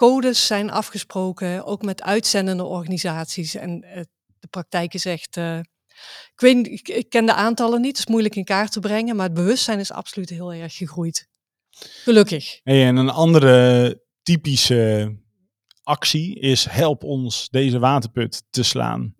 Codes 0.00 0.46
zijn 0.46 0.70
afgesproken, 0.70 1.64
ook 1.64 1.82
met 1.82 2.02
uitzendende 2.02 2.64
organisaties. 2.64 3.54
En 3.54 3.84
uh, 3.84 4.00
de 4.38 4.48
praktijk 4.50 4.94
is 4.94 5.04
echt. 5.04 5.36
Uh, 5.36 5.58
ik, 6.32 6.40
weet, 6.40 6.88
ik, 6.88 7.08
ken 7.08 7.26
de 7.26 7.34
aantallen 7.34 7.80
niet, 7.80 7.90
het 7.90 7.98
is 7.98 8.06
moeilijk 8.06 8.36
in 8.36 8.44
kaart 8.44 8.72
te 8.72 8.80
brengen, 8.80 9.16
maar 9.16 9.26
het 9.26 9.34
bewustzijn 9.34 9.78
is 9.78 9.92
absoluut 9.92 10.30
heel 10.30 10.52
erg 10.52 10.76
gegroeid. 10.76 11.28
Gelukkig. 12.02 12.60
En 12.62 12.96
een 12.96 13.10
andere 13.10 14.00
typische 14.22 15.16
actie 15.82 16.40
is 16.40 16.64
help 16.64 17.04
ons 17.04 17.48
deze 17.48 17.78
waterput 17.78 18.42
te 18.50 18.62
slaan. 18.62 19.14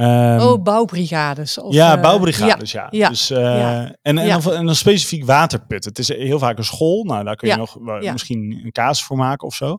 Um, 0.00 0.40
oh, 0.40 0.62
bouwbrigades. 0.62 1.58
Of, 1.58 1.74
ja, 1.74 2.00
bouwbrigades, 2.00 2.72
ja. 2.72 2.88
ja. 2.90 3.08
Dus, 3.08 3.30
uh, 3.30 3.38
ja. 3.38 3.96
En, 4.02 4.18
en, 4.18 4.26
ja. 4.26 4.38
Dan, 4.38 4.52
en 4.52 4.66
dan 4.66 4.74
specifiek 4.74 5.24
waterput. 5.24 5.84
Het 5.84 5.98
is 5.98 6.08
heel 6.08 6.38
vaak 6.38 6.58
een 6.58 6.64
school. 6.64 7.04
Nou, 7.04 7.24
daar 7.24 7.36
kun 7.36 7.48
je 7.48 7.56
nog 7.56 7.78
misschien 8.12 8.60
een 8.64 8.72
kaas 8.72 9.04
voor 9.04 9.16
maken 9.16 9.46
of 9.46 9.54
zo. 9.54 9.78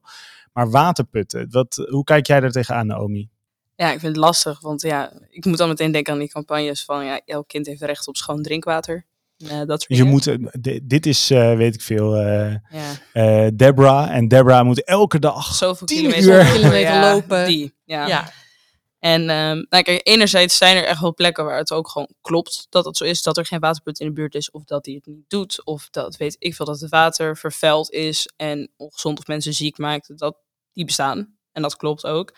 Maar 0.54 0.70
waterputten, 0.70 1.48
wat, 1.52 1.88
hoe 1.90 2.04
kijk 2.04 2.28
jij 2.28 2.40
daar 2.40 2.52
tegenaan, 2.52 2.88
Naomi? 2.88 3.30
Ja, 3.76 3.86
ik 3.86 4.00
vind 4.00 4.16
het 4.16 4.26
lastig, 4.26 4.62
want 4.62 4.82
ja, 4.82 5.12
ik 5.30 5.46
moet 5.46 5.58
dan 5.58 5.68
meteen 5.68 5.92
denken 5.92 6.14
aan 6.14 6.20
die 6.20 6.30
campagnes 6.30 6.86
van 6.86 7.06
ja, 7.06 7.22
elk 7.26 7.48
kind 7.48 7.66
heeft 7.66 7.82
recht 7.82 8.08
op 8.08 8.16
schoon 8.16 8.42
drinkwater. 8.42 9.06
Uh, 9.38 9.50
dat 9.66 9.82
soort 9.82 10.00
je 10.00 10.04
moet, 10.04 10.38
dit 10.84 11.06
is, 11.06 11.32
uh, 11.32 11.56
weet 11.56 11.76
ik 11.76 11.82
veel, 11.82 12.22
uh, 12.22 12.54
ja. 13.14 13.50
Debra. 13.50 14.12
En 14.12 14.28
Debra 14.28 14.64
moet 14.64 14.84
elke 14.84 15.20
dag 15.20 15.56
zoveel 15.56 15.88
kilometer, 15.88 16.46
kilometer 16.46 17.00
lopen. 17.00 17.46
Die, 17.48 17.74
ja. 17.84 18.08
ja. 18.08 18.32
En 19.00 19.22
um, 19.22 19.66
nou 19.70 19.84
kijk, 19.84 20.02
enerzijds 20.04 20.58
zijn 20.58 20.78
er 20.78 20.86
echt 20.86 21.02
wel 21.02 21.14
plekken 21.14 21.46
waar 21.46 21.58
het 21.58 21.72
ook 21.72 21.90
gewoon 21.90 22.10
klopt 22.22 22.68
dat 22.70 22.86
het 22.86 22.98
zo 22.98 23.04
is, 23.04 23.22
dat 23.22 23.38
er 23.38 23.46
geen 23.46 23.60
waterput 23.60 24.00
in 24.00 24.08
de 24.08 24.14
buurt 24.14 24.36
is, 24.36 24.52
of 24.52 24.64
dat 24.64 24.86
hij 24.86 24.96
het 24.96 25.06
niet 25.06 25.30
doet, 25.30 25.66
of 25.66 25.90
dat 25.90 26.18
weet 26.18 26.36
ik 26.40 26.56
veel, 26.56 26.66
dat 26.66 26.80
het 26.80 26.90
water 26.90 27.38
vervuild 27.38 27.92
is 27.92 28.30
en 28.36 28.72
ongezond 28.78 29.20
of 29.20 29.28
mensen 29.28 29.54
ziek 29.54 29.78
maakt. 29.78 30.18
Dat 30.18 30.38
die 30.74 30.86
bestaan. 30.86 31.38
En 31.52 31.62
dat 31.62 31.76
klopt 31.76 32.06
ook. 32.06 32.36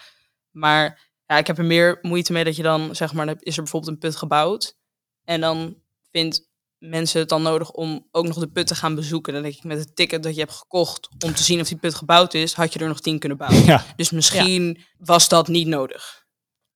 Maar 0.52 1.10
ja, 1.26 1.38
ik 1.38 1.48
heb 1.48 1.58
er 1.58 1.66
meer 1.66 2.00
moeite 2.02 2.34
mee 2.34 2.44
dat 2.44 2.56
je 2.56 2.64
dan, 2.64 2.96
zeg 2.96 3.14
maar, 3.14 3.36
is 3.40 3.56
er 3.58 3.64
bijvoorbeeld 3.64 3.92
een 3.92 4.00
put 4.00 4.16
gebouwd. 4.16 4.78
En 5.24 5.42
dan 5.42 5.76
vindt 6.12 6.50
mensen 6.78 7.20
het 7.20 7.30
dan 7.30 7.42
nodig 7.42 7.72
om 7.72 8.08
ook 8.12 8.28
nog 8.28 8.40
de 8.40 8.52
put 8.52 8.68
te 8.68 8.76
gaan 8.76 8.96
bezoeken. 8.96 9.34
Dan 9.34 9.42
denk 9.42 9.56
ik, 9.56 9.64
met 9.64 9.80
het 9.80 9.96
ticket 9.96 10.24
dat 10.24 10.34
je 10.34 10.40
hebt 10.40 10.54
gekocht 10.54 11.10
om 11.26 11.34
te 11.34 11.44
zien 11.44 11.60
of 11.60 11.68
die 11.68 11.78
put 11.78 11.96
gebouwd 11.96 12.34
is, 12.34 12.54
had 12.54 12.74
je 12.74 12.80
er 12.80 12.88
nog 12.88 13.02
tien 13.02 13.20
kunnen 13.20 13.38
bouwen. 13.38 13.66
Ja. 13.72 13.86
Dus 13.96 14.12
misschien 14.12 14.84
was 14.98 15.28
dat 15.28 15.48
niet 15.48 15.68
nodig. 15.68 16.21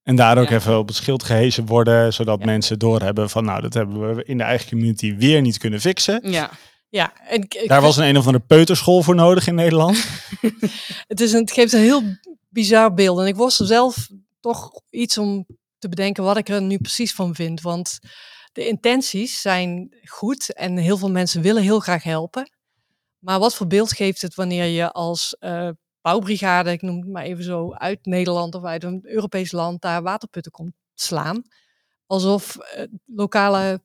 En 0.06 0.16
daar 0.16 0.38
ook 0.38 0.50
even 0.50 0.78
op 0.78 0.88
het 0.88 0.96
schild 0.96 1.24
gehezen 1.24 1.66
worden, 1.66 2.14
zodat 2.14 2.40
ja. 2.40 2.46
mensen 2.46 2.80
doorhebben 2.80 3.30
van, 3.30 3.46
nou, 3.46 3.62
dat 3.62 3.74
hebben 3.74 4.16
we 4.16 4.24
in 4.24 4.38
de 4.38 4.44
eigen 4.44 4.70
community 4.70 5.16
weer 5.16 5.42
niet 5.42 5.58
kunnen 5.58 5.82
fixen. 5.82 6.32
Ja. 6.32 6.50
Ja, 6.90 7.14
en 7.28 7.42
ik, 7.42 7.64
daar 7.68 7.82
was 7.82 7.98
een 7.98 8.04
een 8.04 8.18
of 8.18 8.26
andere 8.26 8.44
peuterschool 8.44 9.02
voor 9.02 9.16
nodig 9.16 9.48
in 9.48 9.56
Nederland. 9.56 10.06
het, 11.08 11.22
is 11.22 11.34
een, 11.34 11.40
het 11.40 11.52
geeft 11.52 11.74
een 11.74 11.82
heel 11.82 12.04
bizar 12.50 12.94
beeld. 12.94 13.20
En 13.20 13.28
ik 13.28 13.36
worstel 13.36 13.66
zelf 13.66 14.10
toch 14.40 14.70
iets 14.90 15.18
om 15.18 15.46
te 15.78 15.90
bedenken 15.90 16.24
wat 16.24 16.38
ik 16.38 16.50
er 16.50 16.62
nu 16.62 16.78
precies 16.78 17.14
van 17.14 17.36
vind. 17.36 17.62
Want 17.62 18.00
de 18.52 18.68
intenties 18.68 19.42
zijn 19.42 19.98
goed 20.04 20.54
en 20.54 20.78
heel 20.78 20.98
veel 20.98 21.12
mensen 21.12 21.42
willen 21.42 21.64
heel 21.64 21.80
graag 21.80 22.04
helpen. 22.04 22.50
Maar 23.20 23.40
wat 23.40 23.56
voor 23.56 23.68
beeld 23.68 23.94
geeft 23.94 24.22
het 24.22 24.36
wanneer 24.36 24.66
je 24.66 24.92
als 24.92 25.36
uh, 25.40 25.70
bouwbrigade, 26.06 26.72
ik 26.72 26.82
noem 26.82 26.98
het 26.98 27.08
maar 27.08 27.24
even 27.24 27.44
zo, 27.44 27.74
uit 27.74 28.06
Nederland 28.06 28.56
of 28.56 28.64
uit 28.64 28.84
een 28.84 29.02
Europees 29.04 29.52
land 29.52 29.82
daar 29.82 30.04
waterputten 30.04 30.52
komt 30.52 30.74
slaan? 30.94 31.44
Alsof 32.06 32.58
uh, 32.78 32.84
lokale 33.06 33.82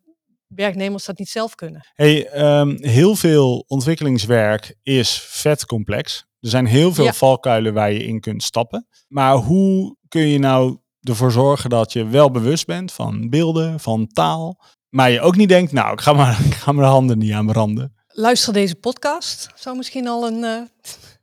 werknemers 0.46 1.04
dat 1.04 1.18
niet 1.18 1.28
zelf 1.28 1.54
kunnen. 1.54 1.86
Hey, 1.94 2.42
um, 2.60 2.76
heel 2.80 3.16
veel 3.16 3.64
ontwikkelingswerk 3.66 4.74
is 4.82 5.20
vet 5.20 5.66
complex. 5.66 6.26
Er 6.40 6.48
zijn 6.48 6.66
heel 6.66 6.94
veel 6.94 7.12
valkuilen 7.12 7.74
waar 7.74 7.92
je 7.92 8.04
in 8.04 8.20
kunt 8.20 8.42
stappen. 8.42 8.86
Maar 9.08 9.34
hoe 9.34 9.96
kun 10.08 10.26
je 10.26 10.38
nou 10.38 10.78
ervoor 11.00 11.32
zorgen 11.32 11.70
dat 11.70 11.92
je 11.92 12.06
wel 12.06 12.30
bewust 12.30 12.66
bent 12.66 12.92
van 12.92 13.30
beelden, 13.30 13.80
van 13.80 14.06
taal. 14.06 14.60
Maar 14.88 15.10
je 15.10 15.20
ook 15.20 15.36
niet 15.36 15.48
denkt, 15.48 15.72
nou, 15.72 15.92
ik 15.92 16.00
ga 16.00 16.12
maar, 16.12 16.40
ik 16.50 16.54
ga 16.54 16.72
mijn 16.72 16.88
handen 16.88 17.18
niet 17.18 17.32
aan 17.32 17.46
branden. 17.46 17.94
Luister 18.08 18.52
deze 18.52 18.74
podcast. 18.74 19.48
Zou 19.54 19.76
misschien 19.76 20.08
al 20.08 20.26
een. 20.26 20.42
Uh... 20.42 20.60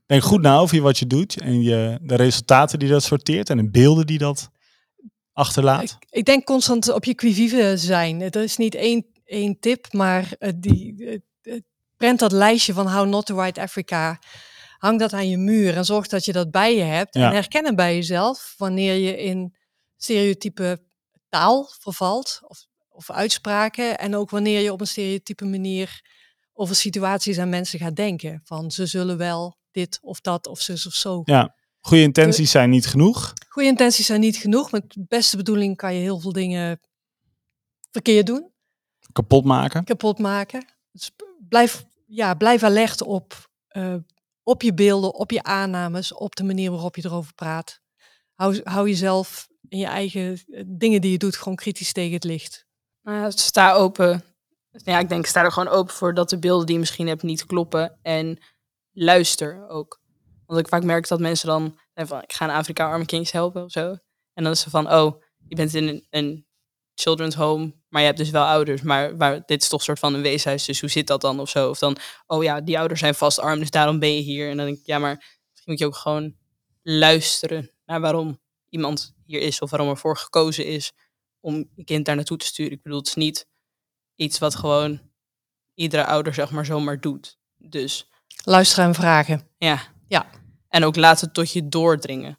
Denk 0.07 0.23
goed 0.23 0.41
na 0.41 0.57
over 0.57 0.81
wat 0.81 0.97
je 0.97 1.07
doet 1.07 1.41
en 1.41 1.61
je, 1.61 1.99
de 2.01 2.15
resultaten 2.15 2.79
die 2.79 2.89
dat 2.89 3.03
sorteert 3.03 3.49
en 3.49 3.57
de 3.57 3.69
beelden 3.69 4.05
die 4.05 4.17
dat 4.17 4.49
achterlaat. 5.33 5.83
Ik, 5.83 6.05
ik 6.09 6.25
denk 6.25 6.45
constant 6.45 6.93
op 6.93 7.05
je 7.05 7.15
quivive 7.15 7.73
zijn. 7.77 8.19
Het 8.19 8.35
is 8.35 8.57
niet 8.57 8.75
één, 8.75 9.05
één 9.25 9.59
tip, 9.59 9.93
maar 9.93 10.35
uh, 10.39 10.49
die, 10.55 11.21
uh, 11.43 11.59
prent 11.97 12.19
dat 12.19 12.31
lijstje 12.31 12.73
van 12.73 12.91
How 12.91 13.07
Not 13.07 13.25
to 13.25 13.35
Write 13.35 13.61
Africa 13.61 14.19
hang 14.77 14.99
dat 14.99 15.13
aan 15.13 15.29
je 15.29 15.37
muur 15.37 15.75
en 15.75 15.85
zorg 15.85 16.07
dat 16.07 16.25
je 16.25 16.31
dat 16.31 16.51
bij 16.51 16.75
je 16.75 16.83
hebt. 16.83 17.15
En 17.15 17.31
herkennen 17.31 17.75
bij 17.75 17.95
jezelf 17.95 18.53
wanneer 18.57 18.93
je 18.93 19.17
in 19.17 19.55
stereotype 19.97 20.83
taal 21.29 21.69
vervalt 21.79 22.39
of, 22.43 22.65
of 22.89 23.11
uitspraken. 23.11 23.97
En 23.97 24.15
ook 24.15 24.29
wanneer 24.29 24.61
je 24.61 24.71
op 24.71 24.81
een 24.81 24.87
stereotype 24.87 25.45
manier 25.45 26.01
over 26.53 26.75
situaties 26.75 27.37
en 27.37 27.49
mensen 27.49 27.79
gaat 27.79 27.95
denken. 27.95 28.41
Van 28.43 28.71
ze 28.71 28.85
zullen 28.85 29.17
wel 29.17 29.57
dit 29.77 29.99
of 30.01 30.21
dat 30.21 30.47
of 30.47 30.61
zus 30.61 30.87
of 30.87 30.93
zo. 30.93 31.21
Ja, 31.25 31.55
goede 31.79 32.03
intenties 32.03 32.51
zijn 32.51 32.69
niet 32.69 32.87
genoeg. 32.87 33.33
Goede 33.47 33.67
intenties 33.67 34.05
zijn 34.05 34.19
niet 34.19 34.37
genoeg. 34.37 34.71
Met 34.71 34.83
de 34.93 35.05
beste 35.07 35.37
bedoeling 35.37 35.77
kan 35.77 35.93
je 35.93 36.01
heel 36.01 36.19
veel 36.19 36.31
dingen 36.31 36.79
verkeerd 37.91 38.25
doen. 38.25 38.51
Kapot 39.11 39.45
maken. 39.45 39.83
Kapot 39.83 40.19
maken. 40.19 40.65
Dus 40.91 41.11
blijf, 41.49 41.85
ja, 42.05 42.33
blijf 42.33 42.63
alert 42.63 43.01
op, 43.01 43.49
uh, 43.71 43.95
op 44.43 44.61
je 44.61 44.73
beelden, 44.73 45.13
op 45.13 45.31
je 45.31 45.43
aannames, 45.43 46.13
op 46.13 46.35
de 46.35 46.43
manier 46.43 46.71
waarop 46.71 46.95
je 46.95 47.05
erover 47.05 47.33
praat. 47.33 47.81
Hou, 48.33 48.61
hou 48.63 48.87
jezelf 48.87 49.47
in 49.69 49.77
je 49.77 49.85
eigen 49.85 50.39
eh, 50.47 50.63
dingen 50.67 51.01
die 51.01 51.11
je 51.11 51.17
doet 51.17 51.35
gewoon 51.35 51.55
kritisch 51.55 51.91
tegen 51.91 52.13
het 52.13 52.23
licht. 52.23 52.65
Uh, 53.03 53.25
sta 53.29 53.73
open. 53.73 54.23
Ja, 54.71 54.99
ik 54.99 55.09
denk 55.09 55.25
sta 55.25 55.43
er 55.43 55.51
gewoon 55.51 55.73
open 55.73 55.93
voor 55.93 56.13
dat 56.13 56.29
de 56.29 56.39
beelden 56.39 56.65
die 56.65 56.75
je 56.75 56.81
misschien 56.81 57.07
hebt 57.07 57.23
niet 57.23 57.45
kloppen. 57.45 57.97
En 58.01 58.39
luister 58.97 59.67
ook. 59.69 60.01
Want 60.45 60.59
ik 60.59 60.67
vaak 60.67 60.83
merk 60.83 61.07
dat 61.07 61.19
mensen 61.19 61.47
dan 61.47 61.77
van, 61.93 62.21
ik 62.21 62.33
ga 62.33 62.45
in 62.45 62.51
Afrika 62.51 62.89
arme 62.89 63.05
kindjes 63.05 63.31
helpen 63.31 63.63
of 63.63 63.71
zo. 63.71 63.97
En 64.33 64.43
dan 64.43 64.51
is 64.51 64.59
ze 64.59 64.69
van, 64.69 64.91
oh, 64.93 65.21
je 65.47 65.55
bent 65.55 65.73
in 65.73 65.87
een, 65.87 66.07
een 66.09 66.47
children's 66.95 67.35
home, 67.35 67.73
maar 67.89 68.01
je 68.01 68.07
hebt 68.07 68.19
dus 68.19 68.29
wel 68.29 68.45
ouders. 68.45 68.81
Maar 68.81 69.45
dit 69.45 69.61
is 69.61 69.67
toch 69.67 69.79
een 69.79 69.85
soort 69.85 69.99
van 69.99 70.13
een 70.13 70.21
weeshuis, 70.21 70.65
dus 70.65 70.79
hoe 70.79 70.89
zit 70.89 71.07
dat 71.07 71.21
dan 71.21 71.39
of 71.39 71.49
zo? 71.49 71.69
Of 71.69 71.79
dan, 71.79 71.97
oh 72.27 72.43
ja, 72.43 72.61
die 72.61 72.79
ouders 72.79 72.99
zijn 72.99 73.15
vast 73.15 73.39
arm, 73.39 73.59
dus 73.59 73.69
daarom 73.69 73.99
ben 73.99 74.15
je 74.15 74.21
hier. 74.21 74.49
En 74.49 74.57
dan 74.57 74.65
denk 74.65 74.77
ik, 74.77 74.85
ja, 74.85 74.99
maar 74.99 75.15
misschien 75.49 75.71
moet 75.71 75.79
je 75.79 75.85
ook 75.85 75.95
gewoon 75.95 76.35
luisteren 76.83 77.71
naar 77.85 78.01
waarom 78.01 78.39
iemand 78.69 79.15
hier 79.25 79.41
is 79.41 79.61
of 79.61 79.69
waarom 79.69 79.89
er 79.89 79.97
voor 79.97 80.17
gekozen 80.17 80.65
is 80.65 80.91
om 81.39 81.69
je 81.75 81.83
kind 81.83 82.05
daar 82.05 82.15
naartoe 82.15 82.37
te 82.37 82.45
sturen. 82.45 82.71
Ik 82.71 82.81
bedoel, 82.81 82.97
het 82.97 83.07
is 83.07 83.15
niet 83.15 83.47
iets 84.15 84.37
wat 84.37 84.55
gewoon 84.55 85.01
iedere 85.73 86.05
ouder 86.05 86.33
zeg 86.33 86.51
maar 86.51 86.65
zomaar 86.65 86.99
doet. 86.99 87.37
Dus 87.57 88.09
luisteren 88.43 88.85
en 88.85 88.93
vragen. 88.93 89.47
Ja. 89.57 89.81
Ja. 90.07 90.25
En 90.69 90.83
ook 90.83 90.95
laten 90.95 91.31
tot 91.31 91.51
je 91.51 91.67
doordringen. 91.67 92.37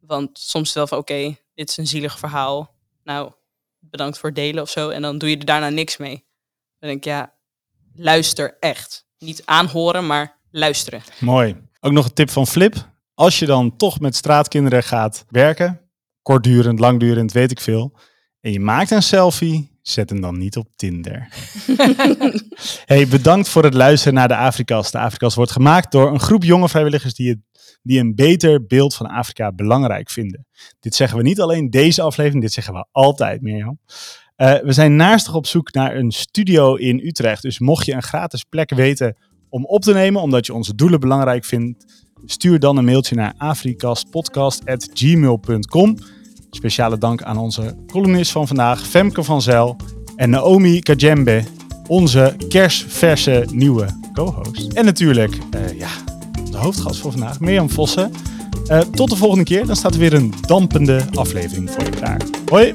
Want 0.00 0.38
soms 0.38 0.72
wel 0.72 0.86
van 0.86 0.98
oké, 0.98 1.36
dit 1.54 1.68
is 1.68 1.76
een 1.76 1.86
zielig 1.86 2.18
verhaal. 2.18 2.74
Nou, 3.04 3.32
bedankt 3.78 4.18
voor 4.18 4.28
het 4.28 4.38
delen 4.38 4.62
of 4.62 4.70
zo. 4.70 4.88
En 4.88 5.02
dan 5.02 5.18
doe 5.18 5.30
je 5.30 5.38
er 5.38 5.44
daarna 5.44 5.68
niks 5.68 5.96
mee. 5.96 6.24
Dan 6.78 6.88
denk 6.88 6.96
ik, 6.96 7.04
ja, 7.04 7.34
luister 7.94 8.56
echt. 8.60 9.06
Niet 9.18 9.42
aanhoren, 9.44 10.06
maar 10.06 10.38
luisteren. 10.50 11.02
Mooi. 11.20 11.56
Ook 11.80 11.92
nog 11.92 12.04
een 12.04 12.12
tip 12.12 12.30
van 12.30 12.46
Flip. 12.46 12.92
Als 13.14 13.38
je 13.38 13.46
dan 13.46 13.76
toch 13.76 14.00
met 14.00 14.16
straatkinderen 14.16 14.82
gaat 14.82 15.24
werken, 15.28 15.80
kortdurend, 16.22 16.78
langdurend, 16.78 17.32
weet 17.32 17.50
ik 17.50 17.60
veel, 17.60 17.96
en 18.40 18.52
je 18.52 18.60
maakt 18.60 18.90
een 18.90 19.02
selfie, 19.02 19.73
zet 19.88 20.10
hem 20.10 20.20
dan 20.20 20.38
niet 20.38 20.56
op 20.56 20.68
Tinder. 20.76 21.28
hey, 22.84 23.08
bedankt 23.08 23.48
voor 23.48 23.64
het 23.64 23.74
luisteren 23.74 24.14
naar 24.14 24.28
de 24.28 24.36
Afrikas. 24.36 24.90
De 24.90 24.98
Afrikas 24.98 25.34
wordt 25.34 25.50
gemaakt 25.50 25.92
door 25.92 26.12
een 26.12 26.20
groep 26.20 26.44
jonge 26.44 26.68
vrijwilligers 26.68 27.14
die, 27.14 27.28
het, 27.28 27.38
die 27.82 28.00
een 28.00 28.14
beter 28.14 28.66
beeld 28.66 28.94
van 28.94 29.06
Afrika 29.06 29.52
belangrijk 29.52 30.10
vinden. 30.10 30.46
Dit 30.80 30.94
zeggen 30.94 31.18
we 31.18 31.24
niet 31.24 31.40
alleen 31.40 31.70
deze 31.70 32.02
aflevering, 32.02 32.42
dit 32.42 32.52
zeggen 32.52 32.74
we 32.74 32.86
altijd, 32.92 33.40
Mirjam. 33.40 33.78
Uh, 34.36 34.60
we 34.60 34.72
zijn 34.72 34.96
naastig 34.96 35.34
op 35.34 35.46
zoek 35.46 35.72
naar 35.72 35.96
een 35.96 36.10
studio 36.10 36.74
in 36.74 36.98
Utrecht. 36.98 37.42
Dus 37.42 37.58
mocht 37.58 37.86
je 37.86 37.92
een 37.92 38.02
gratis 38.02 38.44
plek 38.44 38.74
weten 38.74 39.16
om 39.48 39.64
op 39.64 39.82
te 39.82 39.92
nemen, 39.92 40.22
omdat 40.22 40.46
je 40.46 40.54
onze 40.54 40.74
doelen 40.74 41.00
belangrijk 41.00 41.44
vindt, 41.44 42.04
Stuur 42.26 42.58
dan 42.58 42.76
een 42.76 42.84
mailtje 42.84 43.14
naar 43.14 43.34
afrikastpodcast.gmail.com. 43.36 45.96
Speciale 46.54 46.98
dank 46.98 47.22
aan 47.22 47.38
onze 47.38 47.74
columnist 47.86 48.30
van 48.30 48.46
vandaag, 48.46 48.86
Femke 48.86 49.22
van 49.22 49.42
Zijl. 49.42 49.76
En 50.16 50.30
Naomi 50.30 50.80
Kajembe, 50.80 51.42
onze 51.86 52.36
kersverse 52.48 53.46
nieuwe 53.52 53.86
co-host. 54.12 54.72
En 54.72 54.84
natuurlijk, 54.84 55.38
uh, 55.54 55.78
ja, 55.78 55.88
de 56.50 56.56
hoofdgast 56.56 57.00
voor 57.00 57.10
vandaag, 57.10 57.40
Mirjam 57.40 57.70
Vossen. 57.70 58.12
Uh, 58.66 58.78
tot 58.78 59.10
de 59.10 59.16
volgende 59.16 59.44
keer, 59.44 59.66
dan 59.66 59.76
staat 59.76 59.92
er 59.92 59.98
weer 59.98 60.14
een 60.14 60.34
dampende 60.40 61.00
aflevering 61.14 61.70
voor 61.70 61.84
je 61.84 61.90
klaar. 61.90 62.20
Hoi! 62.48 62.72